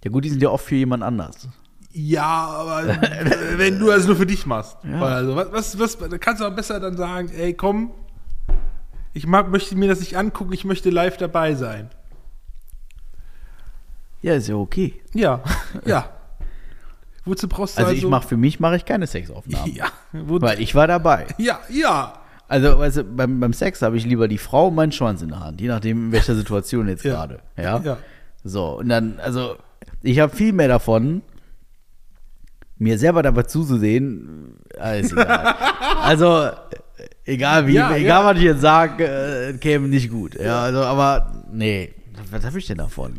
[0.04, 1.48] Ja gut, die sind ja oft für jemand anders.
[1.92, 2.88] Ja, aber
[3.58, 4.78] wenn du das nur für dich machst.
[4.84, 5.02] Ja.
[5.02, 7.92] Also, was, was, was, kannst du auch besser dann sagen, ey, komm,
[9.14, 11.90] ich mag, möchte mir das nicht angucken, ich möchte live dabei sein.
[14.22, 15.02] Ja, ist ja okay.
[15.14, 15.44] Ja,
[15.86, 16.10] ja.
[17.26, 19.72] Wozu brauchst du Also, also, ich mache für mich mache ich keine Sexaufnahmen.
[19.76, 21.26] Ja, Weil ich war dabei.
[21.38, 22.14] ja, ja.
[22.50, 25.30] Also, weißt du, beim, beim Sex habe ich lieber die Frau und meinen Schwanz in
[25.30, 27.14] der Hand, je nachdem, in welcher Situation jetzt Ja.
[27.14, 27.40] gerade.
[27.58, 27.80] Ja?
[27.84, 27.98] Ja.
[28.44, 29.56] So, und dann, also,
[30.02, 31.22] ich habe viel mehr davon,
[32.78, 34.58] mir selber dabei zuzusehen,
[35.00, 35.56] ist egal.
[36.02, 36.50] also,
[37.24, 40.36] egal wie, Ja, egal was ich jetzt sage, äh, käme nicht gut.
[40.36, 41.94] Ja, also, aber, nee,
[42.34, 43.14] was habe ich denn davon?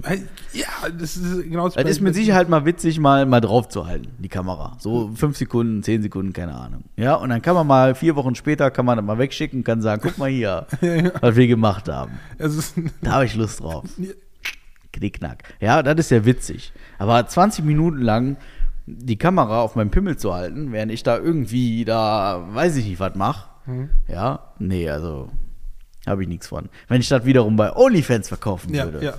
[0.52, 3.86] Ja, das ist genau das Es ist mit Sicherheit mal witzig, mal, mal drauf zu
[3.86, 4.76] halten, die Kamera.
[4.80, 6.84] So fünf Sekunden, zehn Sekunden, keine Ahnung.
[6.96, 9.64] Ja, und dann kann man mal vier Wochen später, kann man das mal wegschicken und
[9.64, 10.66] kann sagen, guck mal hier,
[11.20, 12.18] was wir gemacht haben.
[13.02, 13.84] Da habe ich Lust drauf.
[14.92, 15.44] Knickknack.
[15.60, 16.72] Ja, das ist ja witzig.
[16.98, 18.36] Aber 20 Minuten lang
[18.86, 23.00] die Kamera auf meinem Pimmel zu halten, während ich da irgendwie da, weiß ich nicht,
[23.00, 23.48] was mache.
[24.08, 25.30] Ja, nee, also
[26.06, 26.68] habe ich nichts von.
[26.88, 29.14] Wenn ich das wiederum bei OnlyFans verkaufen ja, würde, ja.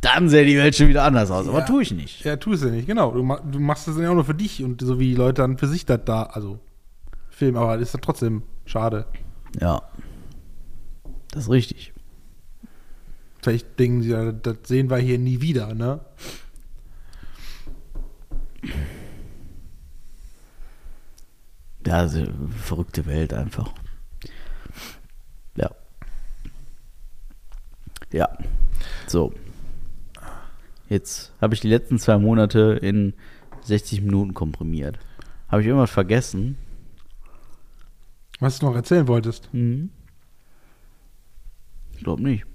[0.00, 1.48] dann sähe die Welt schon wieder anders aus.
[1.48, 1.64] Aber Ja.
[1.64, 2.24] tue ich nicht.
[2.24, 3.12] Ja, tust du nicht, genau.
[3.12, 5.14] Du, ma du machst das dann ja auch nur für dich und so wie die
[5.14, 6.58] Leute dann für sich das da, also
[7.30, 9.06] filmen, aber das ist dann trotzdem schade.
[9.60, 9.82] Ja.
[11.30, 11.92] Das ist richtig.
[13.42, 16.00] Vielleicht denken sie ja, das sehen wir hier nie wieder, ne?
[21.86, 22.24] Ja, also,
[22.62, 23.72] verrückte Welt einfach.
[25.56, 25.70] Ja.
[28.12, 28.28] Ja.
[29.06, 29.32] So.
[30.88, 33.14] Jetzt habe ich die letzten zwei Monate in
[33.62, 34.98] 60 Minuten komprimiert.
[35.48, 36.56] Habe ich irgendwas vergessen?
[38.40, 39.52] Was du noch erzählen wolltest.
[39.52, 39.90] Mhm.
[41.96, 42.46] Ich glaube nicht.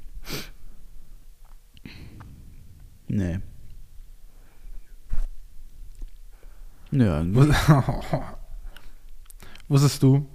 [3.08, 3.40] Nee.
[6.92, 7.24] Ja.
[9.68, 10.28] Wusstest du,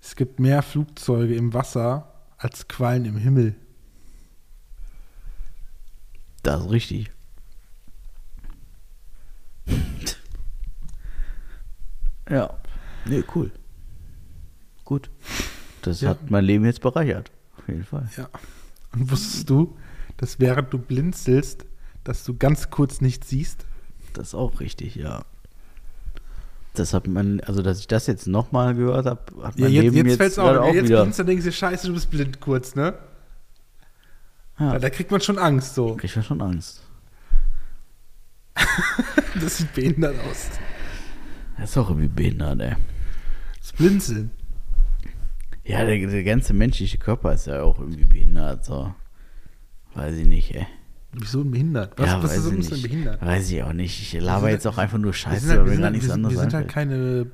[0.00, 3.54] es gibt mehr Flugzeuge im Wasser als Quallen im Himmel.
[6.42, 7.10] Das ist richtig.
[12.28, 12.50] ja.
[13.04, 13.50] Nee, cool.
[14.84, 15.10] Gut.
[15.82, 16.10] Das Ja.
[16.10, 17.30] hat mein Leben jetzt bereichert.
[17.58, 18.08] Auf jeden Fall.
[18.16, 18.28] Ja.
[18.92, 19.76] Und wusstest du,
[20.16, 21.64] dass während du blinzelst,
[22.04, 23.66] dass du ganz kurz nichts siehst?
[24.12, 25.24] Das ist auch richtig, ja.
[26.74, 29.94] Das hat man, also dass ich das jetzt nochmal gehört habe, hat Ja, mein jetzt,
[29.94, 30.74] Leben jetzt fällt's gerade auf.
[30.74, 31.04] Jetzt wieder.
[31.06, 32.94] du, denkst du, scheiße, du bist blind kurz, ne?
[34.58, 34.78] Ja.
[34.78, 35.96] Da kriegt man schon Angst, so.
[35.96, 36.82] Krieg ich mir schon Angst.
[39.40, 40.50] Das sieht behindert aus.
[41.56, 42.76] Das ist auch irgendwie behindert, ey.
[43.60, 44.30] Das Blinzeln.
[45.64, 48.94] Ja, der, der ganze menschliche Körper ist ja auch irgendwie behindert, so.
[49.94, 50.66] Weiß ich nicht, ey.
[51.12, 51.98] Wieso ein behindert?
[51.98, 53.20] Was, ja, was ist uns denn behindert?
[53.24, 54.00] Weiß ich auch nicht.
[54.00, 56.34] Ich laber jetzt auch einfach nur Scheiße, halt, weil wir mir gar nichts wir anderes
[56.34, 57.30] wir sind halt keine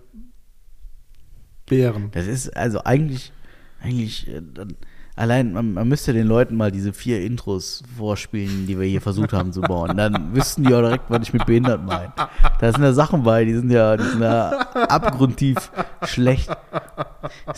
[1.67, 2.11] Bären.
[2.11, 3.33] Das ist also eigentlich,
[3.81, 4.75] eigentlich, äh, dann,
[5.19, 9.33] allein, man, man müsste den Leuten mal diese vier Intros vorspielen, die wir hier versucht
[9.33, 9.97] haben zu bauen.
[9.97, 12.13] Dann wüssten die auch direkt, was ich mit behindert meine.
[12.61, 14.51] Da sind ja Sachen bei, die sind ja, die sind ja
[14.89, 15.71] abgrundtief
[16.05, 16.51] schlecht.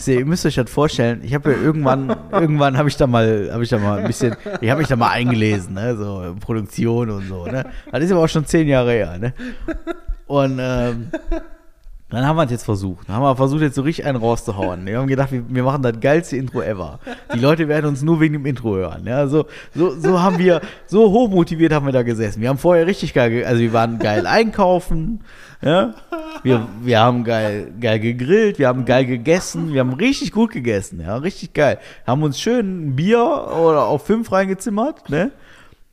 [0.05, 3.63] Ihr müsst euch das vorstellen, ich habe ja irgendwann, irgendwann habe ich da mal, habe
[3.63, 7.27] ich da mal ein bisschen, ich habe mich da mal eingelesen, ne, so Produktion und
[7.27, 7.65] so, ne.
[7.91, 9.33] Das ist aber auch schon zehn Jahre her, ne.
[10.25, 11.11] Und ähm,
[12.11, 13.07] dann haben wir es jetzt versucht.
[13.07, 14.85] Dann haben wir versucht, jetzt so richtig einen rauszuhauen.
[14.85, 16.99] Wir haben gedacht, wir, wir machen das geilste Intro ever.
[17.33, 19.03] Die Leute werden uns nur wegen dem Intro hören.
[19.05, 22.41] Ja, so, so, so haben wir, so hochmotiviert haben wir da gesessen.
[22.41, 25.21] Wir haben vorher richtig geil, ge- also wir waren geil einkaufen.
[25.63, 25.93] Ja,
[26.41, 31.01] wir, wir haben geil, geil gegrillt, wir haben geil gegessen, wir haben richtig gut gegessen.
[31.01, 31.77] Ja, richtig geil.
[32.07, 35.31] Haben uns schön ein Bier oder auf fünf reingezimmert, ne?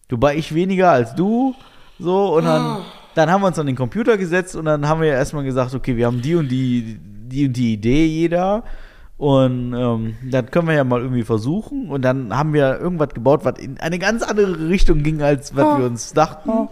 [0.08, 1.54] Wobei ich weniger als du.
[1.98, 2.78] So, und dann,
[3.18, 5.96] dann haben wir uns an den Computer gesetzt und dann haben wir erstmal gesagt, okay,
[5.96, 8.62] wir haben die und die, die und die Idee jeder.
[9.16, 11.90] Und ähm, das können wir ja mal irgendwie versuchen.
[11.90, 15.78] Und dann haben wir irgendwas gebaut, was in eine ganz andere Richtung ging, als was
[15.78, 16.68] wir uns dachten.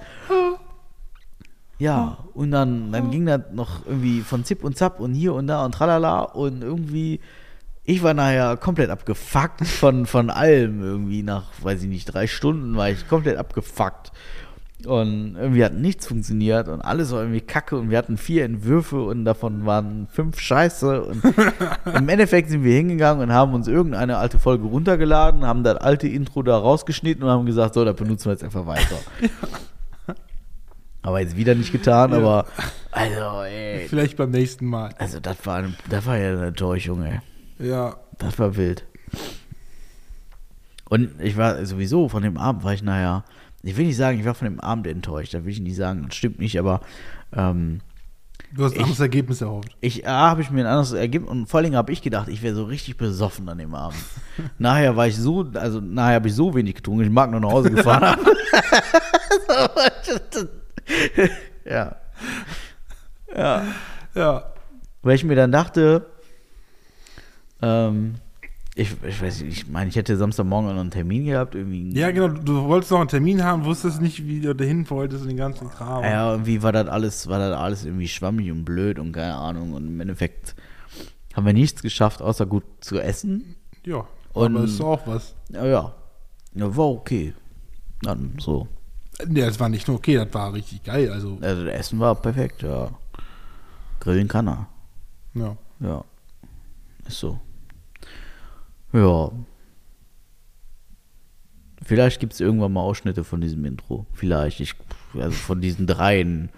[1.79, 5.49] Ja, und dann, dann ging das noch irgendwie von Zip und Zap und hier und
[5.49, 7.21] da und tralala und irgendwie,
[7.85, 12.77] ich war nachher komplett abgefuckt von, von allem irgendwie nach, weiß ich nicht, drei Stunden
[12.77, 14.13] war ich komplett abgefuckt.
[14.85, 19.03] Und irgendwie hat nichts funktioniert und alles war irgendwie kacke und wir hatten vier Entwürfe
[19.03, 21.03] und davon waren fünf scheiße.
[21.03, 21.23] Und
[21.95, 26.09] im Endeffekt sind wir hingegangen und haben uns irgendeine alte Folge runtergeladen, haben das alte
[26.09, 28.97] Intro da rausgeschnitten und haben gesagt, so, da benutzen wir jetzt einfach weiter.
[31.03, 32.19] Aber jetzt wieder nicht getan, Ja.
[32.19, 32.47] aber
[32.91, 33.87] also, ey.
[33.89, 34.91] Vielleicht beim nächsten Mal.
[34.99, 37.21] Also das war, eine, das war ja eine Enttäuschung, ey.
[37.59, 37.97] Ja.
[38.19, 38.85] Das war wild.
[40.89, 43.25] Und ich war sowieso von dem Abend war ich nachher,
[43.63, 46.05] ich will nicht sagen, ich war von dem Abend enttäuscht, da will ich nicht sagen,
[46.07, 46.81] das stimmt nicht, aber
[47.33, 47.81] ähm,
[48.55, 49.77] Du hast ein Ich- anderes Ergebnis erhofft.
[49.81, 52.29] ich A, habe ich mir ein anderes Ergebnis und vor allen Dingen habe ich gedacht,
[52.29, 53.99] ich wäre so richtig besoffen an dem Abend.
[54.59, 57.51] nachher war ich so, also nachher habe ich so wenig getrunken, ich mag nur nach
[57.51, 58.19] Hause gefahren
[61.65, 61.97] ja.
[63.35, 63.63] Ja.
[64.15, 64.53] Ja.
[65.03, 66.07] Weil ich mir dann dachte,
[67.63, 68.17] ähm,
[68.79, 71.99] ich, ich weiß nicht, ich meine, ich hätte Samstagmorgen noch einen Termin gehabt, irgendwie.
[71.99, 72.29] Ja, genau.
[72.29, 75.71] Du wolltest noch einen Termin haben, wusstest nicht, wie du dahin wolltest und den ganzen
[75.71, 76.05] Kram.
[76.05, 79.73] Ja, irgendwie war das alles, war das alles irgendwie schwammig und blöd und keine Ahnung.
[79.73, 80.55] Und im Endeffekt
[81.35, 83.57] haben wir nichts geschafft, außer gut zu essen.
[83.85, 84.07] Ja.
[84.35, 85.35] Und- aber ist auch was.
[85.49, 85.95] Ja, ja.
[86.55, 87.33] Ja, war okay.
[88.03, 88.69] Dann so.
[89.27, 91.11] Nee, das war nicht nur okay, das war richtig geil.
[91.11, 92.91] Also, Also, das Essen war perfekt, ja.
[94.01, 94.69] Grillen kann er.
[95.35, 95.57] ja.
[95.81, 96.05] Ja.
[97.09, 97.39] Ist so.
[98.93, 99.31] Ja.
[101.85, 104.07] Vielleicht gibt es irgendwann mal Ausschnitte von diesem Intro.
[104.13, 104.61] Vielleicht.
[104.61, 104.75] Ich,
[105.15, 106.51] also von diesen dreien.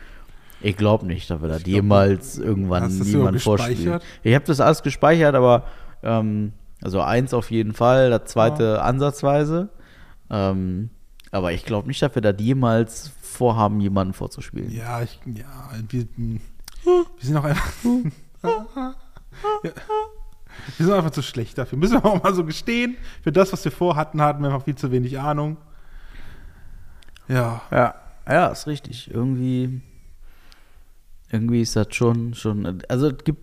[0.61, 4.01] Ich glaube nicht, dass wir das glaub, jemals irgendwann sogar vorspielen.
[4.22, 5.64] Ich habe das alles gespeichert, aber
[6.03, 6.53] ähm,
[6.83, 9.68] also eins auf jeden Fall, das zweite ansatzweise.
[10.31, 10.91] Ähm,
[11.31, 14.70] aber ich glaube nicht, dass wir das jemals vorhaben, jemanden vorzuspielen.
[14.70, 16.41] Ja, ich, ja, wir, wir
[17.20, 17.72] sind auch einfach.
[19.64, 19.70] ja.
[20.77, 21.79] Wir sind einfach zu schlecht dafür.
[21.79, 22.97] Müssen wir auch mal so gestehen.
[23.23, 25.57] Für das, was wir vorhatten, hatten wir einfach viel zu wenig Ahnung.
[27.29, 27.63] Ja.
[27.71, 27.95] Ja,
[28.29, 29.11] ja, ist richtig.
[29.13, 29.81] Irgendwie,
[31.31, 32.83] irgendwie ist das schon, schon.
[32.89, 33.41] Also es gibt,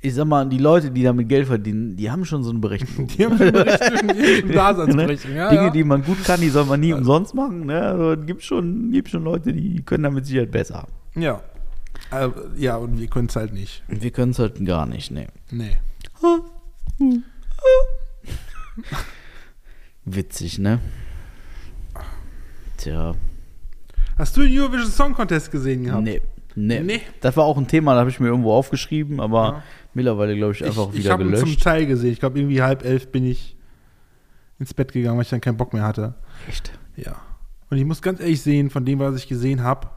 [0.00, 3.06] ich sag mal, die Leute, die damit Geld verdienen, die haben schon so eine Berechnung.
[3.18, 5.36] Die haben schon eine eine Daseinsberechtigung.
[5.36, 5.70] Ja, Dinge, ja.
[5.70, 7.66] die man gut kann, die soll man nie umsonst machen.
[7.66, 7.80] Ne?
[7.80, 10.86] Also, es gibt schon, gibt schon Leute, die können damit sicher besser.
[11.14, 11.40] Ja.
[12.12, 13.82] Äh, ja, und wir können es halt nicht.
[13.88, 15.26] Wir können es halt gar nicht, ne.
[15.50, 15.76] Nee.
[20.04, 20.80] Witzig, ne?
[22.76, 23.14] Tja,
[24.18, 26.02] Hast du den Eurovision Song Contest gesehen gehabt?
[26.04, 26.22] nee.
[26.58, 26.80] Nee.
[26.80, 27.00] Nee.
[27.20, 29.62] Das war auch ein Thema, da habe ich mir irgendwo aufgeschrieben, aber Ja.
[29.92, 31.62] mittlerweile, glaube ich, einfach ich ich wieder habe ihn zum gelöscht.
[31.62, 32.12] Teil gesehen.
[32.12, 33.56] Ich glaube, irgendwie halb elf bin ich
[34.58, 36.14] ins Bett gegangen, weil ich dann keinen Bock mehr hatte.
[36.48, 36.72] Echt?
[36.96, 37.16] Ja.
[37.68, 39.90] Und ich muss ganz ehrlich sehen, von dem, was ich gesehen habe,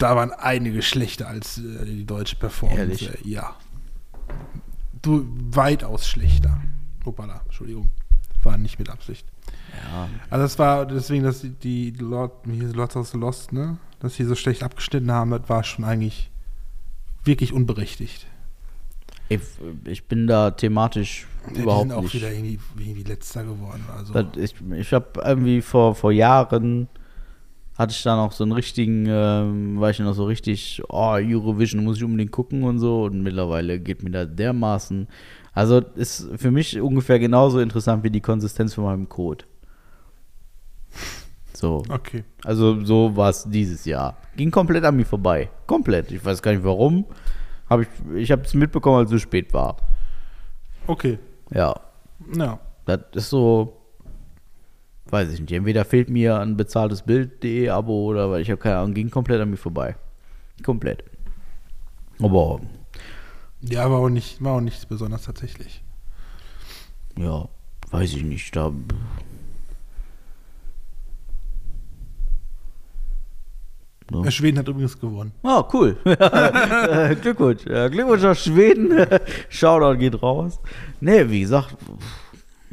[0.00, 2.80] da waren einige schlechter als äh, die deutsche Performance.
[2.80, 3.10] Ehrlich?
[3.24, 3.54] Ja.
[5.02, 6.60] Du, weitaus schlechter.
[7.04, 7.90] Hoppala, Entschuldigung.
[8.42, 9.26] War nicht mit Absicht.
[9.90, 10.08] Ja.
[10.30, 14.14] Also das war deswegen, dass die, die Lord, hier Lords of the Lost, ne, dass
[14.14, 16.30] sie so schlecht abgeschnitten haben, das war schon eigentlich
[17.24, 18.26] wirklich unberechtigt.
[19.28, 19.40] Ich,
[19.84, 22.14] ich bin da thematisch Ja, überhaupt die sind auch nicht.
[22.14, 23.84] wieder irgendwie, irgendwie letzter geworden.
[23.96, 26.88] Also Ich, ich habe irgendwie vor, vor Jahren
[27.80, 31.82] hatte ich da noch so einen richtigen, ähm, war ich noch so richtig, oh, Eurovision
[31.82, 33.04] muss ich unbedingt gucken und so.
[33.04, 35.08] Und mittlerweile geht mir da dermaßen.
[35.54, 39.46] Also ist für mich ungefähr genauso interessant wie die Konsistenz von meinem Code.
[41.54, 41.82] So.
[41.88, 42.24] okay.
[42.44, 44.18] Also so war es dieses Jahr.
[44.36, 45.48] Ging komplett an mir vorbei.
[45.66, 46.12] Komplett.
[46.12, 47.06] Ich weiß gar nicht warum.
[47.70, 49.78] Hab ich ich habe es mitbekommen, als es spät war.
[50.86, 51.18] Okay.
[51.50, 51.74] Ja.
[52.36, 52.58] Ja.
[52.84, 53.79] Das ist so,
[55.12, 55.52] weiß ich nicht.
[55.52, 59.40] Entweder fehlt mir ein bezahltes Bild.de Abo oder weil ich habe keine Ahnung, ging komplett
[59.40, 59.96] an mir vorbei.
[60.64, 61.04] Komplett.
[62.22, 62.60] Aber
[63.62, 65.82] Ja, war auch nicht, war auch nichts besonders tatsächlich.
[67.16, 67.48] ja,
[67.90, 68.54] weiß ich nicht.
[68.54, 68.72] Da
[74.12, 74.28] so.
[74.30, 75.32] Schweden hat übrigens gewonnen.
[75.42, 75.96] Oh, cool.
[76.04, 77.64] Äh, Glückwunsch.
[77.66, 79.06] Ja, Glückwunsch nach Schweden.
[79.48, 80.58] Shoutout geht raus.
[81.00, 81.76] Nee, wie gesagt,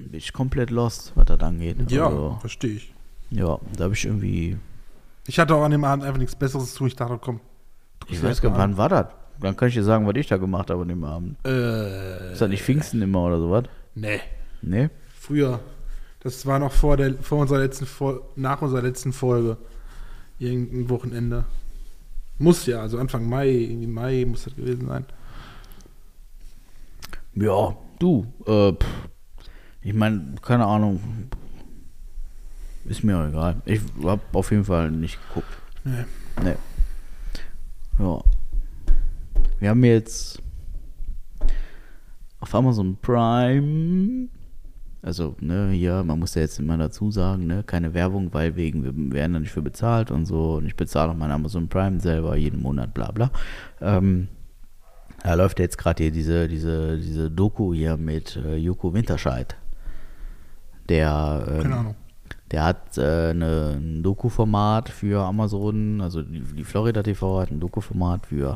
[0.07, 1.77] bin ich komplett lost, was das angeht.
[1.91, 2.93] Ja, Also, verstehe ich.
[3.31, 4.57] ja, da habe ich irgendwie
[5.27, 6.85] Ich hatte auch an dem Abend einfach nichts Besseres zu.
[6.87, 7.39] Ich dachte, komm.
[8.07, 9.07] Ich weiß gar nicht, wann war das?
[9.39, 11.35] Dann kann ich dir sagen, was ich da gemacht habe an dem Abend.
[11.45, 13.63] Äh, Ist das nicht Pfingsten immer oder sowas?
[13.95, 14.19] nee.
[14.61, 14.89] Nee?
[15.19, 15.59] Früher.
[16.21, 19.57] Das war noch vor der, vor unserer letzten Fol nach unserer letzten Folge.
[20.39, 21.45] Irgendein Wochenende.
[22.39, 25.05] Muss ja, also Anfang Mai, irgendwie Mai muss das gewesen sein.
[27.35, 28.25] Ja, du.
[28.45, 28.87] Äh, pff.
[29.81, 31.01] Ich meine, keine Ahnung.
[32.85, 33.61] Ist mir auch egal.
[33.65, 35.57] Ich habe auf jeden Fall nicht geguckt.
[35.83, 36.05] Nee.
[36.43, 36.55] Nee.
[37.99, 38.21] Ja.
[39.59, 40.41] Wir haben jetzt
[42.39, 44.29] auf Amazon Prime,
[45.01, 48.83] also, ne, hier, man muss ja jetzt immer dazu sagen, ne, keine Werbung, weil wegen,
[48.83, 50.55] wir werden da nicht für bezahlt und so.
[50.55, 53.31] Und ich bezahle auch mein Amazon Prime selber jeden Monat, bla bla.
[53.81, 54.27] Ähm,
[55.23, 59.55] da läuft jetzt gerade hier diese, diese, diese Doku hier mit äh, Joko Winterscheid.
[60.89, 61.95] Der, ähm, Keine Ahnung.
[62.51, 67.59] der hat äh, eine, ein Doku-Format für Amazon, also die, die Florida TV hat ein
[67.59, 68.55] Doku-Format für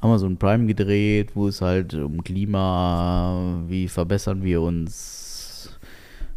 [0.00, 5.78] Amazon Prime gedreht, wo es halt um Klima, wie verbessern wir uns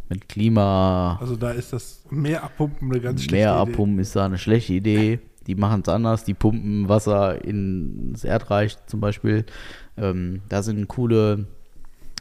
[0.08, 3.72] mit Klima, Also da ist das Meer abpumpen eine ganz schlechte mehr Idee.
[3.72, 5.20] abpumpen ist da eine schlechte Idee.
[5.46, 9.44] Die machen es anders, die pumpen Wasser ins Erdreich zum Beispiel.
[9.96, 11.46] Ähm, da sind coole,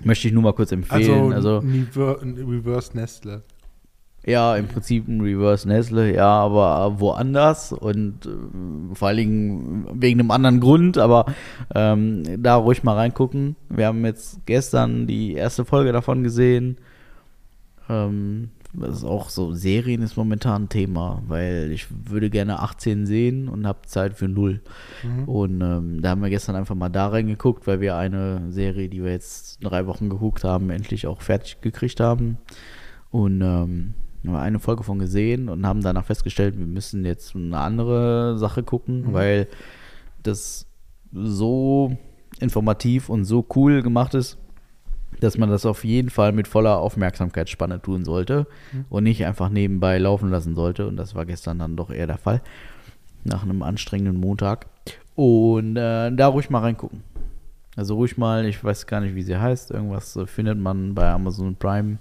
[0.04, 1.34] möchte ich nur mal kurz empfehlen.
[1.34, 3.44] Also, also ein Rever- ein Reverse Nestle.
[4.24, 10.20] Ja, im Prinzip ein Reverse Nestle, ja, aber woanders und äh, vor allen Dingen wegen
[10.20, 11.26] einem anderen Grund, aber
[11.74, 13.56] ähm, da ruhig mal reingucken.
[13.70, 16.78] Wir haben jetzt gestern die erste Folge davon gesehen.
[17.90, 23.06] Ähm, das ist auch so, Serien ist momentan ein Thema, weil ich würde gerne 18
[23.06, 24.62] sehen und habe Zeit für null.
[25.04, 25.24] Mhm.
[25.26, 29.04] Und ähm, da haben wir gestern einfach mal da reingeguckt, weil wir eine Serie, die
[29.04, 32.38] wir jetzt drei Wochen geguckt haben, endlich auch fertig gekriegt haben.
[33.10, 33.94] Und ähm,
[34.26, 38.64] haben eine Folge von gesehen und haben danach festgestellt, wir müssen jetzt eine andere Sache
[38.64, 39.14] gucken, Mhm.
[39.14, 39.48] weil
[40.24, 40.68] das
[41.12, 41.98] so
[42.40, 44.38] informativ und so cool gemacht ist,
[45.22, 48.86] dass man das auf jeden Fall mit voller Aufmerksamkeitsspanne tun sollte Mhm.
[48.90, 50.88] und nicht einfach nebenbei laufen lassen sollte.
[50.88, 52.42] Und das war gestern dann doch eher der Fall,
[53.24, 54.66] nach einem anstrengenden Montag.
[55.16, 57.04] Und äh, da ruhig mal reingucken.
[57.78, 61.10] Also ruhig mal, ich weiß gar nicht, wie sie heißt, irgendwas äh, findet man bei
[61.10, 62.00] Amazon Prime.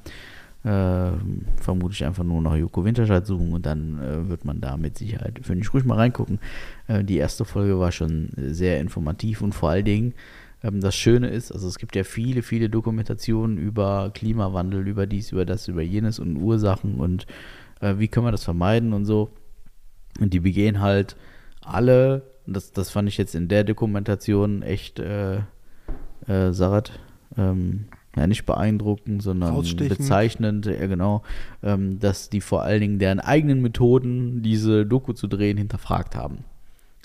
[0.63, 1.13] Äh,
[1.57, 4.99] vermute ich einfach nur nach Joko Winterscheid suchen und dann äh, wird man da mit
[4.99, 6.39] Sicherheit, finde ich, ruhig mal reingucken.
[6.87, 10.13] Äh, die erste Folge war schon sehr informativ und vor allen Dingen,
[10.63, 15.45] das Schöne ist, also es gibt ja viele, viele Dokumentationen über Klimawandel, über dies, über
[15.45, 17.27] das, über jenes und Ursachen und
[17.81, 19.31] äh, wie können wir das vermeiden und so.
[20.21, 21.17] Und die begehen halt
[21.63, 25.39] alle, das, das fand ich jetzt in der Dokumentation echt, äh,
[26.27, 26.93] äh, Sarat,
[27.37, 29.55] ähm, ja, nicht beeindruckend, sondern
[29.89, 31.23] bezeichnend, ja genau,
[31.63, 36.45] ähm, dass die vor allen Dingen deren eigenen Methoden, diese Doku zu drehen, hinterfragt haben.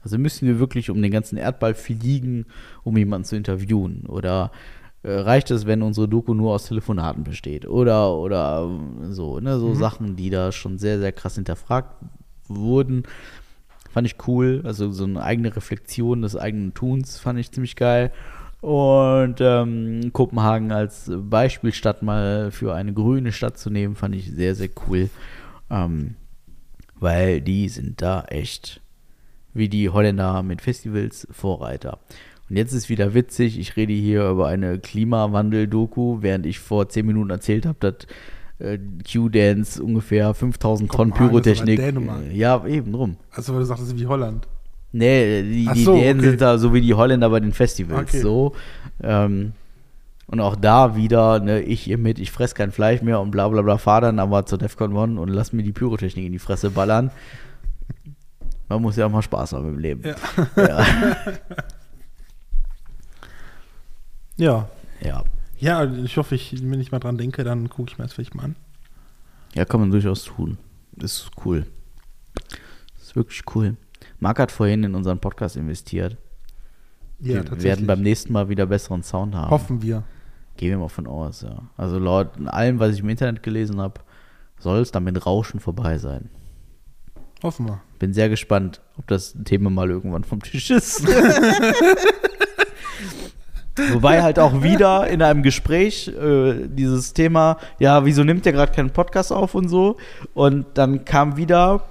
[0.05, 2.45] Also müssen wir wirklich um den ganzen Erdball fliegen,
[2.83, 4.05] um jemanden zu interviewen?
[4.07, 4.51] Oder
[5.01, 7.67] äh, reicht es, wenn unsere Doku nur aus Telefonaten besteht?
[7.67, 8.69] Oder, oder
[9.09, 9.57] so, ne?
[9.57, 11.95] So Sachen, die da schon sehr, sehr krass hinterfragt
[12.47, 13.01] wurden.
[13.89, 14.61] Fand ich cool.
[14.63, 18.11] Also so eine eigene Reflexion des eigenen Tuns fand ich ziemlich geil.
[18.61, 24.53] Und ähm, Kopenhagen als Beispielstadt mal für eine grüne Stadt zu nehmen, fand ich sehr,
[24.53, 25.09] sehr cool.
[25.71, 26.13] Ähm,
[26.99, 28.81] weil die sind da echt
[29.55, 31.97] wie die Holländer mit Festivals Vorreiter.
[32.49, 37.07] Und jetzt ist wieder witzig, ich rede hier über eine Klimawandel-Doku, während ich vor zehn
[37.07, 38.07] Minuten erzählt habe, dass
[38.59, 38.77] äh,
[39.11, 41.77] Q-Dance ungefähr 5000 Tonnen Pyrotechnik.
[41.77, 42.21] das Dänemark.
[42.31, 43.17] Ja, eben drum.
[43.31, 44.47] Also, weil du sagst, das ist wie Holland.
[44.91, 46.29] Nee, die, die so, Dänen okay.
[46.29, 48.09] sind da so wie die Holländer bei den Festivals.
[48.09, 48.19] Okay.
[48.19, 48.53] So.
[49.01, 49.53] Ähm,
[50.27, 53.47] und auch da wieder, ne, ich ihr mit, ich fress kein Fleisch mehr und bla
[53.47, 56.39] bla bla, fahr dann aber zur Defcon One und lass mir die Pyrotechnik in die
[56.39, 57.11] Fresse ballern.
[58.67, 60.03] Man muss ja auch mal Spaß haben im Leben.
[60.03, 60.15] Ja.
[60.57, 60.85] Ja.
[64.37, 64.67] Ja.
[65.01, 65.23] ja.
[65.57, 68.35] Ja, ich hoffe, ich, wenn ich mal dran denke, dann gucke ich mir das vielleicht
[68.35, 68.55] mal an.
[69.53, 70.57] Ja, kann man durchaus tun.
[70.97, 71.65] Ist cool.
[73.01, 73.77] Ist wirklich cool.
[74.19, 76.17] Marc hat vorhin in unseren Podcast investiert.
[77.19, 79.49] Ja, wir werden beim nächsten Mal wieder besseren Sound haben.
[79.49, 80.03] Hoffen wir.
[80.57, 81.63] Gehen wir mal von aus, ja.
[81.77, 84.01] Also laut allem, was ich im Internet gelesen habe,
[84.59, 86.29] soll es dann mit Rauschen vorbei sein.
[87.41, 87.81] Hoffen wir.
[87.99, 91.05] Bin sehr gespannt, ob das Thema mal irgendwann vom Tisch ist.
[93.93, 98.71] Wobei halt auch wieder in einem Gespräch äh, dieses Thema, ja, wieso nimmt der gerade
[98.71, 99.97] keinen Podcast auf und so?
[100.33, 101.83] Und dann kam wieder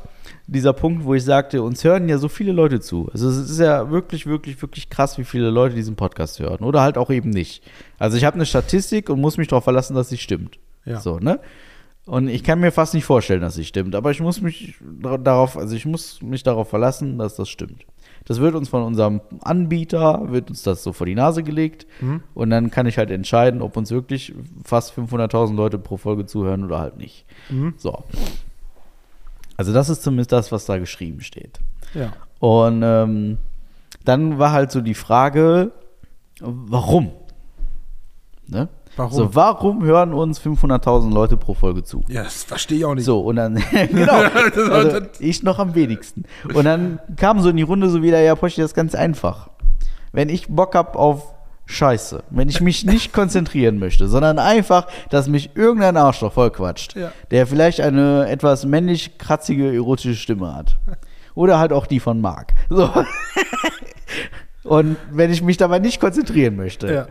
[0.47, 3.09] dieser Punkt, wo ich sagte, uns hören ja so viele Leute zu.
[3.13, 6.65] Also es ist ja wirklich, wirklich, wirklich krass, wie viele Leute diesen Podcast hören.
[6.65, 7.63] Oder halt auch eben nicht.
[7.99, 10.59] Also ich habe eine Statistik und muss mich darauf verlassen, dass sie stimmt.
[10.85, 11.01] Ja.
[11.01, 11.41] So, ne?
[12.07, 15.17] Und ich kann mir fast nicht vorstellen, dass sie stimmt, aber ich muss mich dar-
[15.19, 17.87] darauf, also ich muss mich darauf verlassen, dass das stimmt.
[18.27, 21.87] Das wird uns von unserem Anbieter, wird uns das so vor die Nase gelegt
[22.35, 26.65] und dann kann ich halt entscheiden, ob uns wirklich fast 500.000 Leute pro Folge zuhören
[26.65, 27.25] oder halt nicht.
[27.79, 28.05] So.
[29.57, 31.61] Also das ist zumindest das, was da geschrieben steht.
[31.95, 32.13] Ja.
[32.39, 33.39] Und ähm,
[34.05, 35.73] dann war halt so die Frage,
[36.41, 37.13] warum?
[38.47, 38.69] Ne?
[38.97, 39.13] Warum?
[39.13, 42.03] So, warum hören uns 500.000 Leute pro Folge zu?
[42.09, 43.05] Ja, das verstehe ich auch nicht.
[43.05, 43.55] So, und dann,
[43.91, 44.13] genau,
[44.71, 46.25] also ich noch am wenigsten.
[46.53, 49.51] Und dann kam so in die Runde so wieder, ja, Poschi, das ist ganz einfach.
[50.13, 51.35] Wenn ich Bock hab auf
[51.67, 57.11] Scheiße, wenn ich mich nicht konzentrieren möchte, sondern einfach, dass mich irgendein Arschloch vollquatscht, Ja.
[57.31, 60.77] der vielleicht eine etwas männlich kratzige, erotische Stimme hat.
[61.35, 62.53] Oder halt auch die von Marc.
[62.71, 62.89] So.
[64.63, 67.07] Und wenn ich mich dabei nicht konzentrieren möchte, Ja.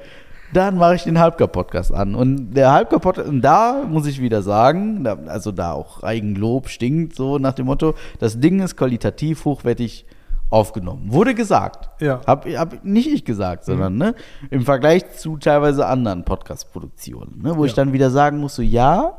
[0.51, 2.15] Dann mache ich den Halbgar-Podcast an.
[2.15, 7.15] Und der Halbgar-Podcast, und da muss ich wieder sagen, da, also da auch Eigenlob stinkt,
[7.15, 10.05] so nach dem Motto, das Ding ist qualitativ hochwertig
[10.49, 11.11] aufgenommen.
[11.11, 11.89] Wurde gesagt.
[11.99, 12.21] Ja.
[12.27, 14.13] Hab, hab nicht ich gesagt, sondern ne,
[14.51, 17.77] im Vergleich zu teilweise anderen Podcast-Produktionen, ne, wo ich Ja.
[17.77, 19.13] dann wieder sagen muss, so ja,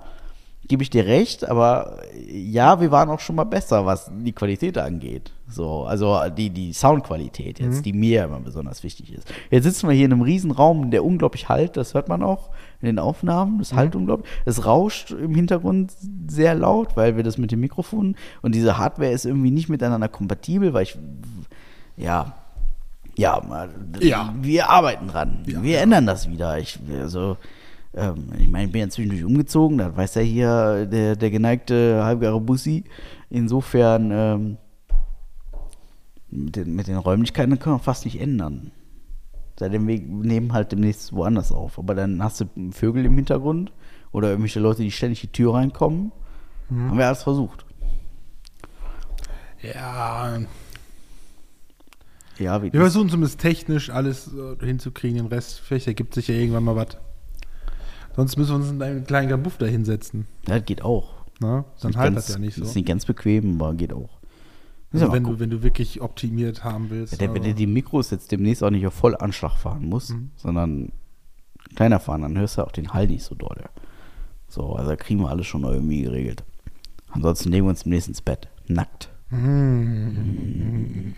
[0.66, 4.78] gebe ich dir recht, aber ja, wir waren auch schon mal besser, was die Qualität
[4.78, 5.32] angeht.
[5.46, 9.30] So, also die, die Soundqualität jetzt, die mir immer besonders wichtig ist.
[9.50, 12.48] Jetzt sitzen wir hier in einem riesen Raum, der unglaublich halt, das hört man auch
[12.80, 14.30] in den Aufnahmen, das halt unglaublich.
[14.46, 15.92] Es rauscht im Hintergrund
[16.28, 20.08] sehr laut, weil wir das mit dem Mikrofon und diese Hardware ist irgendwie nicht miteinander
[20.08, 20.96] kompatibel, weil ich,
[21.96, 22.34] ja,
[23.16, 23.40] ja,
[24.00, 24.34] Ja.
[24.40, 25.44] wir arbeiten dran.
[25.46, 25.80] Ja, wir ja.
[25.82, 26.58] ändern das wieder.
[26.58, 27.36] Ich, also,
[27.96, 32.04] ähm, ich meine, ich bin ja zwischendurch umgezogen, das weiß ja hier der, der geneigte
[32.04, 32.84] halbgare Bussi.
[33.30, 34.56] Insofern, ähm,
[36.30, 38.72] mit den, mit den Räumlichkeiten können wir fast nicht ändern.
[39.58, 41.78] Seitdem wir nehmen halt demnächst woanders auf.
[41.78, 43.72] Aber dann hast du Vögel im Hintergrund
[44.10, 46.10] oder irgendwelche Leute, die ständig die Tür reinkommen.
[46.70, 47.64] Haben wir alles versucht.
[49.62, 50.38] Ja,
[52.38, 56.34] Ja, wie wir versuchen zumindest technisch alles äh, hinzukriegen, den Rest, vielleicht ergibt sich ja
[56.34, 56.98] irgendwann mal was.
[58.16, 60.26] Sonst müssen wir uns in einen kleinen Kabuff da hinsetzen.
[60.48, 61.10] ja, das geht auch.
[61.40, 61.64] Ne?
[61.82, 62.62] Dann halt ganz, das ja nicht so.
[62.62, 64.10] Ist nicht ganz bequem, aber geht auch.
[64.92, 67.14] Also wenn, du, wenn du wirklich optimiert haben willst.
[67.14, 70.30] Ja, der, wenn der die Mikros jetzt demnächst auch nicht auf Vollanschlag fahren muss, Mhm.
[70.36, 70.92] sondern
[71.74, 73.64] kleiner fahren, dann hörst du auch den Hall nicht so doll.
[74.48, 76.44] So, also kriegen wir alles schon irgendwie geregelt.
[77.10, 78.46] Ansonsten legen wir uns demnächst ins Bett.
[78.68, 79.10] Nackt.
[79.34, 81.14] Mm,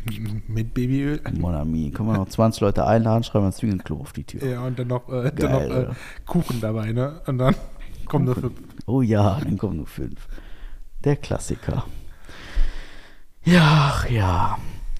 [0.49, 1.21] mit Babyöl.
[1.39, 1.91] Mon ami.
[1.91, 4.43] Können wir noch 20 Leute einladen, schreiben wir ein Zwingenklo auf die Tür.
[4.49, 5.89] Ja, und dann noch, äh, dann noch äh.
[6.25, 7.21] Kuchen dabei, ne?
[7.27, 7.55] Und dann
[8.07, 8.51] kommen dafür.
[8.87, 10.29] Oh ja, dann kommen nur fünf.
[11.05, 11.85] Der Klassiker.
[13.45, 14.59] Ja, ach ja.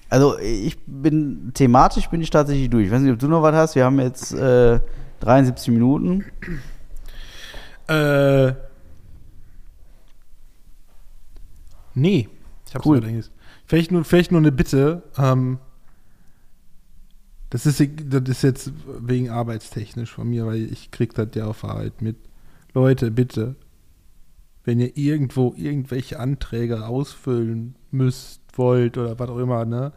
[0.09, 2.85] Also ich bin, thematisch bin ich tatsächlich durch.
[2.85, 3.75] Ich weiß nicht, ob du noch was hast.
[3.75, 4.79] Wir haben jetzt äh,
[5.21, 6.23] 73 Minuten.
[7.87, 8.53] Äh.
[11.95, 12.29] Nee.
[12.67, 12.97] Ich hab's Cool.
[12.97, 13.31] allerdings.
[13.65, 15.03] Vielleicht nur, vielleicht nur eine Bitte.
[15.17, 15.59] Ähm,
[17.49, 21.63] das, ist, das ist jetzt wegen arbeitstechnisch von mir, weil ich krieg das ja auf
[21.63, 22.17] Arbeit mit.
[22.73, 23.55] Leute, bitte,
[24.63, 29.93] wenn ihr irgendwo irgendwelche Anträge ausfüllen müsst, wollt oder was auch immer, ne?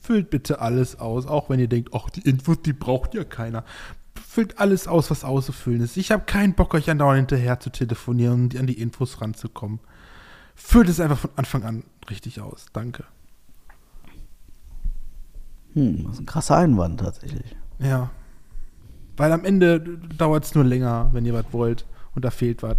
[0.00, 3.64] Füllt bitte alles aus, auch wenn ihr denkt, ach, die Infos, die braucht ja keiner.
[4.26, 5.96] Füllt alles aus, was auszufüllen ist.
[5.96, 9.78] Ich habe keinen Bock, euch andauernd hinterher zu telefonieren und an die Infos ranzukommen.
[10.54, 12.66] Füllt es einfach von Anfang an richtig aus.
[12.72, 13.04] Danke.
[15.74, 17.56] Hm, das ist ein krasser Einwand tatsächlich.
[17.78, 18.10] Ja.
[19.16, 22.76] Weil am Ende dauert es nur länger, wenn ihr was wollt und da fehlt was.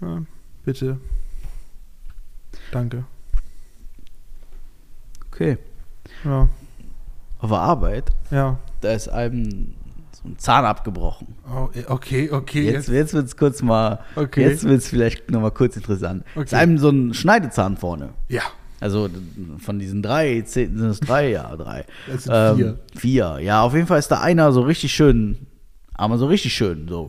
[0.00, 0.22] Ja,
[0.64, 1.00] bitte.
[2.72, 3.04] Danke.
[5.32, 5.58] Okay.
[6.24, 6.48] Ja.
[7.40, 8.58] Auf der Arbeit, Ja.
[8.80, 9.74] da ist einem
[10.28, 11.28] so ein Zahn abgebrochen.
[11.50, 12.70] Oh, eh, okay, okay.
[12.70, 14.42] Jetzt, jetzt wird es kurz mal, Okay.
[14.48, 16.24] jetzt wird es vielleicht nochmal kurz interessant.
[16.34, 16.44] Okay.
[16.44, 18.10] Ist einem so ein Schneidezahn vorne.
[18.28, 18.42] ja.
[18.80, 19.08] Also
[19.58, 21.84] von diesen drei, zehn, sind es drei, ja, drei.
[22.06, 22.78] Das sind vier.
[22.94, 25.48] Vier, ja, auf jeden Fall ist da einer so richtig schön,
[25.94, 27.08] aber so richtig schön, so.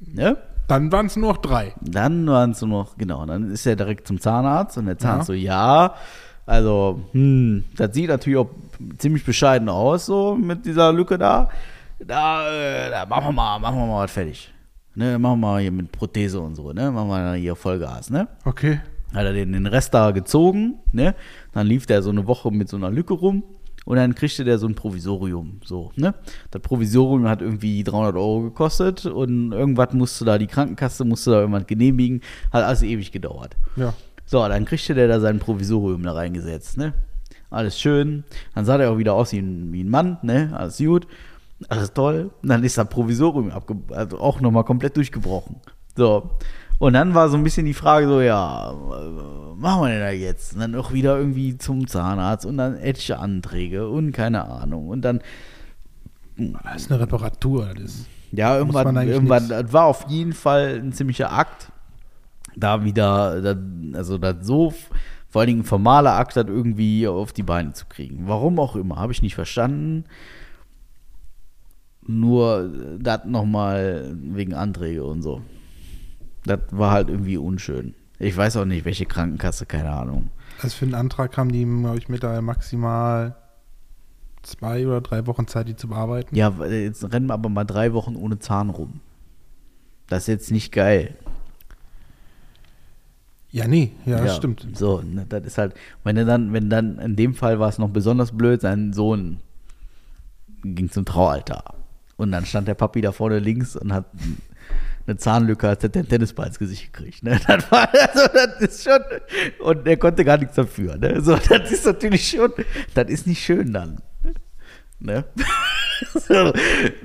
[0.00, 0.36] Ne?
[0.68, 1.72] Dann waren es nur noch drei.
[1.80, 5.30] Dann waren es nur noch, genau, dann ist er direkt zum Zahnarzt und der Zahnarzt
[5.30, 5.34] Ja.
[5.34, 5.94] so, ja,
[6.44, 8.50] also, hm, das sieht natürlich auch
[8.98, 11.48] ziemlich bescheiden aus, so mit dieser Lücke da.
[12.06, 14.52] Da, äh, da machen wir mal, machen wir mal was fertig.
[14.94, 16.90] Ne, machen wir mal hier mit Prothese und so, ne?
[16.90, 18.28] Machen wir hier Vollgas, ne?
[18.44, 18.80] Okay.
[19.14, 21.14] Hat er den, den Rest da gezogen, ne?
[21.52, 23.44] Dann lief der so eine Woche mit so einer Lücke rum
[23.84, 26.14] und dann kriegte der so ein Provisorium, so, ne?
[26.50, 31.40] Das Provisorium hat irgendwie 300 Euro gekostet und irgendwas musste da, die Krankenkasse musste da
[31.40, 32.20] irgendwas genehmigen,
[32.52, 33.56] hat alles ewig gedauert.
[33.76, 33.94] Ja.
[34.26, 36.94] So, dann kriegte der da sein Provisorium da reingesetzt, ne?
[37.50, 38.22] Alles schön.
[38.54, 40.50] Dann sah der auch wieder aus wie ein, wie ein Mann, ne?
[40.56, 41.06] Alles gut.
[41.68, 42.30] Alles toll.
[42.42, 45.56] Und dann ist das Provisorium abge also auch nochmal komplett durchgebrochen.
[45.96, 46.30] So.
[46.78, 50.10] Und dann war so ein bisschen die Frage so, ja, was machen wir denn da
[50.10, 50.54] jetzt?
[50.54, 54.88] Und dann auch wieder irgendwie zum Zahnarzt und dann etliche Anträge und keine Ahnung.
[54.88, 55.20] Und dann,
[56.36, 57.68] Das ist eine Reparatur.
[57.74, 58.06] Das ist.
[58.32, 61.70] ja, irgendwann, irgendwann, das war auf jeden Fall ein ziemlicher Akt.
[62.56, 64.72] Da wieder, da, also das so,
[65.28, 68.22] vor allen Dingen ein formaler Akt, das irgendwie auf die Beine zu kriegen.
[68.26, 70.04] Warum auch immer, habe ich nicht verstanden.
[72.06, 75.42] Nur das nochmal wegen Anträge und so.
[76.44, 77.94] Das war halt irgendwie unschön.
[78.18, 80.30] Ich weiß auch nicht, welche Krankenkasse, keine Ahnung.
[80.62, 83.36] Also für einen Antrag haben die, glaube ich, mit da maximal
[84.42, 86.34] zwei oder drei Wochen Zeit, die zu bearbeiten.
[86.34, 89.00] Ja, jetzt rennen wir aber mal drei Wochen ohne Zahn rum.
[90.08, 91.16] Das ist jetzt nicht geil.
[93.52, 94.66] Ja, nee, ja, das stimmt.
[94.74, 95.74] So, ne, das ist halt,
[96.04, 99.40] wenn er dann, wenn dann, in dem Fall war es noch besonders blöd, sein Sohn
[100.62, 101.74] ging zum Traualtar.
[102.20, 104.04] Und dann stand der Papi da vorne links und hat
[105.06, 107.22] eine Zahnlücke, als hätte er einen Tennisball ins Gesicht gekriegt.
[107.22, 107.40] Ne?
[107.46, 109.00] Das war, also, das ist schon,
[109.60, 110.98] und er konnte gar nichts dafür.
[110.98, 111.22] Ne?
[111.22, 112.52] So, das ist natürlich schon,
[112.92, 114.02] das ist nicht schön dann.
[114.98, 115.24] Ne?
[116.14, 116.52] so,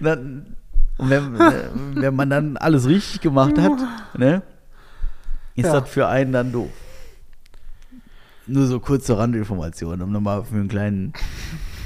[0.02, 0.58] dann,
[0.98, 3.72] und wenn, wenn man dann alles richtig gemacht hat,
[4.18, 4.42] ne?
[5.56, 5.80] ist Ja.
[5.80, 6.72] das für einen dann doof.
[8.48, 11.14] Nur so kurze Randinformationen, um nochmal für einen kleinen,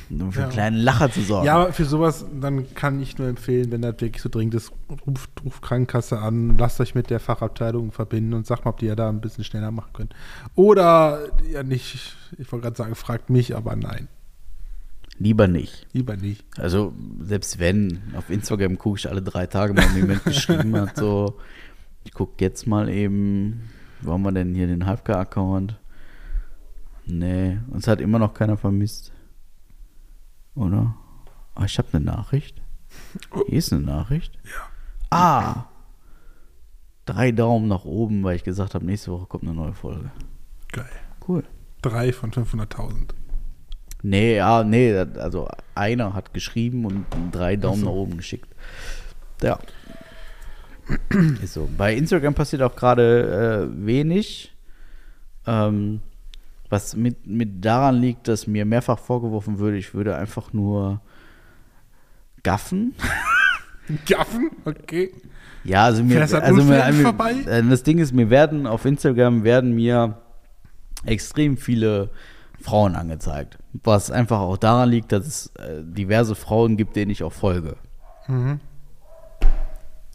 [0.09, 0.53] um für einen Ja.
[0.53, 1.45] kleinen Lacher zu sorgen.
[1.45, 4.71] Ja, aber für sowas, dann kann ich nur empfehlen, wenn das wirklich so dringend ist,
[5.07, 8.87] ruft, ruft Krankenkasse an, lasst euch mit der Fachabteilung verbinden und sagt mal, ob die
[8.87, 10.09] ja da ein bisschen schneller machen können.
[10.55, 11.19] Oder,
[11.51, 14.07] ja nicht, ich wollte gerade sagen, fragt mich, aber nein,
[15.21, 15.85] Lieber nicht.
[15.91, 16.45] lieber nicht.
[16.57, 20.95] Also, selbst wenn, auf Instagram gucke ich alle drei Tage mal, wenn jemand geschrieben hat,
[20.95, 21.37] so,
[22.05, 23.69] ich gucke jetzt mal eben,
[24.01, 25.77] wo haben wir denn hier den Halbgar-Account?
[27.05, 29.11] Nee, uns hat immer noch keiner vermisst.
[30.59, 30.93] Oder?
[31.55, 32.61] Ah, ich habe eine Nachricht.
[33.47, 34.37] Hier ist eine Nachricht.
[34.43, 35.17] Ja.
[35.17, 35.65] Ah!
[37.05, 40.11] Drei Daumen nach oben, weil ich gesagt habe, nächste Woche kommt eine neue Folge.
[40.71, 40.89] Geil.
[41.27, 41.43] Cool.
[41.81, 43.13] Drei von 500.000.
[44.03, 48.53] Nee, ja, nee, also einer hat geschrieben und drei Daumen nach oben geschickt.
[49.41, 49.59] Ja.
[51.41, 51.69] Ist so.
[51.77, 54.53] Bei Instagram passiert auch gerade äh, wenig.
[55.47, 56.01] Ähm,
[56.69, 61.01] was mit, mit daran liegt, dass mir mehrfach vorgeworfen würde, ich würde einfach nur
[62.43, 62.93] gaffen.
[64.07, 64.51] Gaffen?
[64.65, 65.11] Okay.
[65.63, 67.31] Ja, also mir, Fährst an also mir, mir vorbei?
[67.47, 70.21] äh, das Ding ist, mir werden auf Instagram werden mir
[71.05, 72.11] extrem viele
[72.61, 77.23] Frauen angezeigt, was einfach auch daran liegt, dass es äh, diverse Frauen gibt, denen ich
[77.23, 77.77] auch folge.
[78.27, 78.59] Mhm.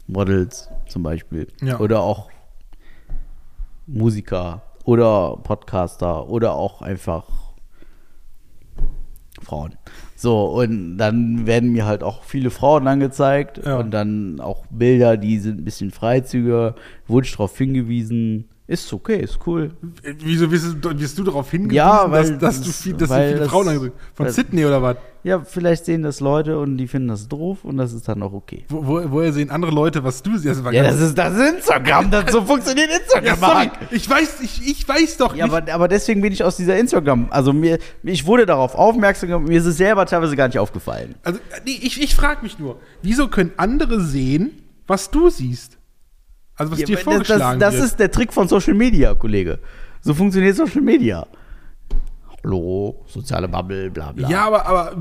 [0.07, 1.79] Models zum Beispiel Ja.
[1.79, 2.29] oder auch
[3.87, 7.25] Musiker oder Podcaster oder auch einfach
[9.41, 9.75] Frauen.
[10.15, 13.77] So, und dann werden mir halt auch viele Frauen angezeigt Ja.
[13.79, 16.75] und dann auch Bilder, die sind ein bisschen freizügiger,
[17.07, 18.47] wurde ich darauf hingewiesen.
[18.67, 19.71] Ist okay, ist cool.
[20.19, 23.15] Wieso wirst du, wirst du darauf hingewiesen, Ja, weil dass, dass, du viel, dass du
[23.15, 24.97] weil viele das- Frauen angezogen Von Sydney oder was?
[25.25, 28.31] Ja, vielleicht sehen das Leute und die finden das doof und das ist dann auch
[28.31, 28.63] okay.
[28.69, 30.63] Wo, wo, woher sehen andere Leute, was du siehst?
[30.63, 33.39] war Ja, das ist, das ist Instagram, das, so funktioniert Ja, Instagram.
[33.39, 33.71] sorry, Marc.
[33.91, 35.55] ich weiß, ich, ich weiß doch Ja, nicht.
[35.55, 39.47] aber, aber deswegen bin ich aus dieser Instagram, also mir, ich wurde darauf aufmerksam gemacht,
[39.49, 41.15] mir ist es selber teilweise gar nicht aufgefallen.
[41.23, 44.51] Also, nee, ich, ich frage mich nur, wieso können andere sehen,
[44.85, 45.79] was du siehst?
[46.55, 47.83] Also, was Ja, dir aber das, das, vorgeschlagen das wird.
[47.85, 49.57] ist der Trick von Social Media, Kollege.
[50.01, 51.25] So funktioniert Social Media.
[52.45, 54.29] Hallo, soziale Bubble, bla bla.
[54.29, 54.93] ja, aber, aber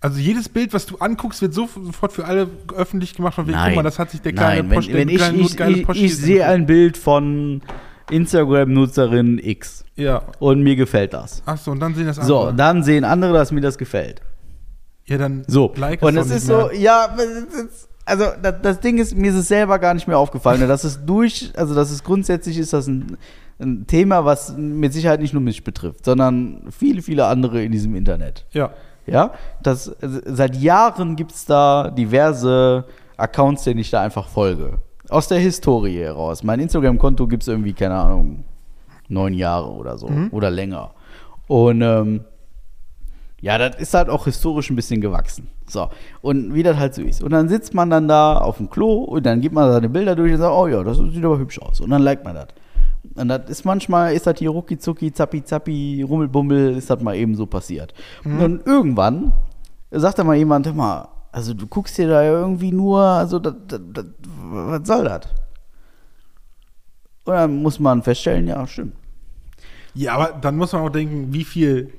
[0.00, 3.56] Also jedes Bild, was du anguckst, wird so- sofort für alle öffentlich gemacht von wegen,
[3.56, 3.68] Nein.
[3.70, 6.02] guck mal, das hat sich der kleine Nein, wenn, Post- wenn ich, kleine- ich, ich,
[6.04, 7.62] ich sehe ein Bild von
[8.10, 10.22] Instagram-Nutzerin X Ja.
[10.40, 11.42] und mir gefällt das.
[11.46, 12.54] Achso, und dann sehen das So, andere.
[12.56, 14.20] dann sehen andere, dass mir das gefällt.
[15.06, 17.16] ja, dann So, like und es ist so, ja,
[18.04, 20.66] also das, das Ding ist, mir ist es selber gar nicht mehr aufgefallen.
[20.68, 23.16] Das ist durch, also das ist grundsätzlich ist das ein,
[23.62, 27.94] ein Thema, was mit Sicherheit nicht nur mich betrifft, sondern viele, viele andere in diesem
[27.94, 28.46] Internet.
[28.52, 28.70] Ja.
[29.04, 29.32] Ja,
[29.62, 32.84] das, seit Jahren gibt es da diverse
[33.16, 34.78] Accounts, denen ich da einfach folge.
[35.08, 36.44] Aus der Historie heraus.
[36.44, 38.44] Mein Instagram-Konto gibt es irgendwie, keine Ahnung,
[39.08, 40.08] neun Jahre oder so.
[40.30, 40.92] Oder länger.
[41.48, 42.20] Und ähm,
[43.40, 45.48] ja, das ist halt auch historisch ein bisschen gewachsen.
[45.66, 45.88] So,
[46.20, 47.22] und wie das halt so ist.
[47.24, 50.14] Und dann sitzt man dann da auf dem Klo und dann gibt man seine Bilder
[50.14, 51.80] durch und sagt, oh ja, das sieht aber hübsch aus.
[51.80, 52.48] Und dann liked man das.
[53.14, 57.16] Und das ist manchmal, ist das hier rucki zucki, zappi zappi, rummelbummel, ist das mal
[57.16, 57.92] eben so passiert.
[58.24, 59.32] Und dann irgendwann
[59.90, 63.54] sagt dann mal jemand, hör mal, also du guckst dir da irgendwie nur, also das,
[63.66, 64.06] das, das,
[64.50, 65.28] was soll das?
[67.24, 68.94] Und dann muss man feststellen, ja, stimmt.
[69.94, 71.92] Ja, aber dann muss man auch denken, wie viel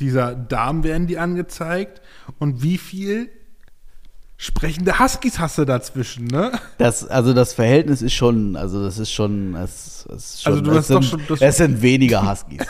[0.00, 2.00] dieser Damen werden die angezeigt
[2.38, 3.30] und wie viel
[4.36, 6.52] sprechende Huskies hast du dazwischen, ne?
[6.78, 10.64] Das, also das Verhältnis ist schon, also das ist schon, das, das ist schon Also
[10.64, 12.66] du es hast doch sind, schon- das- es sind weniger Huskies.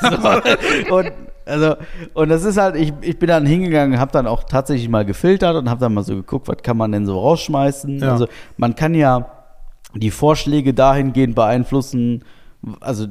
[0.90, 1.12] Und,
[1.46, 1.76] also,
[2.14, 5.56] und das ist halt, ich, ich bin dann hingegangen, habe dann auch tatsächlich mal gefiltert
[5.56, 7.98] und habe dann mal so geguckt, was kann man denn so rausschmeißen.
[7.98, 8.12] Ja.
[8.12, 9.30] Also man kann ja
[9.94, 12.24] die Vorschläge dahingehend beeinflussen,
[12.80, 13.06] also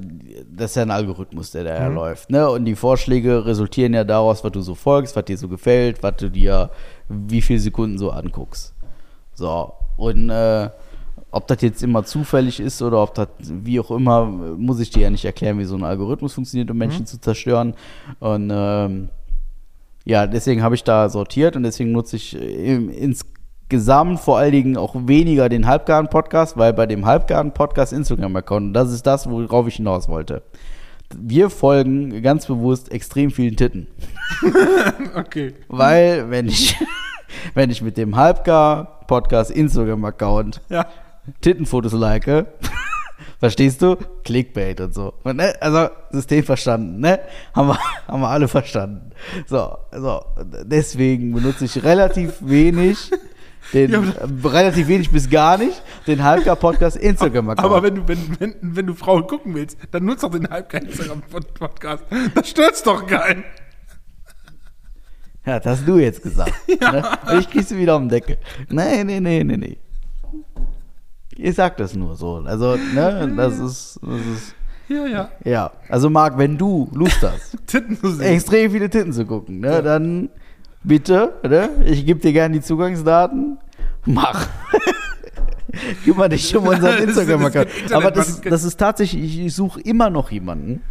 [0.51, 1.95] das ist ja ein Algorithmus, der da ja Mhm.
[1.95, 2.49] läuft, ne?
[2.49, 6.15] Und die Vorschläge resultieren ja daraus, was du so folgst, was dir so gefällt, was
[6.17, 6.69] du dir
[7.09, 8.73] wie viele Sekunden so anguckst.
[9.33, 10.69] So, und äh,
[11.31, 15.01] ob das jetzt immer zufällig ist oder ob das wie auch immer, muss ich dir
[15.03, 17.73] ja nicht erklären, wie so ein Algorithmus funktioniert, um Menschen zu zerstören.
[18.19, 19.09] Und ähm,
[20.05, 22.75] ja, deswegen habe ich da sortiert und deswegen nutze ich äh,
[23.73, 28.91] im, insgesamt vor allen Dingen auch weniger den Halbgaren-Podcast, weil bei dem Halbgaren-Podcast Instagram-Account, das
[28.91, 30.43] ist das, worauf ich hinaus wollte.
[31.15, 33.87] Wir folgen ganz bewusst extrem vielen Titten.
[35.15, 35.53] Okay.
[35.67, 36.75] Weil, wenn ich,
[37.53, 40.85] wenn ich mit dem Halbgar-Podcast Instagram-Account Ja.
[41.41, 42.25] Tittenfotos like,
[43.39, 43.95] verstehst du?
[44.23, 45.13] Clickbait und so.
[45.23, 45.53] Ne?
[45.61, 47.19] Also, System verstanden, ne?
[47.53, 49.11] Haben wir, haben wir alle verstanden.
[49.47, 50.21] So, so.
[50.63, 53.11] Deswegen benutze ich relativ wenig,
[53.71, 57.65] den, Ja, äh, relativ wenig bis gar nicht, den Halbgar-Podcast Instagram-Account.
[57.65, 60.87] Aber wenn du, wenn, wenn, wenn du Frauen gucken willst, dann nutzt doch den halbgeilen
[60.87, 62.03] Instagram-Podcast.
[62.35, 63.43] Das stört's doch keinen.
[65.45, 66.53] Ja, das hast du jetzt gesagt.
[66.67, 67.03] Ne?
[67.31, 68.37] Und Ich kriegst du wieder um den Deckel.
[68.69, 69.77] Nee, nee, nee, nee, nee.
[71.35, 72.35] Ich sag das nur so.
[72.45, 74.55] Also, ne, das ist, das ist,
[74.87, 75.29] Ja, ja.
[75.43, 75.71] ja.
[75.89, 78.33] Also, Marc, wenn du Lust hast, Titten zu sehen.
[78.35, 80.29] extrem viele Titten zu gucken, ne, dann
[80.83, 83.57] bitte, ne, ich gebe dir gerne die Zugangsdaten.
[84.05, 84.47] Mach.
[86.03, 87.67] Kümmere dich um unseren Instagram-Account.
[87.93, 90.81] Aber das, ist- das ist tatsächlich, ich, suche immer noch jemanden.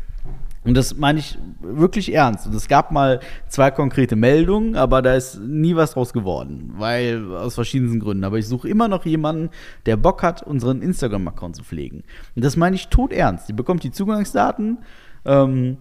[0.65, 2.47] Und das meine ich wirklich ernst.
[2.47, 7.35] Und es gab mal zwei konkrete Meldungen, aber da ist nie was draus geworden, weil
[7.35, 8.23] aus verschiedensten Gründen.
[8.23, 9.51] Aber ich suche immer noch jemanden,
[9.87, 12.05] der Bock hat, unseren Instagram-Account zu pflegen.
[12.37, 13.49] Und das meine ich tot ernst.
[13.49, 14.79] Die bekommt die Zugangsdaten.
[15.25, 15.79] Ähm,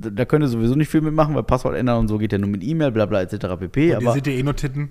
[0.00, 2.48] da, könnt ihr sowieso nicht viel mitmachen, weil Passwort ändern und so geht ja nur
[2.48, 3.58] mit E-Mail, bla bla etc.
[3.58, 3.88] pp.
[3.88, 4.90] Ihr aber seht ja eh nur Titten.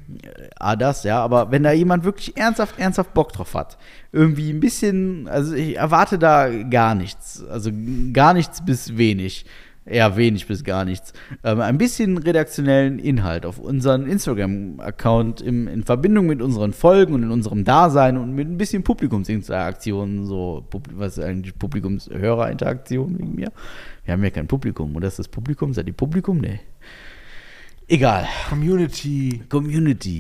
[0.57, 3.77] Ah, das, ja, aber wenn da jemand wirklich ernsthaft, ernsthaft Bock drauf hat,
[4.11, 7.72] irgendwie ein bisschen, also ich erwarte da gar nichts, also
[8.14, 9.45] gar nichts bis wenig,
[9.90, 11.14] eher wenig bis gar nichts,
[11.44, 17.32] ähm, ein bisschen redaktionellen Inhalt auf unseren Instagram-Account in Verbindung mit unseren Folgen und in
[17.32, 23.52] unserem Dasein und mit ein bisschen Publikumsinteraktion, so, was ist eigentlich Publikumshörerinteraktion wegen mir?
[24.06, 25.74] Wir haben ja kein Publikum, oder ist das Publikum?
[25.74, 26.40] Seid ihr Publikum?
[26.40, 26.60] Nee.
[27.91, 28.28] Egal.
[28.48, 29.41] Community.
[29.49, 30.20] Community.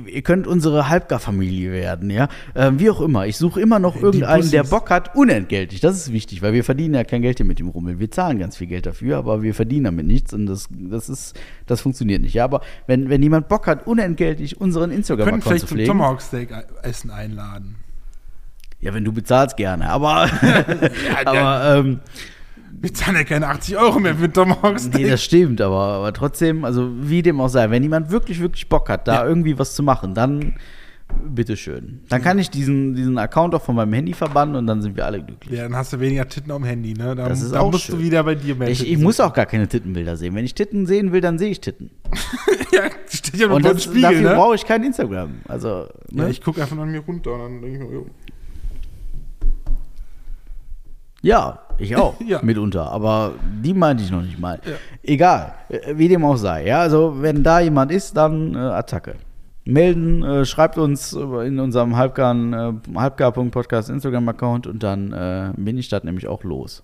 [0.00, 2.28] Ihr, ihr könnt unsere Halbgar-Familie werden, ja.
[2.54, 3.26] Ähm, wie auch immer.
[3.26, 4.64] Ich suche immer noch irgendeinen, der.
[4.64, 5.82] Bock hat, unentgeltlich.
[5.82, 7.98] Das ist wichtig, weil wir verdienen ja kein Geld hier mit dem Rummel.
[7.98, 11.38] Wir zahlen ganz viel Geld dafür, aber wir verdienen damit nichts und das, das ist,
[11.66, 12.32] das funktioniert nicht.
[12.32, 15.88] Ja, aber wenn, wenn jemand Bock hat, unentgeltlich unseren Können Instagram-Account vielleicht zu zum pflegen.
[15.88, 16.48] Tomahawk Steak
[16.82, 17.76] Essen einladen.
[18.80, 19.90] Ja, wenn du bezahlst, gerne.
[19.90, 20.30] Aber,
[21.26, 22.00] aber ähm,
[22.72, 24.94] Wir zahlen ja keine 80 Euro mehr für Tomahawk Steak.
[25.02, 28.68] Nee, das stimmt, aber, aber trotzdem, also wie dem auch sei, wenn jemand wirklich, wirklich
[28.68, 29.26] Bock hat, da Ja.
[29.26, 30.54] irgendwie was zu machen, dann
[31.24, 32.00] bitteschön.
[32.08, 35.04] Dann kann ich diesen, diesen Account auch von meinem Handy verbannen und dann sind wir
[35.06, 35.58] alle glücklich.
[35.58, 37.16] ja, dann hast du weniger Titten am Handy, ne?
[37.16, 37.96] Dann, Das ist dann auch musst schön.
[37.98, 40.36] du wieder bei dir mehr Ich, ich muss auch gar keine Tittenbilder sehen.
[40.36, 41.90] Wenn ich Titten sehen will, dann sehe ich Titten.
[42.72, 44.34] ja, steht ja nur vor dem Spiegel, dafür ne?
[44.36, 45.30] brauche ich kein Instagram.
[45.48, 46.30] Also, Ja, ne?
[46.30, 48.06] ich gucke einfach an mir runter und dann denke ich mir, jo.
[51.22, 52.40] ja, ich auch, Ja.
[52.42, 52.90] mitunter.
[52.90, 53.32] Aber
[53.62, 54.60] die meinte ich noch nicht mal.
[54.64, 54.72] Ja.
[55.02, 56.66] Egal, äh, wie dem auch sei.
[56.66, 59.16] Ja, also wenn da jemand ist, dann äh, Attacke.
[59.64, 65.88] Melden, äh, schreibt uns in unserem Halbgarn, äh, Halbgar.podcast Instagram-Account und dann äh, bin ich
[65.88, 66.82] da nämlich auch los.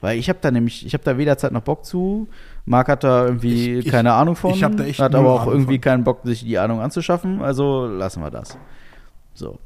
[0.00, 2.28] Weil ich habe da nämlich, ich habe da weder Zeit noch Bock zu.
[2.66, 4.50] Marc hat da irgendwie Ich- ich- keine Ahnung von.
[4.50, 5.80] ich hab da echt Hat aber auch Ahnung irgendwie von.
[5.80, 7.40] keinen Bock, sich die Ahnung anzuschaffen.
[7.40, 8.58] Also lassen wir das.
[9.32, 9.58] So.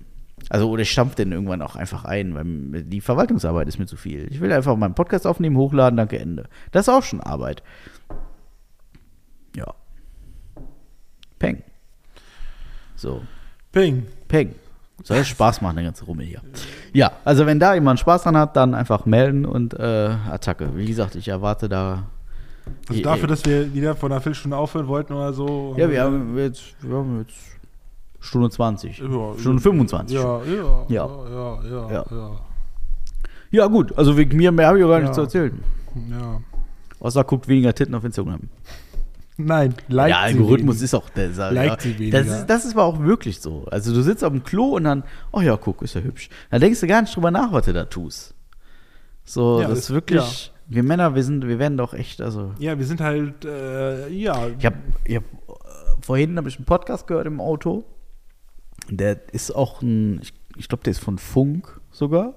[0.48, 3.96] Also, oder ich stampf den irgendwann auch einfach ein, weil die Verwaltungsarbeit ist mir zu
[3.96, 4.26] viel.
[4.32, 6.48] Ich will einfach meinen Podcast aufnehmen, hochladen, danke, Ende.
[6.72, 7.62] Das ist auch schon Arbeit.
[9.54, 9.74] Ja.
[11.38, 11.62] Peng.
[12.96, 13.22] So.
[13.72, 14.06] Ping.
[14.28, 14.54] Peng.
[15.02, 16.42] Soll Spaß machen, der ganze Rummel hier.
[16.92, 20.76] Ja, also wenn da jemand Spaß dran hat, dann einfach melden und äh, Attacke.
[20.76, 22.04] Wie gesagt, ich erwarte da.
[22.88, 25.74] Also dafür, dass wir wieder von einer Viertelstunde aufhören wollten oder so.
[25.78, 27.59] Ja, wir haben jetzt, wir haben jetzt
[28.20, 28.98] Stunde 20.
[28.98, 30.16] Ja, Stunde 25.
[30.16, 30.86] Ja, ja, Ja.
[30.88, 32.04] ja, ja, ja, Ja.
[32.10, 32.30] ja.
[33.52, 35.12] Ja, gut, also wegen mir mehr habe ich auch gar nicht Ja.
[35.14, 35.62] zu erzählen.
[36.10, 36.40] ja.
[37.00, 38.40] Außer guckt weniger Titten auf Instagram.
[39.38, 41.54] Nein, like ja, Algorithmus ist auch der Sache.
[41.54, 41.90] Liked ja.
[41.90, 42.22] sie weniger.
[42.22, 43.64] das, ist, das ist aber auch wirklich so.
[43.70, 45.02] Also du sitzt auf dem Klo und dann,
[45.32, 46.28] oh ja, guck, ist ja hübsch.
[46.50, 48.34] Dann denkst du gar nicht drüber nach, was du da tust.
[49.24, 52.52] So, Ja, das ist wirklich, wir Männer, wir sind, wir werden doch echt, also.
[52.58, 54.48] Ja, wir sind halt, äh, ja.
[54.58, 57.84] Ich habe ich hab, äh, vorhin habe ich einen Podcast gehört im Auto.
[58.90, 62.34] Der ist auch ein, ich, ich glaube, der ist von Funk sogar.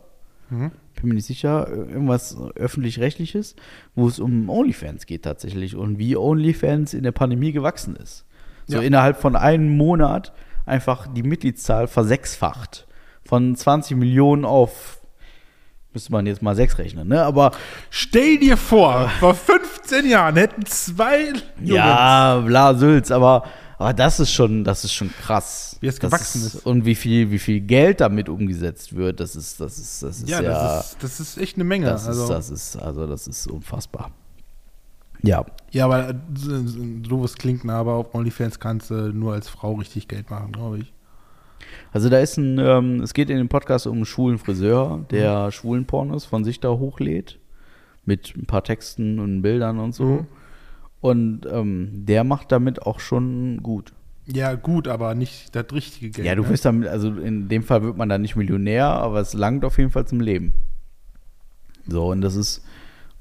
[0.49, 0.71] Mhm.
[0.95, 3.55] Bin mir nicht sicher, irgendwas öffentlich-rechtliches,
[3.95, 8.25] wo es um OnlyFans geht tatsächlich und wie OnlyFans in der Pandemie gewachsen ist.
[8.67, 8.84] So Ja.
[8.84, 10.31] innerhalb von einem Monat
[10.65, 12.88] einfach die Mitgliedszahl versechsfacht.
[13.25, 14.99] Von 20 Millionen auf,
[15.93, 17.23] müsste man jetzt mal sechs rechnen, ne?
[17.23, 17.51] Aber
[17.89, 23.43] Stell dir vor, vor 15 Jahren hätten zwei Jungs, Ja, bla Sülz, aber,
[23.77, 25.77] aber das ist schon, das ist schon krass.
[25.81, 26.65] Wie es gewachsen ist.
[26.65, 30.29] Und wie viel, wie viel Geld damit umgesetzt wird, das ist, das ist, das ist
[30.29, 31.87] ja, ja, das, ist, das ist echt eine Menge.
[31.87, 34.11] das also, ist, das ist, also das ist unfassbar.
[35.21, 36.61] Ja, Ja, aber so,
[37.01, 40.93] doofes klingt, aber auf OnlyFans kannst du nur als Frau richtig Geld machen, glaube ich.
[41.93, 45.51] also da ist ein, ähm, es geht in dem Podcast um einen schwulen Friseur, der
[45.51, 47.39] schwulen Pornos von sich da hochlädt,
[48.05, 50.03] mit ein paar Texten und Bildern und so.
[50.03, 50.27] Mhm.
[51.03, 53.91] Und ähm, der macht damit auch schon gut.
[54.25, 56.25] Ja, gut, aber nicht das richtige Geld.
[56.25, 56.49] Ja, du ne?
[56.49, 59.77] wirst damit, also in dem Fall wird man dann nicht Millionär, aber es langt auf
[59.77, 60.53] jeden Fall zum Leben.
[61.85, 62.63] So, und das ist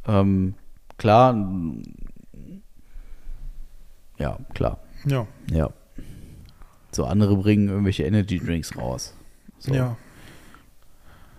[0.06, 0.54] ähm,
[0.96, 1.34] klar.
[4.16, 4.78] Ja, klar.
[5.04, 5.70] Ja, Ja.
[6.92, 9.16] So, andere bringen irgendwelche Energy Drinks raus.
[9.58, 9.74] So.
[9.74, 9.96] ja.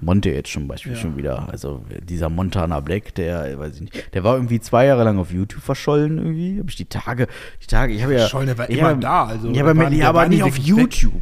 [0.06, 0.98] Monte jetzt zum Beispiel Ja.
[1.00, 1.48] schon wieder.
[1.52, 5.32] Also dieser Montana Black, der, weiß ich nicht, der war irgendwie zwei Jahre lang auf
[5.32, 6.60] YouTube verschollen irgendwie.
[6.60, 7.28] Habe ich die Tage,
[7.62, 8.20] die Tage, ich habe ja.
[8.20, 10.64] Verschollen, der war immer hab- da, also ja, aber, war- ja, aber nicht auf weg.
[10.64, 11.22] YouTube.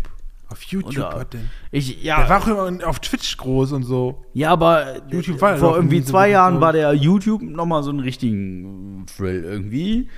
[0.50, 1.50] Auf YouTube Oder- hat den.
[1.72, 4.26] Ich, ja, Der war auch immer auf Twitch groß und so.
[4.34, 7.84] Ja, aber YouTube äh, war vor irgendwie so zwei gut, Jahren war der YouTube nochmal
[7.84, 10.10] so einen richtigen Thrill irgendwie.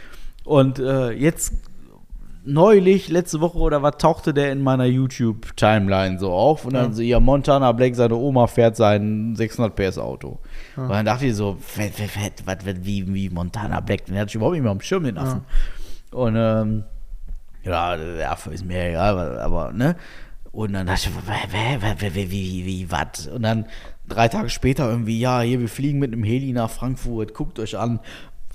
[0.43, 1.53] Und äh, jetzt
[2.45, 6.65] neulich, letzte Woche oder was, tauchte der in meiner YouTube-Timeline so auf.
[6.65, 6.93] Und dann Ja.
[6.93, 10.39] so, ja, Montana Black, seine Oma fährt sein 600 PS Auto.
[10.75, 14.17] Und dann dachte ich so, fett, fett, fett, was, was, wie, wie Montana Black, den
[14.17, 15.41] hatte ich überhaupt nicht mehr am Schirm, den Affen.
[16.11, 16.83] Und ähm,
[17.63, 19.95] ja, der Affe ist mir egal, aber, ne?
[20.51, 23.25] Und dann dachte ich, wie, wie, wie, wie, was?
[23.27, 23.65] Und dann
[24.07, 27.77] drei Tage später irgendwie, ja, hier, wir fliegen mit einem Heli nach Frankfurt, guckt euch
[27.77, 27.99] an.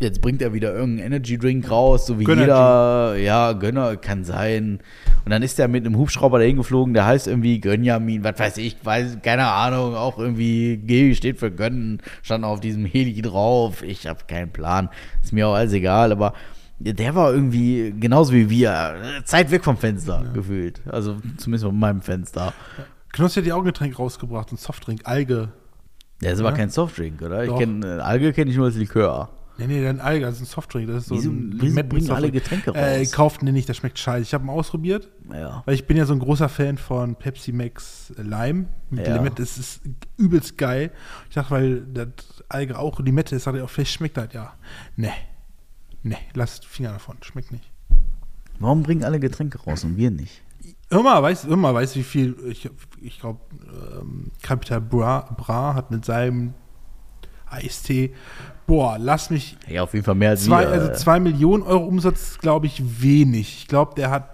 [0.00, 2.42] Jetzt bringt er wieder irgendeinen Energy Drink raus, so wie Gönnergy.
[2.50, 4.78] jeder, ja, Gönner, kann sein.
[5.24, 8.58] Und dann ist er mit einem Hubschrauber dahin geflogen, der heißt irgendwie Gönjamin, was weiß
[8.58, 13.82] ich, weiß, keine Ahnung, auch irgendwie G steht für Gönnen, stand auf diesem Heli drauf.
[13.82, 14.88] Ich habe keinen Plan,
[15.20, 16.32] ist mir auch alles egal, aber
[16.78, 18.94] der war irgendwie genauso wie wir,
[19.24, 20.80] Zeit weg vom Fenster gefühlt.
[20.86, 22.52] Also zumindest von meinem Fenster.
[23.12, 25.48] Knossi hat die Augengetränk rausgebracht, ein Softdrink, Alge.
[26.22, 26.56] Der ist aber Ja.
[26.56, 27.42] kein Softdrink, oder?
[27.42, 27.58] Ich Doch.
[27.58, 29.30] kenne Alge kenne ich nur als Likör.
[29.58, 30.86] Nee, nee, dann Alge, das ist ein Softdrink.
[30.86, 32.30] Das ist so Wieso- ein wieso bringen alle.
[32.30, 33.12] Getränke Äh, raus?
[33.12, 34.22] kauft den nicht, das schmeckt scheiße.
[34.22, 35.62] Ich habe ihn ausprobiert, Ja.
[35.66, 38.66] weil ich bin ja so ein großer Fan von Pepsi Max Lime.
[38.90, 39.16] Mit Ja.
[39.16, 39.80] Limette, das ist
[40.16, 40.92] übelst geil.
[41.28, 42.08] Ich dachte, weil das
[42.48, 44.54] Alge auch Limette ist, dachte ich auch, vielleicht schmeckt das ja.
[44.96, 45.10] Nee.
[46.04, 47.70] Nee, lasst Finger davon, schmeckt nicht.
[48.60, 50.42] Warum bringen alle Getränke raus und wir nicht?
[50.90, 52.70] Hör mal, weißt du, wie viel, ich,
[53.02, 53.40] ich glaube,
[54.00, 56.54] ähm, Capital Bra, Bra hat mit seinem
[57.46, 58.14] Eistee,
[58.68, 60.68] boah, lass mich Ja, auf jeden Fall mehr als Zwei, wir.
[60.68, 63.58] also zwei Millionen Euro Umsatz, glaube ich, wenig.
[63.62, 64.30] Ich glaube, der hat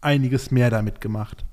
[0.00, 1.44] einiges mehr damit gemacht.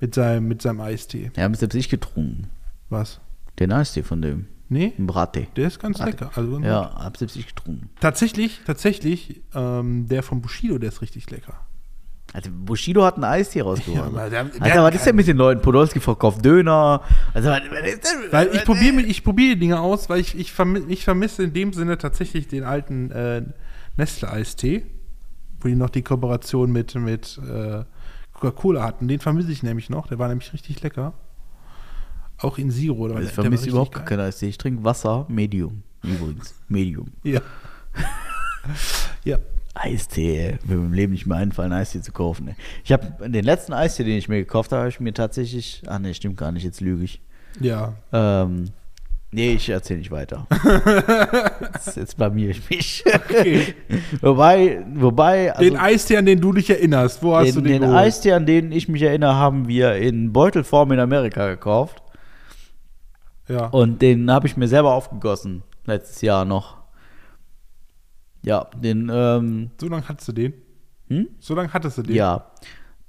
[0.00, 1.30] Mit seinem, mit seinem Eistee.
[1.36, 2.48] Ja, haben selbst ich getrunken.
[2.90, 3.20] Was?
[3.60, 4.46] Den Eistee von dem.
[4.68, 4.92] Nee?
[4.98, 5.46] Ein Brattee.
[5.54, 6.10] Der ist ganz Warte.
[6.10, 6.30] lecker.
[6.34, 6.58] Also.
[6.58, 7.90] Ja, hab selbst ich getrunken.
[8.00, 11.54] Tatsächlich, tatsächlich, ähm, der von Bushido, der ist richtig lecker.
[12.34, 14.12] Also Bushido hat ein Eistee rausgebracht.
[14.12, 15.62] Ja, aber der- Alter, der was ist denn mit den Leuten?
[15.62, 17.00] Podolski verkauft Döner.
[17.32, 18.32] Also, was, was ist denn?
[18.32, 21.52] Weil ich probiere ich probiere die Dinge aus, weil ich, ich, vermi ich vermisse in
[21.52, 23.42] dem Sinne tatsächlich den alten äh,
[23.96, 24.84] Nestle-Eistee,
[25.60, 27.84] wo die noch die Kooperation mit, mit äh,
[28.32, 29.06] Coca-Cola hatten.
[29.06, 31.12] Den vermisse ich nämlich noch, der war nämlich richtig lecker.
[32.38, 32.96] Auch in Zero.
[33.04, 34.48] Oder Ich vermisse überhaupt gar keinen Eistee.
[34.48, 35.84] Ich trinke Wasser, Medium.
[36.02, 36.52] Übrigens.
[36.66, 37.12] Medium.
[37.22, 37.40] Ja.
[39.24, 39.38] ja.
[39.74, 40.58] Eistee.
[40.64, 42.48] Würde mir im Leben nicht mehr einfallen, Eistee zu kaufen.
[42.48, 42.54] Ey.
[42.84, 45.82] Ich habe den letzten Eistee, den ich mir gekauft habe, habe ich mir tatsächlich.
[45.86, 47.20] Ah, ne, stimmt gar nicht, jetzt lüge ich.
[47.60, 47.94] Ja.
[48.12, 48.66] Ähm,
[49.32, 50.46] nee, ich erzähle nicht weiter.
[51.74, 53.04] jetzt, jetzt blamier ich mich.
[53.06, 53.74] Okay.
[54.20, 55.52] wobei, wobei.
[55.52, 57.98] Also, den Eistee, an den du dich erinnerst, wo hast du den, den, den geholt?
[57.98, 62.00] Eistee, an den ich mich erinnere, haben wir in Beutelform in Amerika gekauft.
[63.48, 63.66] Ja.
[63.66, 65.62] Und den habe ich mir selber aufgegossen.
[65.84, 66.83] Letztes Jahr noch.
[68.44, 70.52] Ja, den, ähm, So lange hattest du den?
[71.08, 71.28] hm?
[71.40, 72.14] So lange hattest du den?
[72.16, 72.46] Ja.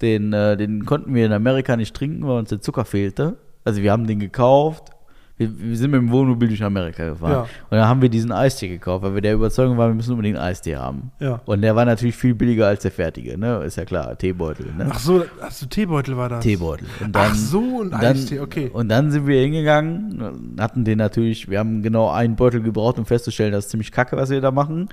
[0.01, 3.37] Den, äh, den konnten wir in Amerika nicht trinken, weil uns der Zucker fehlte.
[3.63, 4.89] Also wir haben den gekauft.
[5.37, 7.31] Wir, wir sind mit dem Wohnmobil durch Amerika gefahren.
[7.31, 7.41] Ja.
[7.41, 10.37] Und dann haben wir diesen Eistee gekauft, weil wir der Überzeugung waren, wir müssen unbedingt
[10.37, 11.11] einen Eistee haben.
[11.19, 11.41] Ja.
[11.45, 13.57] Und der war natürlich viel billiger als der fertige, ne?
[13.65, 14.87] Ist ja klar, Teebeutel, ne?
[14.89, 16.41] Ach so, ach so, Teebeutel war das.
[16.43, 16.87] Teebeutel.
[17.03, 18.69] Und Ach so, ein dann, Eistee, okay.
[18.71, 23.05] Und dann sind wir hingegangen, hatten den natürlich, wir haben genau einen Beutel gebraucht, um
[23.05, 24.87] festzustellen, das ist ziemlich kacke, was wir da machen.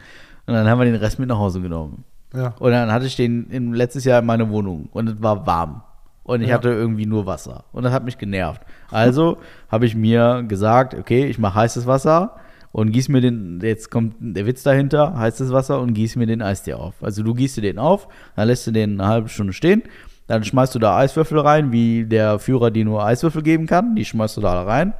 [0.46, 2.04] Und dann haben wir den Rest mit nach Hause genommen.
[2.34, 2.54] Ja.
[2.58, 5.82] Und dann hatte ich den im, letztes Jahr in meiner Wohnung und es war warm.
[6.24, 6.54] Und ich Ja.
[6.54, 7.64] hatte irgendwie nur Wasser.
[7.72, 8.62] Und das hat mich genervt.
[8.90, 9.38] Also
[9.70, 12.36] habe ich mir gesagt, okay, ich mache heißes Wasser
[12.70, 16.40] und gieß mir den, jetzt kommt der Witz dahinter, heißes Wasser und gieß mir den
[16.42, 16.94] Eistee auf.
[17.02, 19.82] Also du gießt dir den auf, dann lässt du den eine halbe Stunde stehen,
[20.28, 24.04] dann schmeißt du da Eiswürfel rein, wie der Führer dir nur Eiswürfel geben kann, die
[24.04, 24.94] schmeißt du da rein.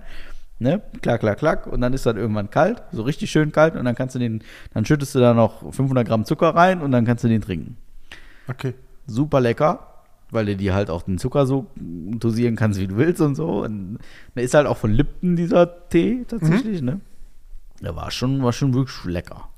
[0.62, 0.80] Ne?
[1.02, 1.66] Klack, klack, klack.
[1.66, 3.76] Und dann ist das irgendwann kalt, so richtig schön kalt.
[3.76, 6.92] Und dann kannst du den, dann schüttest du da noch 500 Gramm Zucker rein und
[6.92, 7.76] dann kannst du den trinken
[8.48, 8.74] Okay.
[9.06, 9.88] super lecker,
[10.30, 13.64] weil du dir halt auch den Zucker so dosieren kannst, wie du willst und so.
[13.64, 13.98] Und
[14.34, 17.00] der ist halt auch von Lipton, dieser Tee tatsächlich, ne?
[17.82, 19.48] Der war schon, war schon wirklich lecker.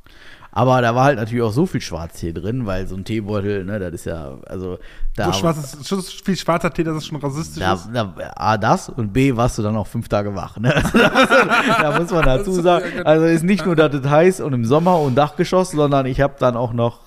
[0.57, 3.81] Aber da war halt natürlich auch so viel Schwarztee drin, weil so ein Teebeutel, ne,
[3.81, 4.79] das ist ja, also
[5.17, 7.91] da, So schwarzes, so viel schwarzer Tee, dass es schon rassistisch da, ist.
[7.93, 10.57] da, A, das und B, warst du dann auch fünf Tage wach.
[10.59, 10.73] Ne?
[10.85, 14.09] Also da, muss man, da muss man dazu sagen, also ist nicht nur, dass es
[14.09, 17.01] heiß und im Sommer und Dachgeschoss, sondern ich habe dann auch noch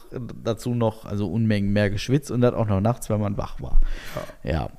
[0.43, 3.77] dazu noch, also Unmengen mehr geschwitzt und das auch noch nachts, wenn man wach war.
[4.43, 4.69] Ja.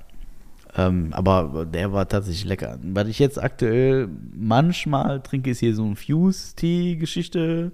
[0.77, 2.79] Ähm, aber der war tatsächlich lecker.
[2.83, 7.73] Was ich jetzt aktuell manchmal trinke, ist hier so ein Fuse-Tee-Geschichte.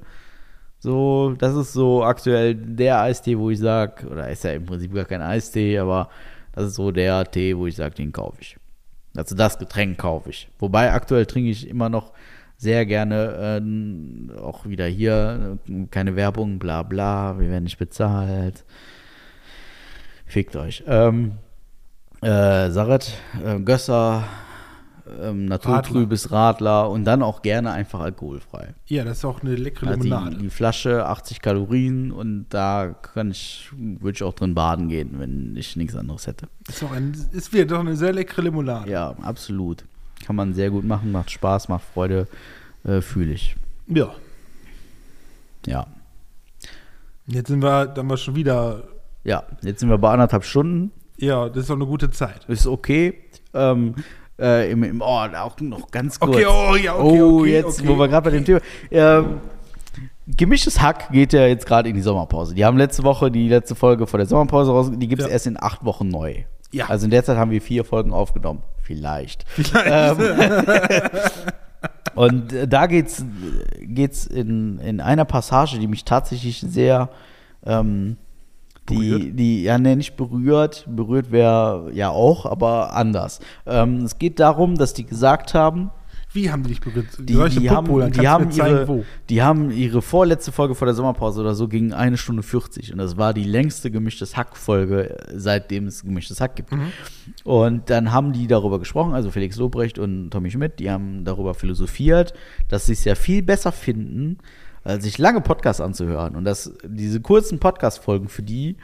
[0.84, 4.92] So, das ist so aktuell der Eistee, wo ich sage, oder ist ja im Prinzip
[4.92, 6.10] gar kein Eistee, aber
[6.52, 8.58] das ist so der Tee, wo ich sage, den kaufe ich.
[9.16, 10.50] Also das Getränk kaufe ich.
[10.58, 12.12] Wobei aktuell trinke ich immer noch
[12.58, 15.58] sehr gerne, äh, auch wieder hier,
[15.90, 18.62] keine Werbung, bla bla, wir werden nicht bezahlt.
[20.26, 20.84] Fickt euch.
[20.86, 21.38] Ähm,
[22.20, 23.10] äh, Saret,
[23.42, 24.24] äh, Gösser,
[25.20, 28.74] ähm, naturtrübes Radler und dann auch gerne einfach alkoholfrei.
[28.86, 30.36] Ja, das ist auch eine leckere Also Limonade.
[30.36, 35.18] die, die Flasche 80 Kalorien und da kann ich, würde ich auch drin baden gehen,
[35.18, 36.48] wenn ich nichts anderes hätte.
[36.68, 38.90] ist, auch ein, ist wieder doch eine sehr leckere Limonade.
[38.90, 39.84] Ja, absolut.
[40.24, 42.26] Kann man sehr gut machen, macht Spaß, macht Freude,
[42.84, 43.56] äh, fühle ich.
[43.88, 44.14] ja.
[45.66, 45.86] Ja.
[47.26, 48.84] Jetzt sind wir, dann wir schon wieder.
[49.24, 50.90] Ja, jetzt sind wir bei anderthalb Stunden.
[51.16, 52.44] Ja, das ist auch eine gute Zeit.
[52.48, 53.14] Ist okay.
[53.54, 53.94] Ähm,
[54.38, 56.36] äh, im, im, oh, auch noch ganz kurz.
[56.36, 58.60] Okay, oh, ja, okay, oh, okay, jetzt, okay, wo wir gerade bei dem Thema.
[58.90, 59.40] Ähm,
[60.26, 62.54] Gemischtes Hack geht ja jetzt gerade in die Sommerpause.
[62.54, 64.90] Die haben letzte Woche die letzte Folge vor der Sommerpause raus.
[64.94, 65.32] Die gibt es Ja.
[65.32, 66.44] erst in acht Wochen neu.
[66.72, 66.86] Ja.
[66.88, 68.62] Also in der Zeit haben wir vier Folgen aufgenommen.
[68.82, 69.44] Vielleicht.
[69.84, 70.16] Ähm,
[72.14, 73.22] und äh, da geht's,
[73.80, 77.10] geht's in, in einer Passage, die mich tatsächlich sehr
[77.66, 78.16] ähm,
[78.86, 79.38] Berührt?
[79.38, 83.40] die, ja, ne, nicht berührt, berührt wäre ja auch, aber anders.
[83.66, 85.90] Ähm, es geht darum, dass die gesagt haben,
[86.34, 87.06] Wie haben die dich berührt?
[87.18, 89.04] die, die, haben, die, haben zeigen, ihre, wo?
[89.30, 92.98] die haben ihre vorletzte Folge vor der Sommerpause oder so ging eine Stunde 40 und
[92.98, 96.72] das war die längste gemischtes Hack-Folge, äh, seitdem es gemischtes Hack gibt.
[96.72, 96.92] Mhm.
[97.44, 101.54] Und dann haben die darüber gesprochen, also Felix Lobrecht und Tommy Schmidt, die haben darüber
[101.54, 102.34] philosophiert,
[102.68, 104.36] dass sie es ja viel besser finden,
[105.00, 108.76] sich lange Podcasts anzuhören und dass diese kurzen Podcast-Folgen für die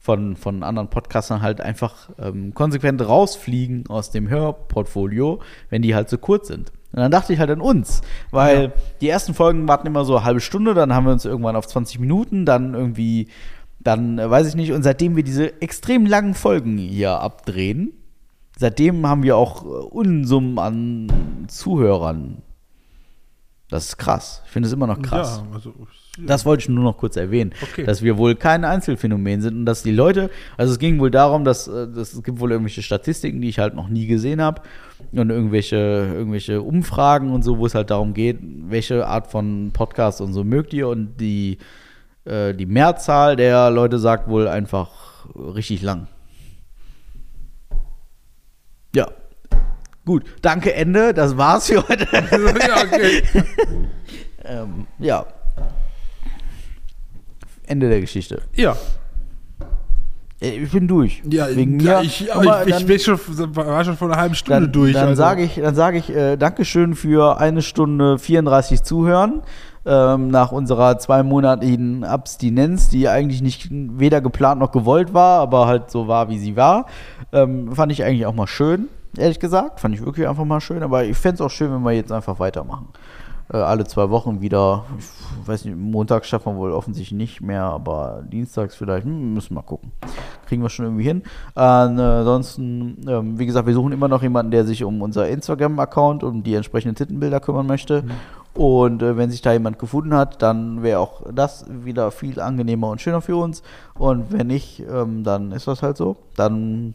[0.00, 5.40] von, von anderen Podcastern halt einfach ähm, konsequent rausfliegen aus dem Hörportfolio,
[5.70, 6.70] wenn die halt so kurz sind.
[6.92, 8.72] Und dann dachte ich halt an uns, weil Ja.
[9.00, 11.66] die ersten Folgen warten immer so eine halbe Stunde, dann haben wir uns irgendwann auf
[11.66, 13.28] 20 Minuten, dann irgendwie,
[13.80, 17.92] dann äh, weiß ich nicht, und seitdem wir diese extrem langen Folgen hier abdrehen,
[18.58, 22.42] seitdem haben wir auch äh, Unsummen an Zuhörern
[23.74, 24.40] Das ist krass.
[24.44, 25.42] Ich finde es immer noch krass.
[25.44, 25.74] Ja, also,
[26.16, 27.82] Das wollte ich nur noch kurz erwähnen, Okay.
[27.84, 31.44] dass wir wohl kein Einzelfenomen sind und dass die Leute, also es ging wohl darum,
[31.44, 34.62] dass, äh, dass es gibt wohl irgendwelche Statistiken, die ich halt noch nie gesehen habe
[35.10, 40.20] und irgendwelche, irgendwelche Umfragen und so, wo es halt darum geht, welche Art von Podcast
[40.20, 41.58] und so mögt ihr und die,
[42.26, 44.92] äh, die Mehrzahl der Leute sagt wohl einfach
[45.34, 46.06] richtig lang.
[48.94, 49.08] Ja.
[50.04, 51.14] Gut, danke, Ende.
[51.14, 52.06] Das war's für heute.
[52.12, 53.22] ja, okay.
[54.44, 55.24] ähm, ja.
[57.66, 58.42] Ende der Geschichte.
[58.54, 58.76] Ja,
[60.42, 61.22] Äh, Ich bin durch.
[61.28, 62.04] ja Wegen ja, mir.
[62.04, 63.18] ich, mal, ich, ich dann- bin schon,
[63.56, 64.92] war schon vor einer halben Stunde dann, durch.
[64.92, 65.14] Dann also.
[65.22, 69.40] sage ich, dann sage ich äh, Dankeschön für eine Stunde 34 Zuhören
[69.86, 75.90] ähm, nach unserer zweimonatigen Abstinenz, die eigentlich nicht weder geplant noch gewollt war, aber halt
[75.90, 76.86] so war, wie sie war.
[77.32, 78.88] Ähm, fand ich eigentlich auch mal schön,
[79.18, 79.80] ehrlich gesagt.
[79.80, 80.82] Fand ich wirklich einfach mal schön.
[80.82, 82.88] Aber ich fände es auch schön, wenn wir jetzt einfach weitermachen.
[83.52, 84.84] Äh, alle zwei Wochen wieder.
[84.98, 89.04] Ich weiß nicht, Montags schaffen wir wohl offensichtlich nicht mehr, aber dienstags vielleicht.
[89.04, 89.92] Hm, müssen wir mal gucken.
[90.46, 91.22] Kriegen wir schon irgendwie hin.
[91.54, 96.24] Äh, ansonsten, ähm, wie gesagt, wir suchen immer noch jemanden, der sich um unser Instagram-Account,
[96.24, 98.04] um die entsprechenden Tittenbilder kümmern möchte.
[98.54, 102.88] Und äh, wenn sich da jemand gefunden hat, dann wäre auch das wieder viel angenehmer
[102.88, 103.62] und schöner für uns.
[103.98, 106.16] Und wenn nicht, ähm, dann ist das halt so.
[106.36, 106.94] Dann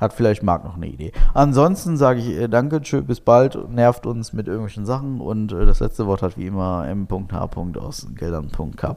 [0.00, 1.12] hat vielleicht Marc noch eine Idee.
[1.34, 5.66] Ansonsten sage ich äh, danke, tschö, bis bald, nervt uns mit irgendwelchen Sachen und äh,
[5.66, 7.50] das letzte Wort hat wie immer m.h.
[7.78, 8.96] aus Geldern.k.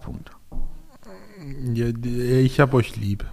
[1.74, 3.26] Ja, ich hab euch lieb.